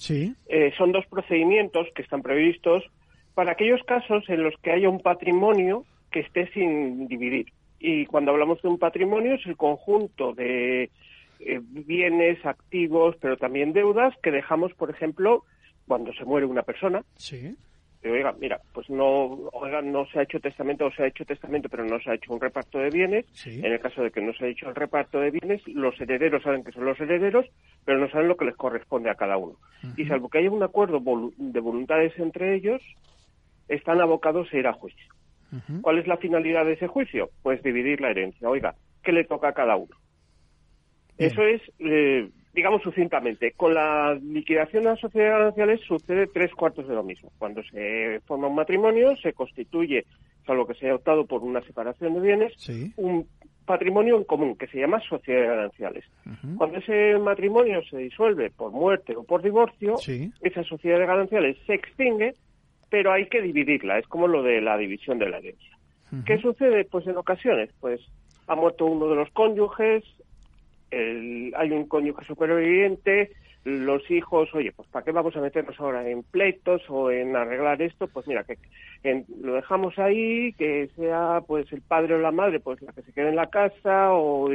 eh, 0.48 0.72
son 0.78 0.92
dos 0.92 1.04
procedimientos 1.06 1.88
que 1.94 2.02
están 2.02 2.22
previstos 2.22 2.84
para 3.34 3.52
aquellos 3.52 3.82
casos 3.82 4.24
en 4.28 4.42
los 4.42 4.54
que 4.62 4.70
haya 4.70 4.88
un 4.88 5.00
patrimonio 5.00 5.84
que 6.10 6.20
esté 6.20 6.50
sin 6.52 7.08
dividir. 7.08 7.52
Y 7.78 8.06
cuando 8.06 8.30
hablamos 8.30 8.62
de 8.62 8.68
un 8.68 8.78
patrimonio 8.78 9.34
es 9.34 9.44
el 9.44 9.56
conjunto 9.56 10.32
de 10.32 10.84
eh, 11.40 11.60
bienes, 11.62 12.44
activos, 12.46 13.16
pero 13.20 13.36
también 13.36 13.72
deudas 13.72 14.14
que 14.22 14.30
dejamos, 14.30 14.72
por 14.74 14.88
ejemplo, 14.88 15.44
cuando 15.86 16.12
se 16.14 16.24
muere 16.24 16.46
una 16.46 16.62
persona. 16.62 17.02
Sí 17.16 17.54
oiga, 18.10 18.34
mira, 18.38 18.60
pues 18.72 18.88
no, 18.90 19.24
oiga, 19.52 19.82
no 19.82 20.06
se 20.06 20.18
ha 20.18 20.22
hecho 20.22 20.40
testamento 20.40 20.86
o 20.86 20.92
se 20.92 21.02
ha 21.02 21.06
hecho 21.06 21.24
testamento, 21.24 21.68
pero 21.68 21.84
no 21.84 21.98
se 22.00 22.10
ha 22.10 22.14
hecho 22.14 22.32
un 22.32 22.40
reparto 22.40 22.78
de 22.78 22.90
bienes. 22.90 23.26
En 23.46 23.72
el 23.72 23.80
caso 23.80 24.02
de 24.02 24.10
que 24.10 24.20
no 24.20 24.32
se 24.34 24.44
ha 24.44 24.48
hecho 24.48 24.68
el 24.68 24.74
reparto 24.74 25.20
de 25.20 25.30
bienes, 25.30 25.66
los 25.68 26.00
herederos 26.00 26.42
saben 26.42 26.64
que 26.64 26.72
son 26.72 26.84
los 26.84 27.00
herederos, 27.00 27.46
pero 27.84 27.98
no 27.98 28.08
saben 28.10 28.28
lo 28.28 28.36
que 28.36 28.44
les 28.44 28.56
corresponde 28.56 29.10
a 29.10 29.14
cada 29.14 29.36
uno. 29.36 29.56
Y 29.96 30.06
salvo 30.06 30.28
que 30.28 30.38
haya 30.38 30.50
un 30.50 30.62
acuerdo 30.62 31.00
de 31.36 31.60
voluntades 31.60 32.18
entre 32.18 32.54
ellos, 32.54 32.82
están 33.68 34.00
abocados 34.00 34.48
a 34.52 34.56
ir 34.56 34.66
a 34.66 34.72
juicio. 34.72 35.12
¿Cuál 35.80 35.98
es 35.98 36.06
la 36.06 36.16
finalidad 36.16 36.64
de 36.64 36.72
ese 36.72 36.86
juicio? 36.86 37.30
Pues 37.42 37.62
dividir 37.62 38.00
la 38.00 38.10
herencia. 38.10 38.48
Oiga, 38.48 38.74
¿qué 39.02 39.12
le 39.12 39.24
toca 39.24 39.48
a 39.48 39.54
cada 39.54 39.76
uno? 39.76 39.94
Eso 41.18 41.42
es 41.42 41.62
eh, 41.78 42.28
digamos 42.56 42.82
sucintamente, 42.82 43.52
con 43.52 43.74
la 43.74 44.14
liquidación 44.14 44.84
de 44.84 44.90
las 44.90 44.98
sociedades 44.98 45.38
gananciales 45.38 45.80
sucede 45.86 46.26
tres 46.26 46.52
cuartos 46.54 46.88
de 46.88 46.94
lo 46.94 47.02
mismo. 47.02 47.30
Cuando 47.38 47.62
se 47.64 48.20
forma 48.24 48.48
un 48.48 48.54
matrimonio, 48.54 49.14
se 49.18 49.34
constituye, 49.34 50.06
salvo 50.46 50.66
que 50.66 50.72
se 50.72 50.86
haya 50.86 50.94
optado 50.94 51.26
por 51.26 51.42
una 51.42 51.60
separación 51.60 52.14
de 52.14 52.20
bienes, 52.20 52.54
un 52.96 53.28
patrimonio 53.66 54.16
en 54.16 54.24
común 54.24 54.56
que 54.56 54.68
se 54.68 54.78
llama 54.80 55.00
sociedades 55.00 55.50
gananciales. 55.50 56.04
Cuando 56.56 56.78
ese 56.78 57.18
matrimonio 57.18 57.82
se 57.90 57.98
disuelve 57.98 58.50
por 58.50 58.72
muerte 58.72 59.14
o 59.14 59.24
por 59.24 59.42
divorcio, 59.42 59.96
esa 60.40 60.64
sociedad 60.64 60.98
de 60.98 61.06
gananciales 61.06 61.58
se 61.66 61.74
extingue, 61.74 62.36
pero 62.88 63.12
hay 63.12 63.26
que 63.26 63.42
dividirla. 63.42 63.98
Es 63.98 64.06
como 64.06 64.28
lo 64.28 64.42
de 64.42 64.62
la 64.62 64.78
división 64.78 65.18
de 65.18 65.28
la 65.28 65.38
herencia. 65.38 65.76
¿Qué 66.24 66.38
sucede? 66.38 66.86
Pues 66.86 67.06
en 67.06 67.18
ocasiones, 67.18 67.68
pues 67.80 68.00
ha 68.46 68.54
muerto 68.54 68.86
uno 68.86 69.08
de 69.08 69.16
los 69.16 69.30
cónyuges, 69.32 70.04
el, 70.90 71.52
hay 71.56 71.70
un 71.70 71.86
cónyuge 71.86 72.24
superviviente, 72.24 73.32
los 73.64 74.08
hijos, 74.12 74.48
oye, 74.54 74.70
pues 74.70 74.88
¿para 74.90 75.04
qué 75.04 75.10
vamos 75.10 75.34
a 75.36 75.40
meternos 75.40 75.74
ahora 75.80 76.08
en 76.08 76.22
pleitos 76.22 76.82
o 76.88 77.10
en 77.10 77.34
arreglar 77.34 77.82
esto? 77.82 78.06
Pues 78.06 78.28
mira, 78.28 78.44
que 78.44 78.56
lo 79.40 79.54
dejamos 79.54 79.98
ahí, 79.98 80.52
que 80.52 80.88
sea 80.94 81.40
pues 81.44 81.72
el 81.72 81.82
padre 81.82 82.14
o 82.14 82.18
la 82.18 82.30
madre, 82.30 82.60
pues 82.60 82.80
la 82.82 82.92
que 82.92 83.02
se 83.02 83.12
quede 83.12 83.30
en 83.30 83.36
la 83.36 83.50
casa 83.50 84.12
o, 84.12 84.48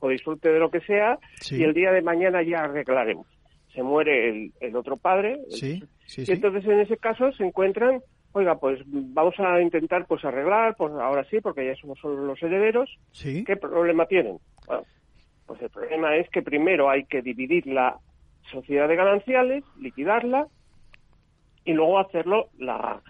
o 0.00 0.08
disfrute 0.10 0.52
de 0.52 0.58
lo 0.58 0.70
que 0.70 0.80
sea, 0.80 1.18
y 1.50 1.62
el 1.62 1.72
día 1.72 1.92
de 1.92 2.02
mañana 2.02 2.42
ya 2.42 2.58
arreglaremos. 2.58 3.26
Se 3.74 3.82
muere 3.82 4.28
el, 4.28 4.52
el 4.60 4.76
otro 4.76 4.96
padre, 4.98 5.38
sí, 5.48 5.82
y 6.16 6.30
entonces 6.30 6.64
en 6.66 6.80
ese 6.80 6.98
caso 6.98 7.32
se 7.32 7.44
encuentran, 7.44 8.02
oiga, 8.32 8.56
pues 8.56 8.80
vamos 8.86 9.34
a 9.38 9.62
intentar 9.62 10.04
pues 10.06 10.22
arreglar, 10.26 10.74
pues 10.76 10.92
ahora 10.92 11.24
sí, 11.30 11.40
porque 11.40 11.64
ya 11.64 11.74
somos 11.76 11.98
solo 12.00 12.22
los 12.22 12.42
herederos. 12.42 12.98
¿Qué 13.22 13.56
problema 13.56 14.04
tienen? 14.04 14.36
Bueno, 14.66 14.82
pues 15.48 15.62
el 15.62 15.70
problema 15.70 16.14
es 16.16 16.28
que 16.28 16.42
primero 16.42 16.90
hay 16.90 17.04
que 17.06 17.22
dividir 17.22 17.66
la 17.66 17.98
sociedad 18.52 18.86
de 18.86 18.96
gananciales, 18.96 19.64
liquidarla 19.80 20.46
y 21.64 21.72
luego 21.72 21.98
hacerlo 21.98 22.50
la, 22.58 23.00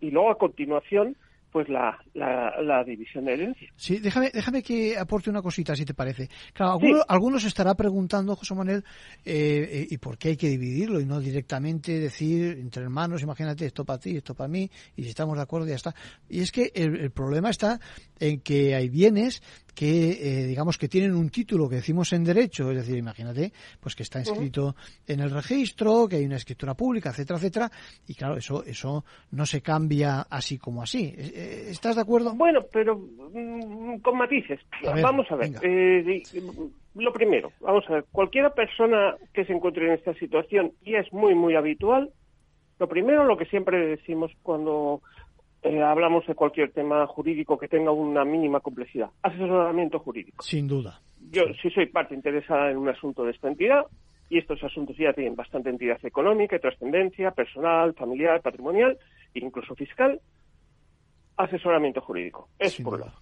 y 0.00 0.10
luego 0.10 0.30
a 0.30 0.38
continuación 0.38 1.16
pues 1.50 1.68
la, 1.68 1.98
la, 2.14 2.84
división 2.84 3.24
de 3.24 3.32
herencia. 3.32 3.72
Sí, 3.74 3.98
déjame, 3.98 4.30
déjame 4.32 4.62
que 4.62 4.96
aporte 4.96 5.30
una 5.30 5.42
cosita, 5.42 5.74
si 5.74 5.84
te 5.84 5.94
parece. 5.94 6.28
Claro, 6.52 6.74
algunos, 6.74 7.04
algunos 7.08 7.44
estará 7.44 7.74
preguntando, 7.74 8.36
José 8.36 8.54
Manuel, 8.54 8.84
eh, 9.24 9.68
eh, 9.68 9.86
¿y 9.90 9.98
por 9.98 10.16
qué 10.16 10.28
hay 10.28 10.36
que 10.36 10.48
dividirlo 10.48 11.00
y 11.00 11.06
no 11.06 11.18
directamente 11.18 11.98
decir 11.98 12.56
entre 12.60 12.84
hermanos, 12.84 13.22
imagínate, 13.22 13.66
esto 13.66 13.84
para 13.84 13.98
ti, 13.98 14.16
esto 14.16 14.32
para 14.32 14.46
mí, 14.46 14.70
y 14.94 15.02
si 15.02 15.08
estamos 15.08 15.36
de 15.36 15.42
acuerdo 15.42 15.66
ya 15.66 15.74
está? 15.74 15.92
Y 16.28 16.40
es 16.40 16.52
que 16.52 16.70
el 16.72 17.10
problema 17.10 17.50
está 17.50 17.80
en 18.20 18.40
que 18.42 18.76
hay 18.76 18.88
bienes 18.88 19.42
que 19.72 20.10
eh, 20.10 20.46
digamos 20.46 20.78
que 20.78 20.88
tienen 20.88 21.14
un 21.14 21.30
título 21.30 21.68
que 21.68 21.76
decimos 21.76 22.12
en 22.12 22.24
derecho, 22.24 22.70
es 22.70 22.78
decir, 22.78 22.96
imagínate, 22.96 23.52
pues 23.80 23.94
que 23.94 24.02
está 24.02 24.18
inscrito 24.18 24.74
en 25.06 25.20
el 25.20 25.30
registro, 25.30 26.08
que 26.08 26.16
hay 26.16 26.24
una 26.24 26.36
escritura 26.36 26.74
pública, 26.74 27.10
etcétera, 27.10 27.38
etcétera, 27.38 27.70
y 28.06 28.14
claro, 28.14 28.36
eso 28.36 28.64
eso 28.64 29.04
no 29.32 29.46
se 29.46 29.60
cambia 29.60 30.26
así 30.30 30.58
como 30.58 30.82
así. 30.82 31.14
Eh, 31.16 31.32
eh, 31.34 31.66
¿Estás 31.70 31.96
de 31.96 32.02
acuerdo? 32.02 32.34
Bueno, 32.34 32.60
pero 32.72 32.96
mm, 32.96 33.98
con 33.98 34.18
matices. 34.18 34.60
vamos 35.02 35.26
a 35.30 35.36
ver. 35.36 35.50
lo 36.94 37.12
primero, 37.12 37.52
vamos 37.60 37.84
a 37.88 37.94
ver, 37.94 38.04
cualquier 38.10 38.50
persona 38.52 39.16
que 39.32 39.44
se 39.44 39.52
encuentre 39.52 39.86
en 39.86 39.92
esta 39.92 40.14
situación 40.14 40.72
y 40.82 40.94
es 40.96 41.12
muy 41.12 41.34
muy 41.34 41.54
habitual, 41.54 42.10
lo 42.80 42.88
primero, 42.88 43.24
lo 43.24 43.36
que 43.36 43.44
siempre 43.44 43.86
decimos 43.86 44.32
cuando 44.42 45.02
eh, 45.62 45.82
hablamos 45.82 46.26
de 46.26 46.34
cualquier 46.34 46.72
tema 46.72 47.06
jurídico 47.06 47.58
que 47.58 47.68
tenga 47.68 47.90
una 47.92 48.24
mínima 48.24 48.60
complejidad. 48.60 49.10
Asesoramiento 49.22 49.98
jurídico. 49.98 50.42
Sin 50.42 50.66
duda. 50.66 51.00
Yo, 51.30 51.42
si 51.60 51.70
soy 51.70 51.86
parte 51.86 52.14
interesada 52.14 52.70
en 52.70 52.78
un 52.78 52.88
asunto 52.88 53.24
de 53.24 53.32
esta 53.32 53.48
entidad, 53.48 53.84
y 54.30 54.38
estos 54.38 54.62
asuntos 54.62 54.96
ya 54.96 55.12
tienen 55.12 55.34
bastante 55.34 55.68
entidad 55.68 55.98
económica 56.04 56.58
trascendencia, 56.58 57.32
personal, 57.32 57.94
familiar, 57.94 58.40
patrimonial 58.40 58.96
e 59.34 59.40
incluso 59.40 59.74
fiscal, 59.74 60.20
asesoramiento 61.36 62.00
jurídico. 62.00 62.48
Es 62.58 62.80
por 62.80 63.00
lado. 63.00 63.18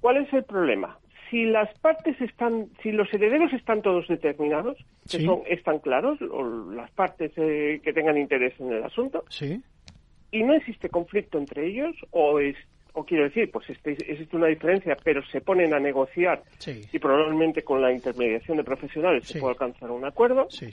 ¿Cuál 0.00 0.16
es 0.18 0.32
el 0.32 0.44
problema? 0.44 0.98
Si 1.30 1.44
las 1.44 1.68
partes 1.80 2.18
están, 2.20 2.68
si 2.82 2.92
los 2.92 3.12
herederos 3.12 3.52
están 3.52 3.82
todos 3.82 4.08
determinados, 4.08 4.78
que 5.10 5.20
son, 5.20 5.42
están 5.46 5.80
claros, 5.80 6.18
o 6.22 6.70
las 6.72 6.90
partes 6.92 7.32
eh, 7.36 7.80
que 7.82 7.92
tengan 7.92 8.16
interés 8.16 8.58
en 8.58 8.72
el 8.72 8.84
asunto, 8.84 9.24
sí 9.28 9.62
y 10.36 10.42
no 10.42 10.54
existe 10.54 10.88
conflicto 10.88 11.38
entre 11.38 11.66
ellos 11.66 11.94
o 12.10 12.38
es 12.38 12.56
o 12.92 13.04
quiero 13.04 13.24
decir, 13.24 13.50
pues 13.50 13.68
este, 13.68 13.92
existe 13.92 14.36
una 14.36 14.46
diferencia, 14.46 14.96
pero 15.04 15.22
se 15.26 15.42
ponen 15.42 15.74
a 15.74 15.78
negociar 15.78 16.42
y 16.66 16.98
probablemente 16.98 17.62
con 17.62 17.82
la 17.82 17.92
intermediación 17.92 18.56
de 18.56 18.64
profesionales 18.64 19.28
se 19.28 19.38
puede 19.38 19.52
alcanzar 19.52 19.90
un 19.90 20.06
acuerdo. 20.06 20.46
Sí. 20.48 20.70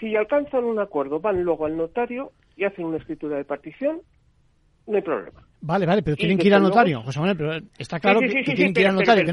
Si 0.00 0.16
alcanzan 0.16 0.64
un 0.64 0.80
acuerdo, 0.80 1.20
van 1.20 1.42
luego 1.42 1.66
al 1.66 1.76
notario 1.76 2.32
y 2.56 2.64
hacen 2.64 2.86
una 2.86 2.96
escritura 2.96 3.36
de 3.36 3.44
partición, 3.44 4.00
no 4.88 4.96
hay 4.96 5.02
problema. 5.02 5.44
Vale, 5.60 5.86
vale, 5.86 6.02
pero 6.02 6.16
tienen 6.16 6.38
que 6.38 6.48
ir 6.48 6.54
al 6.54 6.62
notario, 6.62 7.02
José 7.02 7.20
Manuel, 7.20 7.36
pero 7.36 7.66
está 7.78 8.00
claro 8.00 8.20
que, 8.20 8.28
tienen 8.28 8.74
que 8.74 8.80
ir 8.80 8.86
al 8.88 8.96
notario, 8.96 9.24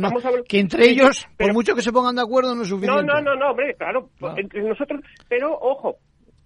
que, 0.48 0.60
entre 0.60 0.90
ellos, 0.90 1.28
por 1.38 1.54
mucho 1.54 1.74
que 1.74 1.82
se 1.82 1.92
pongan 1.92 2.16
de 2.16 2.22
acuerdo, 2.22 2.54
no 2.54 2.62
es 2.64 2.68
suficiente. 2.68 3.04
No, 3.04 3.14
no, 3.14 3.22
no, 3.22 3.36
no 3.36 3.50
hombre, 3.52 3.76
claro, 3.76 4.10
entre 4.38 4.62
nosotros, 4.64 5.02
pero 5.28 5.56
ojo, 5.60 5.98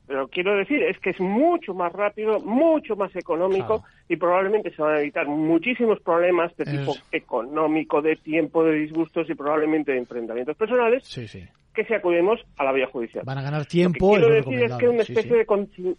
pero 0.10 0.28
quiero 0.28 0.57
decir, 0.57 0.82
es 0.82 0.97
que 0.97 1.12
es 1.12 1.20
mucho 1.20 1.76
más 1.76 1.93
rápido, 1.93 2.39
mucho 2.39 2.95
más 2.95 3.16
económico 3.16 3.84
y 4.07 4.16
probablemente 4.16 4.74
se 4.74 4.82
van 4.82 4.95
a 4.95 5.01
evitar 5.01 5.28
muchísimos 5.28 5.99
problemas 6.01 6.51
de 6.57 6.66
tipo 6.66 6.95
económico, 7.12 8.01
de 8.01 8.16
tiempo, 8.16 8.64
de 8.64 8.74
disgustos 8.74 9.30
y 9.30 9.36
probablemente 9.36 9.91
de 9.91 9.99
enfrentamientos 9.99 10.57
personales 10.57 11.03
que 11.76 11.86
si 11.86 11.93
acudimos 11.93 12.39
a 12.57 12.64
la 12.64 12.72
vía 12.72 12.88
judicial. 12.88 13.24
Van 13.24 13.38
a 13.38 13.43
ganar 13.43 13.68
tiempo. 13.68 14.18
Lo 14.18 14.26
quiero 14.26 14.34
decir 14.34 14.64
es 14.64 14.74
que 14.78 14.86
es 14.86 14.91
una 14.91 15.03
especie 15.03 15.36
de... 15.36 15.45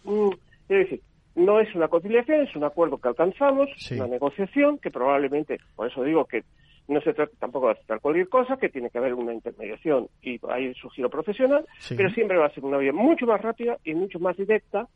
Mm, 0.03 0.31
decir, 0.69 1.01
no 1.37 1.61
es 1.61 1.73
una 1.77 1.87
conciliación, 1.87 2.41
es 2.41 2.57
un 2.57 2.65
acuerdo 2.65 2.99
que 2.99 3.07
alcanzamos, 3.07 3.71
una 3.93 4.09
negociación 4.09 4.79
que 4.79 4.91
probablemente, 4.91 5.61
por 5.77 5.87
eso 5.87 6.03
digo 6.03 6.25
que 6.25 6.43
no 6.89 7.01
se 7.01 7.14
trata 7.14 7.33
tampoco 7.39 7.66
de 7.66 7.72
aceptar 7.72 8.01
cualquier 8.01 8.28
cosa, 8.28 8.57
que 8.57 8.68
tiene 8.68 8.91
que 8.91 8.99
haber 8.99 9.14
una 9.14 9.33
intermediación 9.33 10.09
y 10.22 10.41
hay 10.49 10.74
su 10.74 10.89
giro 10.91 11.09
profesional, 11.09 11.66
pero 11.89 12.11
siempre 12.11 12.37
va 12.37 12.47
a 12.47 12.55
ser 12.55 12.64
una 12.64 12.78
vía 12.78 12.93
mucho 12.93 13.26
más 13.26 13.41
rápida 13.41 13.78
y 13.85 13.95
mucho 13.95 14.18
más 14.18 14.37
directa 14.37 14.89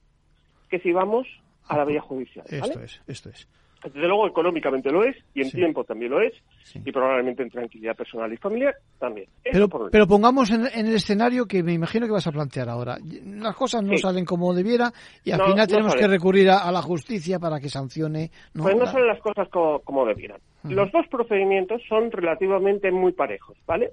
que 0.68 0.78
si 0.80 0.92
vamos 0.92 1.26
a 1.68 1.76
la 1.76 1.84
vía 1.84 2.00
judicial. 2.00 2.44
Esto 2.48 2.80
es, 2.80 3.00
esto 3.06 3.28
es. 3.30 3.48
Desde 3.84 4.08
luego, 4.08 4.26
económicamente 4.26 4.90
lo 4.90 5.04
es, 5.04 5.14
y 5.34 5.42
en 5.42 5.50
tiempo 5.50 5.84
también 5.84 6.10
lo 6.10 6.20
es, 6.20 6.32
y 6.74 6.90
probablemente 6.90 7.42
en 7.42 7.50
tranquilidad 7.50 7.94
personal 7.94 8.32
y 8.32 8.36
familiar 8.38 8.74
también. 8.98 9.28
Pero, 9.42 9.68
pero 9.68 10.06
pongamos 10.06 10.50
en, 10.50 10.66
el 10.66 10.94
escenario 10.94 11.46
que 11.46 11.62
me 11.62 11.74
imagino 11.74 12.06
que 12.06 12.12
vas 12.12 12.26
a 12.26 12.32
plantear 12.32 12.70
ahora. 12.70 12.96
Las 13.24 13.54
cosas 13.54 13.82
no 13.82 13.96
salen 13.98 14.24
como 14.24 14.54
debiera 14.54 14.90
y 15.22 15.32
al 15.32 15.42
final 15.42 15.68
tenemos 15.68 15.94
que 15.94 16.08
recurrir 16.08 16.48
a, 16.48 16.72
la 16.72 16.80
justicia 16.80 17.38
para 17.38 17.60
que 17.60 17.68
sancione. 17.68 18.30
No, 18.54 18.62
pues 18.62 18.76
no 18.76 18.86
salen 18.86 19.08
las 19.08 19.20
cosas 19.20 19.48
como, 19.50 20.06
debieran. 20.06 20.40
Los 20.62 20.90
dos 20.90 21.06
procedimientos 21.08 21.82
son 21.86 22.10
relativamente 22.10 22.90
muy 22.90 23.12
parejos, 23.12 23.58
¿vale? 23.66 23.90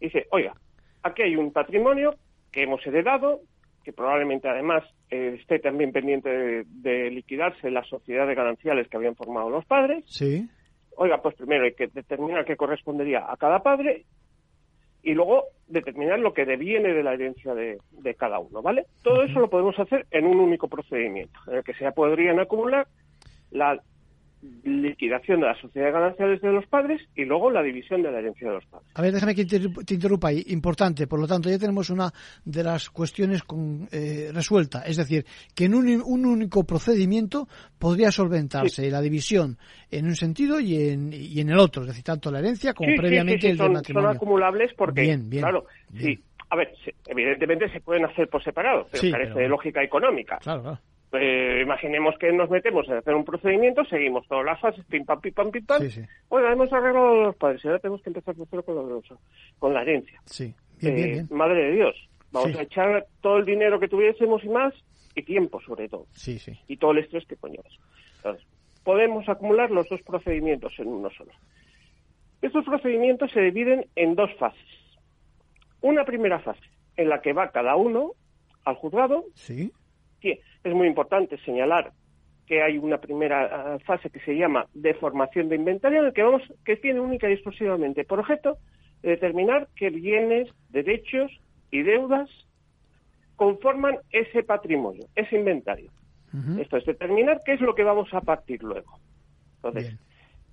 Dice, 0.00 0.26
oiga, 0.30 0.54
aquí 1.02 1.22
hay 1.22 1.34
un 1.34 1.52
patrimonio 1.52 2.14
que 2.52 2.62
hemos 2.62 2.86
heredado, 2.86 3.40
que 3.84 3.92
probablemente 3.92 4.48
además 4.48 4.82
eh, 5.10 5.36
esté 5.38 5.58
también 5.58 5.92
pendiente 5.92 6.64
de, 6.66 7.10
liquidarse 7.10 7.70
la 7.70 7.84
sociedad 7.84 8.26
de 8.26 8.34
gananciales 8.34 8.88
que 8.88 8.96
habían 8.96 9.14
formado 9.14 9.50
los 9.50 9.64
padres. 9.64 10.04
Sí. 10.08 10.48
Oiga, 10.96 11.20
pues 11.22 11.34
primero 11.36 11.64
hay 11.64 11.74
que 11.74 11.88
determinar 11.88 12.44
qué 12.44 12.56
correspondería 12.56 13.24
a 13.28 13.36
cada 13.36 13.60
padre 13.60 14.04
y 15.02 15.12
luego 15.12 15.44
determinar 15.68 16.18
lo 16.18 16.32
que 16.32 16.46
deviene 16.46 16.94
de 16.94 17.02
la 17.02 17.14
herencia 17.14 17.54
de, 17.54 17.78
cada 18.16 18.38
uno, 18.38 18.62
¿vale? 18.62 18.86
Todo 19.02 19.22
eso 19.22 19.38
lo 19.38 19.50
podemos 19.50 19.78
hacer 19.78 20.06
en 20.10 20.26
un 20.26 20.38
único 20.38 20.68
procedimiento, 20.68 21.38
en 21.48 21.56
el 21.56 21.64
que 21.64 21.74
se 21.74 21.90
podrían 21.92 22.40
acumular 22.40 22.86
la 23.50 23.78
liquidación 24.64 25.40
de 25.40 25.46
la 25.46 25.60
sociedad 25.60 25.92
gananciales 25.92 26.40
de 26.40 26.52
los 26.52 26.66
padres 26.66 27.00
y 27.14 27.24
luego 27.24 27.50
la 27.50 27.62
división 27.62 28.02
de 28.02 28.10
la 28.10 28.18
herencia 28.18 28.48
de 28.48 28.54
los 28.54 28.64
padres. 28.66 28.88
A 28.94 29.02
ver, 29.02 29.12
déjame 29.12 29.34
que 29.34 29.44
te 29.44 29.94
interrumpa 29.94 30.28
ahí. 30.28 30.42
Importante, 30.48 31.06
por 31.06 31.20
lo 31.20 31.26
tanto, 31.26 31.50
ya 31.50 31.58
tenemos 31.58 31.90
una 31.90 32.10
de 32.44 32.64
las 32.64 32.90
cuestiones 32.90 33.42
con, 33.42 33.88
eh, 33.92 34.30
resuelta. 34.32 34.82
Es 34.86 34.96
decir, 34.96 35.24
que 35.54 35.66
en 35.66 35.74
un, 35.74 36.02
único 36.04 36.64
procedimiento 36.64 37.48
podría 37.78 38.10
solventarse 38.10 38.90
la 38.90 39.00
división 39.00 39.58
en 39.90 40.06
un 40.06 40.16
sentido 40.16 40.60
y 40.60 40.88
en, 40.88 41.12
y 41.12 41.40
en 41.40 41.50
el 41.50 41.58
otro. 41.58 41.82
Es 41.82 41.88
decir, 41.88 42.04
tanto 42.04 42.30
la 42.30 42.38
herencia 42.38 42.74
como 42.74 42.94
previamente 42.96 43.50
el 43.50 43.56
son, 43.56 43.72
matrimonio. 43.72 44.08
Son 44.08 44.16
acumulables 44.16 44.72
porque, 44.74 45.02
bien, 45.02 45.28
bien, 45.28 45.42
claro, 45.42 45.66
sí. 45.96 46.18
A 46.50 46.56
ver, 46.56 46.72
evidentemente 47.06 47.68
se 47.70 47.80
pueden 47.80 48.04
hacer 48.04 48.28
por 48.28 48.42
separado, 48.44 48.86
pero 48.92 49.10
carece 49.10 49.40
de 49.40 49.48
lógica 49.48 49.82
económica. 49.82 50.38
Claro, 50.38 50.62
claro. 50.62 50.78
Eh, 51.20 51.60
imaginemos 51.62 52.16
que 52.18 52.32
nos 52.32 52.50
metemos 52.50 52.88
a 52.88 52.98
hacer 52.98 53.14
un 53.14 53.24
procedimiento, 53.24 53.84
seguimos 53.84 54.26
todas 54.26 54.44
las 54.44 54.60
fases, 54.60 54.84
pim 54.86 55.04
pam, 55.04 55.20
pim 55.20 55.32
pam, 55.32 55.50
pim 55.50 55.64
pam. 55.64 55.82
Oiga, 56.28 56.52
hemos 56.52 56.72
arreglado 56.72 57.24
los 57.24 57.36
padres 57.36 57.64
y 57.64 57.68
ahora 57.68 57.78
tenemos 57.78 58.02
que 58.02 58.10
empezar 58.10 58.34
a 58.34 58.62
con, 58.62 59.02
con 59.58 59.74
la 59.74 59.82
herencia. 59.82 60.20
Sí, 60.24 60.54
eh, 60.82 61.24
Madre 61.30 61.66
de 61.66 61.72
Dios, 61.72 62.08
vamos 62.32 62.56
a 62.56 62.62
echar 62.62 63.06
todo 63.20 63.38
el 63.38 63.44
dinero 63.44 63.78
que 63.78 63.88
tuviésemos 63.88 64.42
y 64.44 64.48
más, 64.48 64.74
y 65.14 65.22
tiempo 65.22 65.60
sobre 65.60 65.88
todo. 65.88 66.06
Sí, 66.12 66.38
sí. 66.38 66.58
Y 66.68 66.76
todo 66.76 66.92
el 66.92 66.98
estrés 66.98 67.26
que 67.26 67.36
conlleva. 67.36 67.68
Entonces, 68.16 68.46
podemos 68.82 69.28
acumular 69.28 69.70
los 69.70 69.88
dos 69.88 70.02
procedimientos 70.02 70.72
en 70.78 70.88
uno 70.88 71.10
solo. 71.10 71.32
Estos 72.42 72.64
procedimientos 72.64 73.30
se 73.30 73.40
dividen 73.40 73.86
en 73.94 74.14
dos 74.14 74.30
fases. 74.38 74.60
Una 75.80 76.04
primera 76.04 76.40
fase, 76.40 76.64
en 76.96 77.08
la 77.08 77.20
que 77.20 77.32
va 77.32 77.50
cada 77.50 77.76
uno 77.76 78.12
al 78.64 78.74
juzgado. 78.76 79.24
Sí 79.34 79.70
es 80.32 80.74
muy 80.74 80.86
importante 80.86 81.38
señalar 81.38 81.92
que 82.46 82.62
hay 82.62 82.78
una 82.78 82.98
primera 82.98 83.44
ah, 83.74 83.78
fase 83.84 84.10
que 84.10 84.20
se 84.20 84.36
llama 84.36 84.66
de 84.74 84.94
formación 84.94 85.48
de 85.48 85.56
inventario, 85.56 86.00
en 86.00 86.06
el 86.06 86.12
que 86.12 86.22
vamos, 86.22 86.42
que 86.64 86.76
tiene 86.76 87.00
única 87.00 87.28
y 87.28 87.32
exclusivamente 87.32 88.04
por 88.04 88.20
objeto 88.20 88.58
determinar 89.02 89.68
qué 89.76 89.90
bienes, 89.90 90.48
derechos 90.70 91.30
y 91.70 91.82
deudas 91.82 92.28
conforman 93.36 93.98
ese 94.10 94.42
patrimonio, 94.42 95.06
ese 95.14 95.36
inventario. 95.36 95.90
Esto 96.58 96.78
es 96.78 96.84
determinar 96.84 97.42
qué 97.44 97.52
es 97.52 97.60
lo 97.60 97.76
que 97.76 97.84
vamos 97.84 98.12
a 98.12 98.20
partir 98.20 98.60
luego. 98.60 98.98
Entonces, 99.56 99.96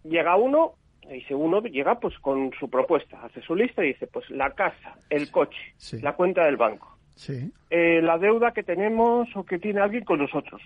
llega 0.04 0.36
uno, 0.36 0.76
y 1.10 1.16
dice 1.16 1.34
uno 1.34 1.60
llega 1.62 2.00
pues 2.00 2.18
con 2.20 2.52
su 2.60 2.70
propuesta, 2.70 3.20
hace 3.24 3.42
su 3.42 3.56
lista 3.56 3.84
y 3.84 3.88
dice 3.88 4.06
pues 4.06 4.30
la 4.30 4.52
casa, 4.52 4.96
el 5.10 5.32
coche, 5.32 5.74
la 6.02 6.14
cuenta 6.14 6.46
del 6.46 6.58
banco. 6.58 7.00
Sí. 7.16 7.52
Eh, 7.70 8.02
la 8.02 8.18
deuda 8.18 8.52
que 8.52 8.64
tenemos 8.64 9.28
o 9.36 9.44
que 9.44 9.60
tiene 9.60 9.82
alguien 9.82 10.04
con 10.04 10.20
nosotros, 10.20 10.62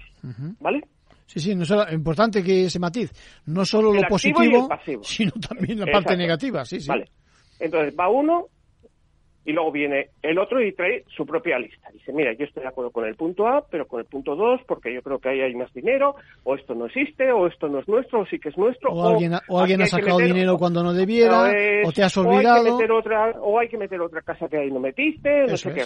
¿vale? 0.60 0.82
Sí, 1.26 1.40
sí, 1.40 1.56
no 1.56 1.64
es 1.64 1.72
importante 1.92 2.44
que 2.44 2.66
ese 2.66 2.80
matiz, 2.80 3.12
no 3.48 3.66
solo 3.66 3.94
lo 3.94 4.02
positivo, 4.04 4.70
sino 5.02 5.32
también 5.34 5.80
la 5.80 5.92
parte 5.92 6.16
negativa, 6.16 6.64
sí, 6.64 6.80
sí. 6.80 6.88
Vale. 6.88 7.10
Entonces 7.60 7.94
va 7.98 8.10
uno 8.10 8.48
y 9.46 9.54
luego 9.54 9.72
viene 9.72 10.10
el 10.24 10.40
otro 10.40 10.62
y 10.62 10.74
trae 10.74 11.04
su 11.16 11.26
propia 11.26 11.60
lista. 11.60 11.90
Dice, 11.94 12.12
mira, 12.12 12.34
yo 12.34 12.46
estoy 12.46 12.64
de 12.64 12.70
acuerdo 12.70 12.90
con 12.90 13.06
el 13.06 13.16
punto 13.16 13.48
A, 13.48 13.64
pero 13.70 13.88
con 13.88 14.00
el 14.00 14.08
punto 14.08 14.36
2, 14.36 14.62
porque 14.68 14.92
yo 14.92 15.04
creo 15.04 15.20
que 15.20 15.30
ahí 15.30 15.42
hay 15.42 15.54
más 15.54 15.72
dinero, 15.72 16.16
o 16.44 16.56
esto 16.56 16.74
no 16.74 16.88
existe, 16.88 17.32
o 17.32 17.46
esto 17.46 17.68
no 17.68 17.80
es 17.80 17.88
nuestro, 17.88 18.22
o 18.22 18.26
sí 18.26 18.40
que 18.40 18.50
es 18.50 18.58
nuestro. 18.58 18.92
O, 18.92 19.08
alguien, 19.08 19.34
o 19.48 19.60
alguien 19.60 19.84
ha 19.84 19.86
sacado 19.86 20.18
dinero 20.18 20.58
cuando 20.58 20.82
no 20.82 20.94
debiera, 20.94 21.52
o 21.86 21.92
te 21.92 22.04
has 22.04 22.18
olvidado. 22.18 22.64
O 22.64 22.66
hay, 22.66 22.66
que 22.66 22.72
meter 22.72 22.92
otra, 22.92 23.32
o 23.40 23.60
hay 23.60 23.68
que 23.70 23.78
meter 23.78 24.02
otra 24.02 24.22
casa 24.24 24.48
que 24.48 24.58
ahí 24.58 24.72
no 24.72 24.80
metiste, 24.80 25.46
no 25.48 25.58
sé 25.58 25.74
qué. 25.74 25.84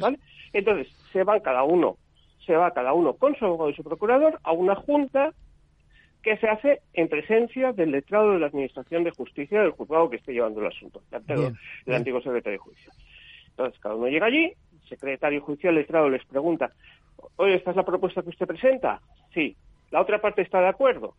¿vale? 0.00 0.18
Entonces, 0.52 0.88
se 1.12 1.22
van 1.22 1.38
cada 1.40 1.62
uno, 1.62 1.98
se 2.44 2.54
va 2.54 2.72
cada 2.72 2.92
uno 2.92 3.14
con 3.14 3.36
su 3.36 3.44
abogado 3.44 3.70
y 3.70 3.74
su 3.74 3.84
procurador 3.84 4.40
a 4.42 4.50
una 4.50 4.74
junta 4.74 5.32
que 6.26 6.36
se 6.38 6.48
hace 6.48 6.82
en 6.92 7.08
presencia 7.08 7.72
del 7.72 7.92
letrado 7.92 8.32
de 8.32 8.40
la 8.40 8.48
Administración 8.48 9.04
de 9.04 9.12
Justicia 9.12 9.60
del 9.60 9.70
juzgado 9.70 10.10
que 10.10 10.16
esté 10.16 10.32
llevando 10.32 10.60
el 10.60 10.66
asunto, 10.66 11.00
el 11.12 11.94
antiguo 11.94 12.20
secretario 12.20 12.58
de 12.58 12.64
juicio. 12.64 12.90
Entonces, 13.50 13.78
cada 13.78 13.94
uno 13.94 14.08
llega 14.08 14.26
allí, 14.26 14.46
el 14.46 14.88
secretario 14.88 15.40
judicial 15.40 15.76
letrado 15.76 16.10
les 16.10 16.24
pregunta, 16.24 16.72
oye, 17.36 17.54
¿esta 17.54 17.70
es 17.70 17.76
la 17.76 17.84
propuesta 17.84 18.24
que 18.24 18.30
usted 18.30 18.44
presenta? 18.44 19.00
Sí. 19.32 19.56
¿La 19.92 20.00
otra 20.00 20.20
parte 20.20 20.42
está 20.42 20.60
de 20.60 20.66
acuerdo? 20.66 21.14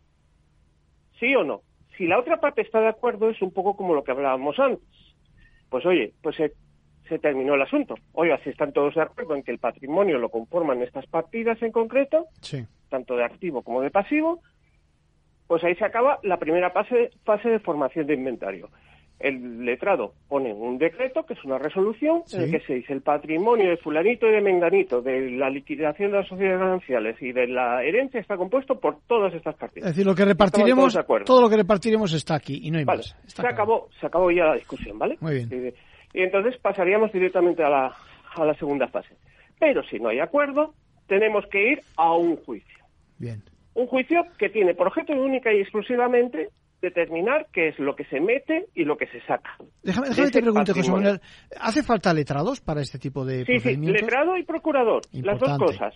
¿Sí 1.18 1.34
o 1.34 1.42
no? 1.42 1.62
Si 1.96 2.06
la 2.06 2.18
otra 2.18 2.38
parte 2.38 2.60
está 2.60 2.78
de 2.82 2.88
acuerdo, 2.88 3.30
es 3.30 3.40
un 3.40 3.50
poco 3.50 3.76
como 3.76 3.94
lo 3.94 4.04
que 4.04 4.10
hablábamos 4.10 4.58
antes. 4.58 4.86
Pues 5.70 5.86
oye, 5.86 6.12
pues 6.20 6.36
se, 6.36 6.52
se 7.08 7.18
terminó 7.18 7.54
el 7.54 7.62
asunto. 7.62 7.94
Oiga, 8.12 8.38
si 8.44 8.50
están 8.50 8.74
todos 8.74 8.94
de 8.94 9.00
acuerdo 9.00 9.34
en 9.34 9.42
que 9.42 9.52
el 9.52 9.58
patrimonio 9.58 10.18
lo 10.18 10.28
conforman 10.28 10.82
estas 10.82 11.06
partidas 11.06 11.62
en 11.62 11.72
concreto, 11.72 12.26
tanto 12.90 13.16
de 13.16 13.24
activo 13.24 13.62
como 13.62 13.80
de 13.80 13.90
pasivo, 13.90 14.42
pues 15.48 15.64
ahí 15.64 15.74
se 15.74 15.84
acaba 15.84 16.20
la 16.22 16.38
primera 16.38 16.70
fase, 16.70 17.10
fase 17.24 17.48
de 17.48 17.58
formación 17.58 18.06
de 18.06 18.14
inventario 18.14 18.68
el 19.20 19.64
letrado 19.64 20.14
pone 20.28 20.52
un 20.52 20.78
decreto, 20.78 21.24
que 21.26 21.34
es 21.34 21.44
una 21.44 21.58
resolución, 21.58 22.22
en 22.32 22.42
el 22.42 22.50
que 22.52 22.60
se 22.60 22.74
dice 22.74 22.92
el 22.92 23.02
patrimonio 23.02 23.70
de 23.70 23.76
fulanito 23.76 24.28
y 24.28 24.32
de 24.32 24.40
menganito, 24.40 25.02
de 25.02 25.30
la 25.32 25.50
liquidación 25.50 26.12
de 26.12 26.18
las 26.18 26.28
sociedades 26.28 26.60
gananciales 26.60 27.20
y 27.20 27.32
de 27.32 27.48
la 27.48 27.82
herencia 27.82 28.20
está 28.20 28.36
compuesto 28.36 28.78
por 28.78 29.00
todas 29.06 29.34
estas 29.34 29.56
partidas. 29.56 29.90
Es 29.90 29.96
decir, 29.96 30.06
lo 30.06 30.14
que 30.14 30.24
repartiremos, 30.24 30.96
todo 31.24 31.42
lo 31.42 31.50
que 31.50 31.56
repartiremos 31.56 32.12
está 32.12 32.36
aquí 32.36 32.60
y 32.62 32.70
no 32.70 32.78
hay 32.78 32.84
más. 32.84 33.16
se 33.26 33.46
acabó, 33.46 33.88
se 34.00 34.06
acabó 34.06 34.30
ya 34.30 34.44
la 34.44 34.54
discusión, 34.54 34.98
¿vale? 34.98 35.16
Muy 35.20 35.34
bien. 35.34 35.74
Y, 36.14 36.22
entonces 36.22 36.56
pasaríamos 36.58 37.12
directamente 37.12 37.62
a 37.62 37.68
la, 37.68 37.92
a 38.36 38.44
la 38.44 38.54
segunda 38.54 38.86
fase. 38.88 39.16
Pero 39.58 39.82
si 39.82 39.98
no 39.98 40.08
hay 40.08 40.20
acuerdo, 40.20 40.74
tenemos 41.06 41.44
que 41.50 41.72
ir 41.72 41.80
a 41.96 42.14
un 42.14 42.36
juicio. 42.36 42.78
Bien. 43.18 43.42
Un 43.78 43.86
juicio 43.86 44.24
que 44.36 44.48
tiene 44.48 44.74
por 44.74 44.88
objeto 44.88 45.12
única 45.12 45.52
y 45.52 45.60
exclusivamente 45.60 46.48
determinar 46.82 47.46
qué 47.52 47.68
es 47.68 47.78
lo 47.78 47.94
que 47.94 48.04
se 48.06 48.18
mete 48.18 48.66
y 48.74 48.84
lo 48.84 48.96
que 48.96 49.06
se 49.06 49.20
saca. 49.20 49.56
Déjame, 49.84 50.08
déjame 50.08 50.30
te 50.32 50.42
pregunte, 50.42 50.72
José 50.72 50.90
Manuel, 50.90 51.20
¿hace 51.60 51.84
falta 51.84 52.12
letrados 52.12 52.60
para 52.60 52.80
este 52.80 52.98
tipo 52.98 53.24
de 53.24 53.44
sí, 53.44 53.60
Sí, 53.60 53.76
letrado 53.76 54.36
y 54.36 54.42
procurador, 54.42 55.02
las 55.12 55.38
dos 55.38 55.58
cosas. 55.58 55.94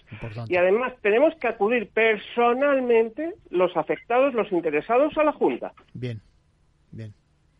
Y 0.48 0.56
además 0.56 0.92
tenemos 1.02 1.34
que 1.40 1.48
acudir 1.48 1.90
personalmente 1.92 3.34
los 3.50 3.76
afectados, 3.76 4.32
los 4.32 4.50
interesados 4.52 5.12
a 5.18 5.24
la 5.24 5.32
Junta. 5.32 5.72
Bien, 5.92 6.20
bien. 6.92 7.12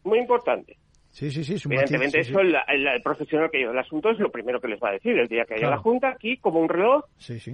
Muy 0.05 0.21
importante. 0.21 0.77
Sí, 1.13 1.31
sí, 1.31 1.45
sí. 1.45 1.57
Evidentemente, 1.67 2.21
eso 2.21 2.41
El, 2.41 3.03
profesional 3.03 3.51
que 3.51 3.59
lleva 3.59 3.73
el 3.73 3.79
asunto 3.79 4.11
es 4.11 4.19
lo 4.19 4.31
primero 4.31 4.61
que 4.61 4.69
les 4.69 4.81
va 4.81 4.89
a 4.89 4.93
decir. 4.93 5.13
El 5.19 5.29
día 5.29 5.45
que 5.45 5.55
haya 5.55 5.69
la 5.69 5.77
Junta, 5.77 6.09
aquí, 6.09 6.39
como 6.39 6.59
un 6.59 6.71
reloj, 6.71 7.05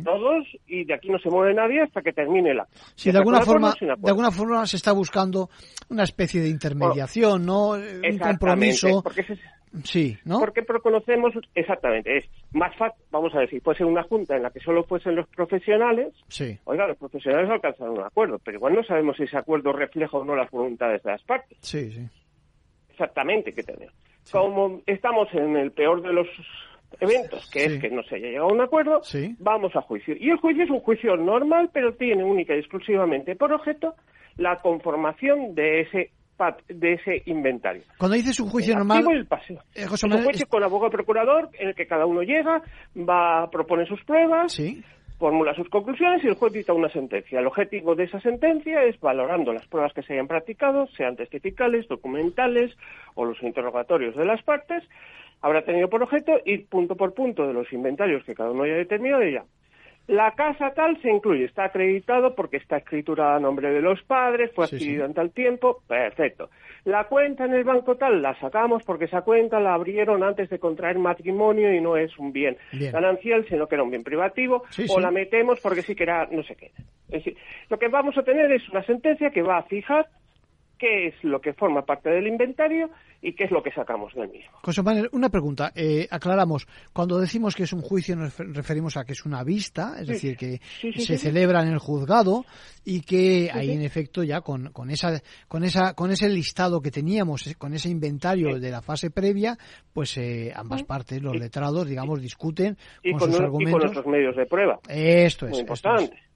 todos, 0.05 0.47
y 0.69 0.85
de 0.85 0.95
aquí 0.95 1.09
no 1.09 1.19
se 1.19 1.29
mueve 1.29 1.55
nadie 1.55 1.83
hasta 1.83 2.01
que 2.01 2.13
termine 2.13 2.55
la. 2.55 2.69
Sí, 2.95 3.11
de 3.11 3.19
alguna, 3.19 3.41
forma, 3.41 3.75
de 3.81 4.09
alguna 4.09 4.31
forma 4.31 4.65
se 4.65 4.77
está 4.77 4.93
buscando 4.93 5.51
una 5.89 6.05
especie 6.05 6.41
de 6.41 6.49
intermediación, 6.49 7.45
¿no? 7.45 7.71
Un 7.71 8.19
compromiso. 8.19 9.03
Porque 9.03 9.25
Sí, 9.85 10.17
¿no? 10.25 10.39
Porque 10.39 10.65
conocemos, 10.65 11.35
exactamente, 11.55 12.17
es 12.17 12.25
más 12.53 12.75
fácil, 12.77 13.05
vamos 13.11 13.35
a 13.35 13.41
decir, 13.41 13.61
puede 13.63 13.77
ser 13.77 13.87
una 13.87 14.03
junta 14.03 14.35
en 14.35 14.43
la 14.43 14.51
que 14.51 14.61
solo 14.61 14.83
fuesen 14.85 15.15
los 15.15 15.29
profesionales. 15.29 16.15
Sí. 16.29 16.59
Oiga, 16.65 16.87
los 16.87 16.97
profesionales 16.97 17.51
alcanzaron 17.51 17.99
un 17.99 18.05
acuerdo, 18.05 18.39
pero 18.43 18.57
igual 18.57 18.75
no 18.75 18.83
sabemos 18.85 19.19
si 19.19 19.25
ese 19.25 19.37
acuerdo 19.37 19.73
refleja 19.73 20.17
o 20.17 20.25
no 20.25 20.35
las 20.35 20.51
voluntades 20.51 21.03
de 21.03 21.11
las 21.11 21.23
partes. 21.23 21.59
Sí, 21.61 21.91
sí 21.91 22.09
exactamente 22.99 23.53
qué 23.53 23.63
tener. 23.63 23.91
Como 24.31 24.83
estamos 24.87 25.29
en 25.33 25.57
el 25.57 25.71
peor 25.71 26.03
de 26.03 26.13
los 26.13 26.27
eventos, 27.01 27.49
que 27.51 27.65
es 27.65 27.81
que 27.81 27.91
no 27.91 28.03
se 28.03 28.17
haya 28.17 28.29
llegado 28.29 28.49
a 28.49 28.53
un 28.53 28.61
acuerdo, 28.61 29.01
vamos 29.39 29.75
a 29.77 29.83
juicio. 29.83 30.15
Y 30.19 30.31
el 30.31 30.39
juicio 30.39 30.65
es 30.65 30.71
un 30.71 30.81
juicio 30.81 31.17
normal, 31.17 31.71
pero 31.73 31.95
tiene 31.95 32.25
única 32.25 32.55
y 32.55 32.59
exclusivamente 32.59 33.37
por 33.37 33.53
objeto 33.53 33.95
la 34.37 34.57
conformación 34.57 35.55
de 35.55 35.81
ese 35.83 36.11
de 36.69 36.93
ese 36.93 37.23
inventario. 37.27 37.83
Cuando 37.99 38.17
dices 38.17 38.39
un 38.39 38.49
juicio 38.49 38.73
normal, 38.77 39.05
el 39.11 39.27
paseo. 39.27 39.57
Eh, 39.75 39.87
es 39.93 40.05
un 40.05 40.23
juicio 40.23 40.47
con 40.47 40.63
abogado 40.63 40.93
procurador 40.93 41.51
en 41.59 41.71
el 41.71 41.75
que 41.75 41.89
cada 41.89 42.07
uno 42.07 42.23
llega, 42.23 42.63
va 42.97 43.43
a 43.43 43.51
proponer 43.51 43.89
sus 43.89 44.01
pruebas, 44.05 44.53
¿Sí? 44.53 44.85
Formula 45.19 45.55
sus 45.55 45.69
conclusiones 45.69 46.23
y 46.23 46.29
el 46.29 46.35
juez 46.35 46.53
dicta 46.53 46.73
una 46.73 46.89
sentencia. 46.89 47.41
El 47.41 47.47
objetivo 47.47 47.95
de 47.95 48.05
esa 48.05 48.21
sentencia 48.21 48.85
es 48.85 48.99
valorando 49.01 49.53
las 49.53 49.67
pruebas 49.67 49.93
que 49.93 50.03
se 50.03 50.13
hayan 50.13 50.29
practicado, 50.29 50.87
sean 50.97 51.17
testificales, 51.17 51.89
documentales 51.89 52.77
o 53.15 53.25
los 53.25 53.43
interrogatorios 53.43 54.15
de 54.17 54.25
las 54.25 54.43
partes, 54.43 54.85
habrá 55.41 55.63
tenido 55.63 55.89
por 55.89 56.03
objeto 56.03 56.41
ir 56.45 56.67
punto 56.67 56.97
por 56.97 57.15
punto 57.15 57.47
de 57.47 57.53
los 57.53 57.73
inventarios 57.73 58.25
que 58.25 58.35
cada 58.35 58.51
uno 58.51 58.63
haya 58.63 58.75
determinado 58.75 59.25
y 59.25 59.33
ya. 59.33 59.45
La 60.09 60.33
casa 60.33 60.73
tal 60.75 61.01
se 61.03 61.11
incluye, 61.11 61.45
está 61.45 61.65
acreditado 61.65 62.35
porque 62.35 62.57
está 62.57 62.79
escritura 62.79 63.37
a 63.37 63.41
nombre 63.41 63.71
de 63.71 63.83
los 63.83 64.03
padres, 64.05 64.51
fue 64.55 64.65
adquirida 64.65 65.05
en 65.05 65.13
tal 65.13 65.33
tiempo, 65.33 65.83
perfecto. 65.87 66.49
La 66.85 67.05
cuenta 67.05 67.45
en 67.45 67.53
el 67.53 67.63
banco 67.63 67.97
tal 67.97 68.23
la 68.23 68.35
sacamos 68.41 68.83
porque 68.85 69.05
esa 69.05 69.21
cuenta 69.21 69.61
la 69.61 69.75
abrieron 69.75 70.23
antes 70.23 70.49
de 70.49 70.59
contraer 70.59 70.99
matrimonio 70.99 71.75
y 71.75 71.83
no 71.83 71.99
es 71.99 72.19
un 72.19 72.33
bien, 72.33 72.57
ganancial, 72.73 73.45
sino 73.51 73.67
que 73.67 73.75
era 73.75 73.85
un 73.85 73.91
bien 73.91 74.03
privativo, 74.03 74.65
o 74.89 74.99
la 74.99 75.11
metemos 75.11 75.61
porque 75.61 75.83
sí 75.83 75.95
que 75.95 76.05
era 76.05 76.27
no 76.31 76.43
sé 76.43 76.57
qué. 76.57 76.73
Es 77.09 77.25
decir, 77.25 77.37
lo 77.69 77.79
que 77.79 77.89
vamos 77.89 78.17
a 78.17 78.23
tener 78.23 78.51
es 78.51 78.67
una 78.71 78.83
sentencia 78.85 79.29
que 79.29 79.43
va 79.43 79.59
a 79.59 79.63
fijar 79.65 80.07
qué 80.79 81.09
es 81.09 81.15
lo 81.23 81.41
que 81.41 81.53
forma 81.53 81.83
parte 81.83 82.09
del 82.11 82.27
inventario 82.27 82.91
y 83.21 83.33
qué 83.35 83.45
es 83.45 83.51
lo 83.51 83.63
que 83.63 83.73
sacamos 83.73 84.15
del 84.15 84.29
mismo. 84.29 84.51
José 84.63 84.83
Manuel, 84.83 85.09
una 85.13 85.29
pregunta. 85.29 85.73
Eh, 85.75 86.07
aclaramos, 86.11 86.67
cuando 86.93 87.19
decimos 87.19 87.55
que 87.55 87.65
es 87.65 87.73
un 87.73 87.83
juicio 87.83 88.15
nos 88.17 88.39
referimos 88.39 88.97
a 88.97 89.05
que 89.05 89.13
es 89.13 89.25
una 89.27 89.43
vista, 89.43 89.97
es 90.01 90.07
decir, 90.07 90.37
que 90.37 90.61
se 90.97 91.19
celebra 91.19 91.63
en 91.63 91.69
el 91.69 91.79
juzgado 91.79 92.45
y 92.85 93.03
que 93.03 93.51
ahí 93.53 93.73
en 93.73 93.83
efecto 93.83 94.23
ya 94.23 94.41
con, 94.41 94.73
con, 94.73 94.91
esa, 94.91 95.21
con, 95.49 95.65
esa, 95.65 95.95
con 95.95 96.11
ese 96.11 96.29
listado 96.29 96.81
que 96.81 96.91
teníamos, 96.91 97.55
con 97.59 97.75
ese 97.75 97.89
inventario 97.89 98.59
de 98.59 98.71
la 98.71 98.83
fase 98.83 99.11
previa, 99.11 99.59
pues 99.93 100.17
eh, 100.17 100.53
ambas 100.55 100.85
partes, 100.85 101.21
los 101.21 101.37
letrados, 101.37 101.89
digamos, 101.89 102.21
discuten 102.23 102.77
con, 103.19 103.33
sus 103.33 103.41
argumentos. 103.41 103.69
Y 103.69 103.73
con 103.73 103.81
nuestros 103.81 104.07
medios 104.07 104.37
de 104.37 104.47
prueba. 104.47 104.79
Esto 104.89 105.49
es. 105.49 105.59
importante. 105.59 106.05
Esto 106.05 106.15
es, 106.15 106.28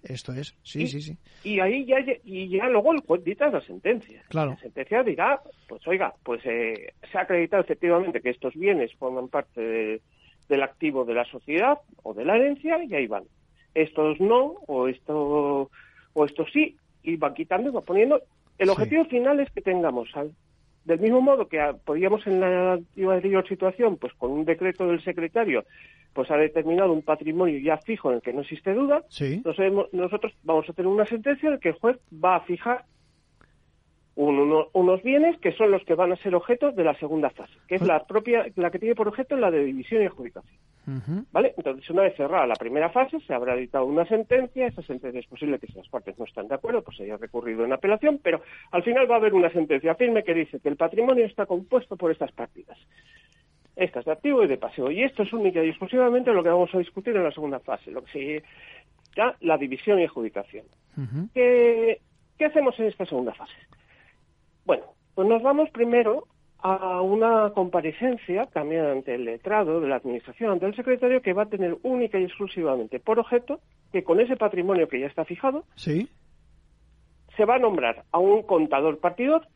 sí, 0.63 0.87
sí, 0.87 1.01
sí. 1.01 1.17
Y 1.45 1.61
ahí 1.61 1.85
ya, 1.85 1.97
y 2.25 2.49
ya 2.49 2.69
luego 2.69 2.93
el 2.93 3.01
juez 3.01 3.23
dicta 3.25 3.51
la 3.51 3.61
sentencia. 3.61 4.23
Claro. 4.29 4.51
La 4.51 4.57
sentencia 4.57 5.03
dirá, 5.03 5.41
pues 5.69 5.87
oiga, 5.87 6.13
pues 6.23 6.41
eh, 6.45 6.95
se 7.11 7.19
ha 7.19 7.23
acreditado 7.23 7.63
efectivamente 7.63 8.21
que 8.21 8.31
estos 8.31 8.55
bienes 8.55 8.93
forman 8.95 9.29
parte 9.29 10.01
del 10.49 10.63
activo 10.63 11.05
de 11.05 11.15
la 11.15 11.25
sociedad 11.25 11.79
o 12.03 12.15
de 12.15 12.25
la 12.25 12.37
herencia 12.37 12.83
y 12.85 12.95
ahí 12.95 13.07
van. 13.07 13.25
Estos 13.75 14.21
no, 14.21 14.57
o 14.67 14.89
esto, 14.89 15.71
o 16.13 16.25
esto 16.25 16.45
sí, 16.53 16.77
y 17.03 17.17
va 17.17 17.33
quitando 17.33 17.71
y 17.71 17.73
va 17.73 17.81
poniendo. 17.81 18.21
El 18.59 18.71
objetivo 18.71 19.05
final 19.07 19.41
es 19.41 19.51
que 19.51 19.63
tengamos 19.63 20.09
al, 20.15 20.33
del 20.85 21.01
mismo 21.01 21.21
modo 21.21 21.49
que 21.49 21.59
podíamos 21.85 22.27
en 22.27 22.41
la 22.41 22.73
anterior 22.73 23.47
situación, 23.49 23.97
pues 23.97 24.13
con 24.15 24.31
un 24.31 24.45
decreto 24.45 24.87
del 24.87 25.03
secretario, 25.03 25.65
pues 26.13 26.31
ha 26.31 26.37
determinado 26.37 26.93
un 26.93 27.03
patrimonio 27.03 27.59
ya 27.59 27.79
fijo 27.79 28.11
en 28.11 28.17
el 28.17 28.23
que 28.23 28.33
no 28.33 28.43
existe 28.43 28.75
duda, 28.75 29.03
nosotros 29.93 30.33
vamos 30.43 30.69
a 30.69 30.73
tener 30.73 30.91
una 30.91 31.07
sentencia 31.07 31.47
en 31.47 31.55
la 31.55 31.61
que 31.61 31.71
el 31.71 31.75
juez 31.75 31.99
va 32.13 32.37
a 32.37 32.41
fijar 32.41 32.85
unos 34.15 35.03
bienes 35.03 35.39
que 35.39 35.53
son 35.53 35.71
los 35.71 35.83
que 35.85 35.95
van 35.95 36.13
a 36.13 36.17
ser 36.17 36.35
objetos 36.35 36.77
de 36.77 36.85
la 36.85 36.95
segunda 36.99 37.31
fase, 37.31 37.55
que 37.67 37.77
es 37.77 37.81
pues 37.81 37.89
la 37.89 38.05
propia, 38.05 38.47
la 38.57 38.71
que 38.71 38.79
tiene 38.79 38.95
por 38.95 39.09
objeto 39.09 39.37
la 39.37 39.51
de 39.51 39.65
división 39.65 40.03
y 40.03 40.07
adjudicación. 40.07 40.59
¿Vale? 41.31 41.55
Entonces, 41.57 41.89
una 41.91 42.03
vez 42.03 42.17
cerrada 42.17 42.47
la 42.47 42.57
primera 42.57 42.91
fase, 42.91 43.21
se 43.21 43.33
habrá 43.33 43.55
dictado 43.55 43.87
una 43.87 44.05
sentencia, 44.07 44.67
esa 44.67 44.83
sentencia 44.83 45.21
es 45.21 45.27
posible 45.27 45.59
que 45.59 45.69
si 45.69 45.75
las 45.75 45.89
partes 45.89 46.19
no 46.19 46.25
están 46.25 46.49
de 46.49 46.57
acuerdo, 46.57 46.83
pues 46.83 46.97
se 46.97 47.05
haya 47.05 47.17
recurrido 47.17 47.65
en 47.65 47.73
apelación, 47.73 48.19
pero 48.23 48.43
al 48.73 48.83
final 48.83 49.09
va 49.11 49.15
a 49.15 49.19
haber 49.19 49.35
una 49.35 49.51
sentencia 49.51 49.95
firme 49.95 50.25
que 50.25 50.35
dice 50.35 50.59
que 50.61 50.69
el 50.69 50.77
patrimonio 50.77 51.25
está 51.25 51.47
compuesto 51.47 51.97
por 51.97 52.11
estas 52.11 52.33
partidas. 52.33 52.77
Estas 53.77 54.05
de 54.05 54.13
activo 54.13 54.43
y 54.43 54.49
de 54.49 54.59
pasivo. 54.59 54.91
Y 54.91 55.03
esto 55.03 55.23
es 55.23 55.33
única 55.33 55.65
y 55.65 55.69
exclusivamente 55.69 56.33
lo 56.33 56.43
que 56.43 56.51
vamos 56.51 56.75
a 56.75 56.79
discutir 56.79 57.17
en 57.17 57.25
la 57.25 57.33
segunda 57.33 57.61
fase, 57.61 57.91
lo 57.91 58.03
que 58.03 58.13
se 58.13 58.43
la 59.41 59.59
división 59.59 60.01
y 60.01 60.05
adjudicación. 60.05 60.67
¿Qué 61.33 61.99
hacemos 62.45 62.79
en 62.81 62.87
esta 62.87 63.07
segunda 63.07 63.33
fase? 63.35 63.55
Bueno, 64.65 64.85
pues 65.15 65.29
nos 65.29 65.43
vamos 65.43 65.71
primero 65.71 66.27
a 66.63 67.01
una 67.01 67.51
comparecencia 67.51 68.47
también 68.47 68.85
ante 68.87 69.17
el 69.17 69.25
letrado 69.25 69.81
de 69.81 69.89
la 69.89 69.97
Administración, 69.97 70.53
ante 70.53 70.67
el 70.67 70.77
secretario, 70.77 71.21
que 71.21 71.33
va 71.33 71.43
a 71.43 71.49
tener 71.49 71.77
única 71.83 72.19
y 72.19 72.25
exclusivamente 72.25 73.01
por 73.01 73.19
objeto 73.19 73.61
que 73.93 74.05
con 74.05 74.21
ese 74.21 74.37
patrimonio 74.37 74.89
que 74.89 75.01
ya 75.01 75.07
está 75.07 75.25
fijado, 75.25 75.65
¿Sí? 75.75 76.09
se 77.37 77.45
va 77.45 77.57
a 77.57 77.59
nombrar 77.59 78.05
a 78.13 78.19
un 78.19 78.43
contador 78.43 78.99
partidor, 78.99 79.49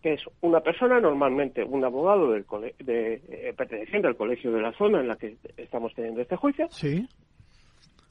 que 0.00 0.14
es 0.14 0.22
una 0.40 0.60
persona, 0.60 1.00
normalmente 1.00 1.64
un 1.64 1.84
abogado 1.84 2.30
del 2.30 2.46
de, 2.78 3.14
eh, 3.28 3.54
perteneciente 3.56 4.06
al 4.06 4.16
colegio 4.16 4.52
de 4.52 4.62
la 4.62 4.72
zona 4.72 5.00
en 5.00 5.08
la 5.08 5.16
que 5.16 5.36
estamos 5.56 5.92
teniendo 5.94 6.20
este 6.20 6.36
juicio, 6.36 6.68
¿Sí? 6.70 7.08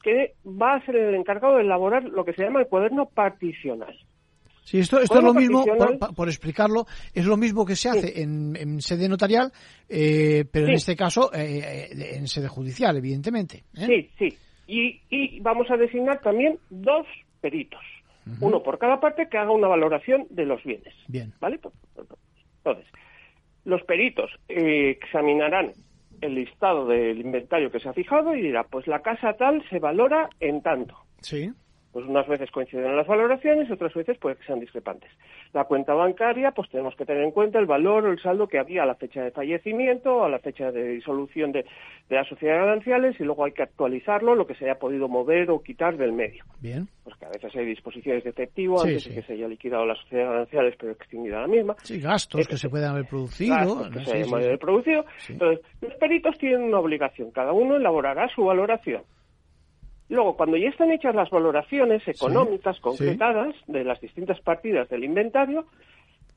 que 0.02 0.34
va 0.44 0.74
a 0.74 0.84
ser 0.84 0.96
el 0.96 1.14
encargado 1.14 1.56
de 1.56 1.62
elaborar 1.62 2.04
lo 2.04 2.24
que 2.26 2.34
se 2.34 2.42
llama 2.42 2.60
el 2.60 2.68
cuaderno 2.68 3.06
particional. 3.06 3.96
Sí, 4.68 4.80
esto, 4.80 5.00
esto 5.00 5.16
es 5.16 5.24
lo 5.24 5.32
mismo, 5.32 5.64
por, 6.14 6.28
explicarlo, 6.28 6.84
es 7.14 7.24
lo 7.24 7.38
mismo 7.38 7.64
que 7.64 7.74
se 7.74 7.88
hace 7.88 8.20
en, 8.20 8.82
sede 8.82 9.08
notarial, 9.08 9.50
eh, 9.88 10.44
pero 10.52 10.66
en 10.66 10.74
este 10.74 10.94
caso 10.94 11.32
eh, 11.32 11.88
eh, 11.90 12.16
en 12.16 12.28
sede 12.28 12.48
judicial, 12.48 12.94
evidentemente. 12.98 13.64
Sí, 13.72 14.10
sí. 14.18 14.28
Y, 14.66 15.00
y, 15.08 15.40
vamos 15.40 15.70
a 15.70 15.78
designar 15.78 16.20
también 16.20 16.58
dos 16.68 17.06
peritos. 17.40 17.80
uno 18.42 18.62
por 18.62 18.78
cada 18.78 19.00
parte, 19.00 19.26
que 19.30 19.38
haga 19.38 19.52
una 19.52 19.68
valoración 19.68 20.26
de 20.28 20.44
los 20.44 20.62
bienes. 20.62 20.92
Bien. 21.06 21.32
¿Vale? 21.40 21.58
Entonces, 22.58 22.84
los 23.64 23.82
peritos 23.84 24.30
eh, 24.50 24.90
examinarán 25.00 25.72
el 26.20 26.34
listado 26.34 26.86
del 26.86 27.18
inventario 27.22 27.70
que 27.70 27.80
se 27.80 27.88
ha 27.88 27.94
fijado 27.94 28.36
y 28.36 28.42
dirá, 28.42 28.64
pues 28.64 28.86
la 28.86 29.00
casa 29.00 29.32
tal 29.32 29.66
se 29.70 29.78
valora 29.78 30.28
en 30.40 30.60
tanto. 30.60 30.94
Sí 31.22 31.50
pues 31.92 32.06
unas 32.06 32.26
veces 32.28 32.50
coinciden 32.50 32.86
en 32.86 32.96
las 32.96 33.06
valoraciones, 33.06 33.70
otras 33.70 33.94
veces 33.94 34.18
puede 34.18 34.36
que 34.36 34.44
sean 34.44 34.60
discrepantes. 34.60 35.10
La 35.52 35.64
cuenta 35.64 35.94
bancaria, 35.94 36.50
pues 36.50 36.68
tenemos 36.68 36.94
que 36.96 37.06
tener 37.06 37.22
en 37.22 37.30
cuenta 37.30 37.58
el 37.58 37.66
valor 37.66 38.04
o 38.04 38.12
el 38.12 38.20
saldo 38.20 38.46
que 38.46 38.58
había 38.58 38.82
a 38.82 38.86
la 38.86 38.94
fecha 38.94 39.22
de 39.22 39.30
fallecimiento, 39.30 40.24
a 40.24 40.28
la 40.28 40.38
fecha 40.38 40.70
de 40.70 40.88
disolución 40.88 41.52
de, 41.52 41.64
de 42.08 42.16
las 42.16 42.28
sociedades 42.28 42.66
gananciales 42.66 43.18
y 43.18 43.24
luego 43.24 43.44
hay 43.44 43.52
que 43.52 43.62
actualizarlo, 43.62 44.34
lo 44.34 44.46
que 44.46 44.54
se 44.54 44.66
haya 44.66 44.78
podido 44.78 45.08
mover 45.08 45.50
o 45.50 45.62
quitar 45.62 45.96
del 45.96 46.12
medio. 46.12 46.44
Bien. 46.60 46.88
Pues 47.04 47.16
que 47.16 47.24
a 47.24 47.30
veces 47.30 47.54
hay 47.56 47.64
disposiciones 47.64 48.22
de 48.24 48.30
efectivo 48.30 48.82
antes 48.82 49.08
de 49.08 49.14
que 49.14 49.22
se 49.22 49.32
haya 49.32 49.48
liquidado 49.48 49.86
las 49.86 49.98
sociedades 50.00 50.30
gananciales 50.30 50.74
pero 50.78 50.92
extinguida 50.92 51.40
la 51.40 51.48
misma. 51.48 51.76
Sí, 51.82 52.00
gastos 52.00 52.46
que 52.46 52.56
se 52.58 52.68
puedan 52.68 52.92
haber 52.92 53.06
producido. 53.06 53.54
Gastos 53.56 53.88
que 53.90 54.04
se 54.04 54.16
hayan 54.18 54.58
producido. 54.58 55.04
Entonces, 55.28 55.64
los 55.80 55.94
peritos 55.94 56.36
tienen 56.38 56.62
una 56.62 56.78
obligación, 56.78 57.30
cada 57.30 57.52
uno 57.52 57.76
elaborará 57.76 58.28
su 58.34 58.44
valoración. 58.44 59.02
Luego, 60.08 60.36
cuando 60.36 60.56
ya 60.56 60.68
están 60.68 60.90
hechas 60.90 61.14
las 61.14 61.30
valoraciones 61.30 62.06
económicas 62.08 62.80
concretadas 62.80 63.54
de 63.66 63.84
las 63.84 64.00
distintas 64.00 64.40
partidas 64.40 64.88
del 64.88 65.04
inventario, 65.04 65.66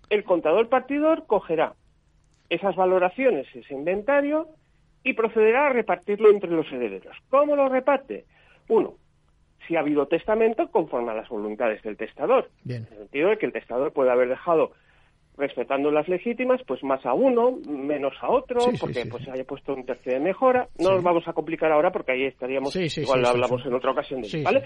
el 0.10 0.24
contador 0.24 0.68
partidor 0.68 1.26
cogerá 1.26 1.74
esas 2.50 2.76
valoraciones, 2.76 3.48
ese 3.56 3.74
inventario, 3.74 4.50
y 5.04 5.14
procederá 5.14 5.68
a 5.68 5.74
repartirlo 5.74 6.30
entre 6.30 6.52
los 6.52 6.70
herederos. 6.72 7.16
¿Cómo 7.30 7.56
lo 7.56 7.70
reparte? 7.70 8.26
Uno, 8.68 8.96
si 9.68 9.76
ha 9.76 9.80
habido 9.80 10.06
testamento 10.08 10.70
conforme 10.70 11.12
a 11.12 11.16
las 11.16 11.30
voluntades 11.30 11.82
del 11.82 11.98
testador. 11.98 12.50
Bien. 12.64 12.86
En 12.88 12.94
el 12.94 13.00
sentido 13.00 13.30
de 13.30 13.38
que 13.38 13.46
el 13.46 13.54
testador 13.54 13.94
puede 13.94 14.12
haber 14.12 14.28
dejado 14.28 14.74
respetando 15.42 15.92
las 15.92 16.08
legítimas, 16.08 16.62
pues 16.66 16.84
más 16.84 17.06
a 17.06 17.14
uno, 17.14 17.58
menos 17.68 18.14
a 18.22 18.30
otro, 18.30 18.60
porque 18.80 19.06
pues 19.08 19.26
se 19.26 19.32
haya 19.32 19.44
puesto 19.44 19.74
un 19.74 19.86
tercio 19.86 20.14
de 20.14 20.20
mejora. 20.20 20.68
No 20.80 20.92
nos 20.92 21.04
vamos 21.04 21.28
a 21.28 21.34
complicar 21.34 21.72
ahora 21.72 21.92
porque 21.92 22.14
ahí 22.14 22.26
estaríamos, 22.26 22.76
igual 22.76 23.22
lo 23.22 23.28
hablamos 23.30 23.66
en 23.66 23.74
otra 23.74 23.92
ocasión, 23.92 24.22
de 24.22 24.44
¿vale? 24.44 24.64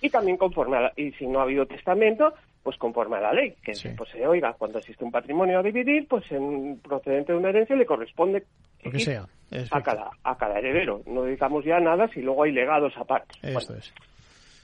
Y 0.00 0.10
también 0.10 0.36
conforme 0.36 0.78
a 0.78 0.80
la, 0.80 0.92
y 0.96 1.12
si 1.12 1.26
no 1.26 1.38
ha 1.38 1.42
habido 1.42 1.64
testamento, 1.66 2.34
pues 2.62 2.76
conforme 2.76 3.18
a 3.18 3.20
la 3.20 3.32
ley, 3.32 3.54
que 3.62 3.72
pues 3.96 4.10
se 4.10 4.26
oiga, 4.26 4.54
cuando 4.54 4.78
existe 4.78 5.04
un 5.04 5.12
patrimonio 5.12 5.60
a 5.60 5.62
dividir, 5.62 6.08
pues 6.08 6.24
en 6.32 6.80
procedente 6.80 7.32
de 7.32 7.38
una 7.38 7.50
herencia 7.50 7.76
le 7.76 7.86
corresponde 7.86 8.44
Lo 8.82 8.90
que 8.90 8.98
sea, 8.98 9.26
a 9.70 9.80
cada, 9.80 10.10
a 10.24 10.36
cada 10.36 10.58
heredero. 10.58 11.02
No 11.06 11.22
dedicamos 11.22 11.64
ya 11.64 11.78
nada 11.78 12.08
si 12.08 12.20
luego 12.20 12.42
hay 12.42 12.52
legados 12.52 12.92
aparte. 12.96 13.34
Esto 13.42 13.74
es. 13.74 13.94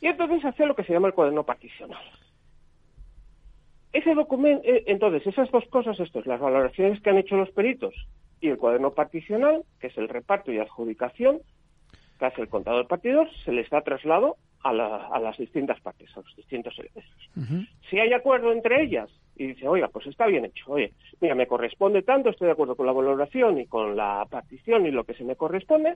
Y 0.00 0.06
entonces 0.06 0.44
hace 0.44 0.66
lo 0.66 0.74
que 0.74 0.84
se 0.84 0.92
llama 0.92 1.08
el 1.08 1.14
cuaderno 1.14 1.44
particional. 1.44 2.02
Ese 3.92 4.14
documento, 4.14 4.62
eh, 4.68 4.84
entonces, 4.86 5.26
esas 5.26 5.50
dos 5.50 5.64
cosas, 5.70 5.98
esto 5.98 6.20
es, 6.20 6.26
las 6.26 6.40
valoraciones 6.40 7.00
que 7.00 7.10
han 7.10 7.18
hecho 7.18 7.36
los 7.36 7.50
peritos 7.50 7.94
y 8.40 8.48
el 8.48 8.58
cuaderno 8.58 8.92
particional, 8.92 9.62
que 9.80 9.88
es 9.88 9.98
el 9.98 10.08
reparto 10.08 10.52
y 10.52 10.58
adjudicación, 10.58 11.40
que 12.18 12.26
hace 12.26 12.42
el 12.42 12.48
contador 12.48 12.86
partidor, 12.86 13.28
se 13.44 13.52
les 13.52 13.68
da 13.70 13.80
traslado 13.80 14.36
a, 14.62 14.72
las 14.72 15.38
distintas 15.38 15.80
partes, 15.80 16.10
a 16.16 16.20
los 16.20 16.36
distintos 16.36 16.76
herederos. 16.78 17.10
Si 17.88 17.98
hay 17.98 18.12
acuerdo 18.12 18.52
entre 18.52 18.82
ellas 18.82 19.08
y 19.36 19.48
dice, 19.48 19.68
oiga, 19.68 19.88
pues 19.88 20.06
está 20.06 20.26
bien 20.26 20.44
hecho, 20.44 20.72
oye, 20.72 20.92
mira, 21.20 21.34
me 21.34 21.46
corresponde 21.46 22.02
tanto, 22.02 22.30
estoy 22.30 22.46
de 22.46 22.52
acuerdo 22.52 22.74
con 22.74 22.86
la 22.86 22.92
valoración 22.92 23.58
y 23.60 23.66
con 23.66 23.96
la 23.96 24.26
partición 24.28 24.84
y 24.86 24.90
lo 24.90 25.04
que 25.04 25.14
se 25.14 25.24
me 25.24 25.36
corresponde, 25.36 25.94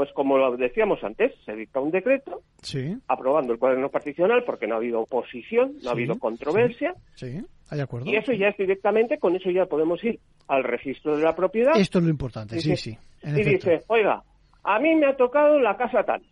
pues 0.00 0.14
como 0.14 0.38
lo 0.38 0.56
decíamos 0.56 1.04
antes, 1.04 1.30
se 1.44 1.54
dicta 1.54 1.78
un 1.78 1.90
decreto 1.90 2.40
aprobando 3.06 3.52
el 3.52 3.58
cuaderno 3.58 3.90
particional 3.90 4.44
porque 4.46 4.66
no 4.66 4.76
ha 4.76 4.78
habido 4.78 5.02
oposición, 5.02 5.74
no 5.82 5.90
ha 5.90 5.92
habido 5.92 6.18
controversia. 6.18 6.94
Sí, 7.16 7.38
hay 7.68 7.80
acuerdo. 7.80 8.08
Y 8.08 8.16
eso 8.16 8.32
ya 8.32 8.48
es 8.48 8.56
directamente, 8.56 9.18
con 9.18 9.36
eso 9.36 9.50
ya 9.50 9.66
podemos 9.66 10.02
ir 10.02 10.18
al 10.48 10.64
registro 10.64 11.18
de 11.18 11.22
la 11.22 11.36
propiedad. 11.36 11.76
Esto 11.76 11.98
es 11.98 12.04
lo 12.04 12.10
importante, 12.10 12.58
sí, 12.60 12.76
sí. 12.76 12.96
y 13.22 13.44
dice, 13.44 13.82
oiga, 13.88 14.22
a 14.64 14.78
mí 14.78 14.94
me 14.94 15.04
ha 15.04 15.16
tocado 15.18 15.58
la 15.58 15.76
casa 15.76 16.02
tal, 16.02 16.22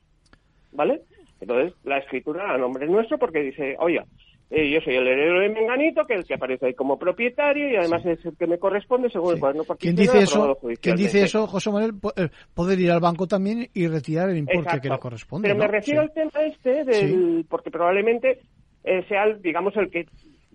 ¿vale? 0.72 1.02
Entonces, 1.38 1.74
la 1.84 1.98
escritura 1.98 2.54
a 2.54 2.56
nombre 2.56 2.86
nuestro 2.86 3.18
porque 3.18 3.40
dice, 3.40 3.76
oiga, 3.80 4.06
eh, 4.50 4.70
yo 4.70 4.80
soy 4.80 4.96
el 4.96 5.06
heredero 5.06 5.40
de 5.40 5.50
Menganito, 5.50 6.06
que 6.06 6.14
es 6.14 6.20
el 6.20 6.26
que 6.26 6.34
aparece 6.34 6.66
ahí 6.66 6.74
como 6.74 6.98
propietario 6.98 7.70
y 7.70 7.76
además 7.76 8.04
es 8.06 8.24
el 8.24 8.34
que 8.34 8.46
me 8.46 8.58
corresponde 8.58 9.10
según 9.10 9.34
el 9.34 9.40
cuaderno 9.40 9.64
¿Quién 9.78 9.94
dice 9.94 10.20
eso? 10.20 10.58
¿Quién 10.80 10.96
dice 10.96 11.22
eso, 11.22 11.46
José 11.46 11.70
Manuel? 11.70 11.92
Eh, 12.16 12.28
poder 12.54 12.80
ir 12.80 12.90
al 12.90 13.00
banco 13.00 13.26
también 13.26 13.68
y 13.74 13.86
retirar 13.88 14.30
el 14.30 14.38
importe 14.38 14.80
que 14.80 14.88
le 14.88 14.98
corresponde. 14.98 15.48
Pero 15.48 15.60
me 15.60 15.68
refiero 15.68 16.00
al 16.00 16.12
tema 16.12 16.40
este, 16.46 16.84
del, 16.84 17.44
porque 17.48 17.70
probablemente 17.70 18.40
eh, 18.84 19.04
sea, 19.06 19.26
digamos, 19.34 19.76
el 19.76 19.90
que 19.90 20.06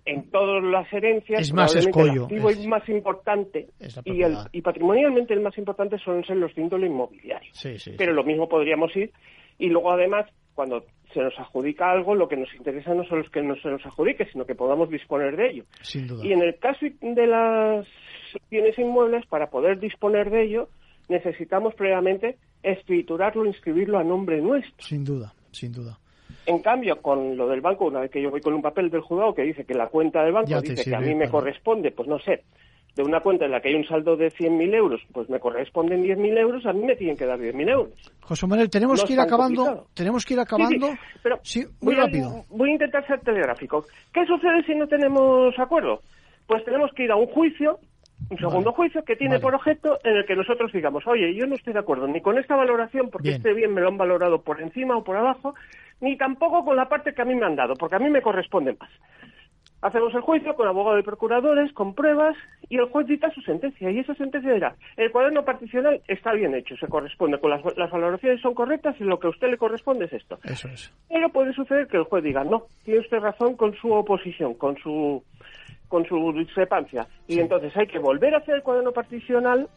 en 0.06 0.28
todas 0.30 0.62
las 0.64 0.92
herencias 0.92 1.40
es 1.40 1.52
más 1.52 1.74
escollo, 1.76 2.12
el 2.12 2.22
activo 2.22 2.50
es, 2.50 2.66
más 2.66 2.86
importante 2.88 3.68
y, 4.04 4.22
el, 4.22 4.36
y 4.52 4.60
patrimonialmente 4.60 5.32
el 5.32 5.40
más 5.40 5.56
importante 5.56 5.98
son 5.98 6.22
ser 6.24 6.36
los 6.36 6.54
de 6.54 6.62
índole 6.62 6.88
inmobiliario. 6.88 7.52
Pero 7.96 8.12
lo 8.12 8.24
mismo 8.24 8.48
podríamos 8.48 8.94
ir 8.96 9.12
y 9.58 9.68
luego 9.68 9.92
además 9.92 10.26
cuando 10.54 10.84
se 11.12 11.20
nos 11.20 11.38
adjudica 11.38 11.90
algo, 11.90 12.14
lo 12.14 12.28
que 12.28 12.36
nos 12.36 12.52
interesa 12.54 12.94
no 12.94 13.04
son 13.04 13.18
los 13.18 13.30
que 13.30 13.42
no 13.42 13.54
se 13.56 13.68
nos 13.68 13.84
adjudique, 13.86 14.26
sino 14.32 14.44
que 14.44 14.54
podamos 14.54 14.88
disponer 14.88 15.36
de 15.36 15.50
ello. 15.50 15.64
Y 16.22 16.32
en 16.32 16.42
el 16.42 16.58
caso 16.58 16.86
de 17.00 17.26
las 17.26 17.86
bienes 18.50 18.78
inmuebles, 18.78 19.24
para 19.26 19.48
poder 19.48 19.78
disponer 19.78 20.30
de 20.30 20.44
ello, 20.44 20.68
necesitamos 21.08 21.74
previamente 21.74 22.36
escriturarlo, 22.62 23.46
inscribirlo 23.46 23.98
a 23.98 24.04
nombre 24.04 24.40
nuestro. 24.40 24.84
Sin 24.84 25.04
duda, 25.04 25.32
sin 25.52 25.72
duda. 25.72 25.98
En 26.46 26.58
cambio, 26.60 27.00
con 27.00 27.36
lo 27.36 27.48
del 27.48 27.60
banco, 27.60 27.86
una 27.86 28.00
vez 28.00 28.10
que 28.10 28.20
yo 28.20 28.30
voy 28.30 28.40
con 28.40 28.54
un 28.54 28.62
papel 28.62 28.90
del 28.90 29.00
juzgado 29.00 29.34
que 29.34 29.42
dice 29.42 29.64
que 29.64 29.74
la 29.74 29.88
cuenta 29.88 30.22
del 30.22 30.32
banco 30.32 30.60
dice 30.60 30.90
que 30.90 30.96
a 30.96 31.00
mí 31.00 31.14
me 31.14 31.28
corresponde, 31.28 31.90
pues 31.90 32.08
no 32.08 32.18
sé, 32.18 32.42
de 32.96 33.02
una 33.02 33.20
cuenta 33.20 33.44
en 33.44 33.50
la 33.50 33.60
que 33.60 33.68
hay 33.68 33.74
un 33.74 33.86
saldo 33.86 34.16
de 34.16 34.30
100.000 34.30 34.74
euros, 34.74 35.00
pues 35.12 35.28
me 35.28 35.40
corresponden 35.40 36.02
10.000 36.02 36.38
euros, 36.38 36.66
a 36.66 36.72
mí 36.72 36.84
me 36.84 36.94
tienen 36.94 37.16
que 37.16 37.26
dar 37.26 37.38
10.000 37.38 37.70
euros. 37.70 37.92
José 38.20 38.46
Manuel, 38.46 38.70
tenemos 38.70 39.04
que 39.04 39.14
ir 39.14 39.20
acabando, 39.20 39.86
tenemos 39.94 40.24
que 40.24 40.34
ir 40.34 40.40
acabando. 40.40 40.90
Sí, 40.90 40.98
pero 41.22 41.38
muy 41.80 41.94
rápido. 41.94 42.44
voy 42.50 42.70
a 42.70 42.72
intentar 42.74 43.06
ser 43.06 43.20
telegráfico. 43.20 43.84
¿Qué 44.12 44.24
sucede 44.26 44.62
si 44.64 44.74
no 44.74 44.86
tenemos 44.86 45.58
acuerdo? 45.58 46.00
Pues 46.46 46.64
tenemos 46.64 46.90
que 46.94 47.04
ir 47.04 47.10
a 47.10 47.16
un 47.16 47.26
juicio, 47.26 47.78
un 48.30 48.38
segundo 48.38 48.72
juicio 48.72 49.02
que 49.02 49.16
tiene 49.16 49.40
por 49.40 49.54
objeto 49.54 49.98
en 50.04 50.16
el 50.16 50.26
que 50.26 50.36
nosotros 50.36 50.70
digamos, 50.72 51.04
oye, 51.06 51.34
yo 51.34 51.46
no 51.46 51.56
estoy 51.56 51.72
de 51.72 51.80
acuerdo 51.80 52.06
ni 52.06 52.20
con 52.20 52.38
esta 52.38 52.54
valoración 52.54 53.10
porque 53.10 53.30
este 53.30 53.54
bien 53.54 53.74
me 53.74 53.80
lo 53.80 53.88
han 53.88 53.98
valorado 53.98 54.40
por 54.42 54.60
encima 54.60 54.96
o 54.96 55.02
por 55.02 55.16
abajo, 55.16 55.54
ni 56.00 56.16
tampoco 56.16 56.64
con 56.64 56.76
la 56.76 56.88
parte 56.88 57.12
que 57.12 57.22
a 57.22 57.24
mí 57.24 57.34
me 57.34 57.46
han 57.46 57.56
dado, 57.56 57.74
porque 57.74 57.96
a 57.96 57.98
mí 57.98 58.08
me 58.08 58.22
corresponde 58.22 58.76
más. 58.78 58.90
Hacemos 59.84 60.14
el 60.14 60.22
juicio 60.22 60.54
con 60.54 60.66
abogado 60.66 60.98
y 60.98 61.02
procuradores, 61.02 61.70
con 61.74 61.92
pruebas, 61.92 62.34
y 62.70 62.78
el 62.78 62.86
juez 62.86 63.06
dicta 63.06 63.30
su 63.34 63.42
sentencia. 63.42 63.90
Y 63.90 63.98
esa 63.98 64.14
sentencia 64.14 64.54
dirá, 64.54 64.74
el 64.96 65.12
cuaderno 65.12 65.44
particional 65.44 66.00
está 66.08 66.32
bien 66.32 66.54
hecho, 66.54 66.74
se 66.78 66.88
corresponde, 66.88 67.38
con 67.38 67.50
las, 67.50 67.62
valoraciones 67.62 68.40
son 68.40 68.54
correctas 68.54 68.96
y 68.98 69.04
lo 69.04 69.20
que 69.20 69.26
a 69.26 69.30
usted 69.30 69.50
le 69.50 69.58
corresponde 69.58 70.06
es 70.06 70.14
esto. 70.14 70.38
Eso 70.42 70.68
es. 70.68 70.90
Pero 71.10 71.28
puede 71.28 71.52
suceder 71.52 71.86
que 71.86 71.98
el 71.98 72.04
juez 72.04 72.24
diga, 72.24 72.44
no, 72.44 72.64
tiene 72.82 73.00
usted 73.00 73.18
razón 73.18 73.56
con 73.56 73.74
su 73.74 73.92
oposición, 73.92 74.54
con 74.54 74.78
su, 74.78 75.22
con 75.88 76.06
su 76.06 76.32
discrepancia. 76.32 77.06
Y 77.28 77.40
entonces 77.40 77.76
hay 77.76 77.86
que 77.86 77.98
volver 77.98 78.34
a 78.34 78.38
hacer 78.38 78.54
el 78.54 78.62
cuaderno 78.62 78.92
particional 78.92 79.68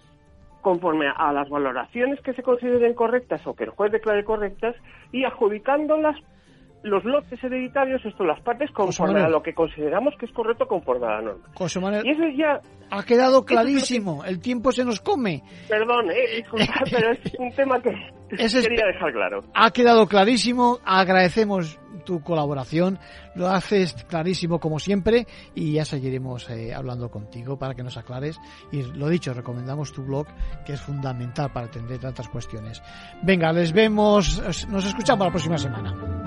conforme 0.62 1.08
a 1.14 1.34
las 1.34 1.49
valoraciones 1.49 2.22
que 2.22 2.32
se 2.32 2.43
consideren 2.43 2.93
correctas 2.93 3.45
o 3.45 3.58
que 3.58 3.66
el 3.66 3.72
juez 3.72 3.91
declare 3.91 4.24
correctas 4.24 4.74
y 5.12 5.26
adjudicándolas 5.26 6.16
los 6.84 7.03
lotes 7.03 7.43
hereditarios, 7.43 8.03
esto, 8.05 8.23
las 8.23 8.39
partes, 8.41 8.71
conforme 8.71 9.21
a 9.21 9.30
lo 9.30 9.41
que 9.41 9.53
consideramos 9.53 10.15
que 10.19 10.25
es 10.25 10.32
correcto 10.32 10.67
conforme 10.67 11.05
a 11.07 11.09
la 11.09 11.21
norma. 11.21 11.47
José 11.53 11.80
y 12.03 12.09
eso 12.09 12.23
ya... 12.36 12.59
Ha 12.89 13.03
quedado 13.03 13.43
clarísimo, 13.43 14.23
el 14.25 14.39
tiempo 14.39 14.71
se 14.71 14.86
nos 14.86 15.01
come. 15.01 15.43
Perdón, 15.67 16.09
eh, 16.11 16.43
pero 16.91 17.11
es 17.11 17.19
un 17.38 17.51
tema 17.51 17.82
que 17.82 17.91
quería 18.30 18.88
dejar 18.88 19.11
claro. 19.11 19.43
Ha 19.53 19.71
quedado 19.71 20.07
clarísimo, 20.07 20.80
agradecemos 20.86 21.80
tu 22.05 22.21
colaboración, 22.21 22.99
lo 23.36 23.47
haces 23.49 23.93
clarísimo 24.07 24.59
como 24.59 24.80
siempre 24.80 25.28
y 25.53 25.73
ya 25.73 25.84
seguiremos 25.84 26.49
eh, 26.49 26.73
hablando 26.73 27.11
contigo 27.11 27.57
para 27.57 27.75
que 27.75 27.84
nos 27.84 27.97
aclares 27.97 28.39
y 28.71 28.84
lo 28.84 29.09
dicho, 29.09 29.34
recomendamos 29.34 29.91
tu 29.91 30.03
blog 30.03 30.28
que 30.65 30.73
es 30.73 30.82
fundamental 30.82 31.51
para 31.51 31.67
atender 31.67 31.99
tantas 31.99 32.30
cuestiones. 32.30 32.82
Venga, 33.23 33.51
les 33.51 33.73
vemos, 33.73 34.41
nos 34.69 34.86
escuchamos 34.86 35.25
la 35.25 35.32
próxima 35.32 35.57
semana. 35.57 36.26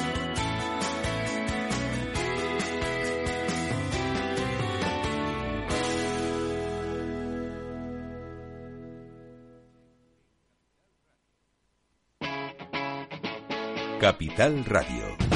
Capital 14.11 14.65
Radio. 14.65 15.30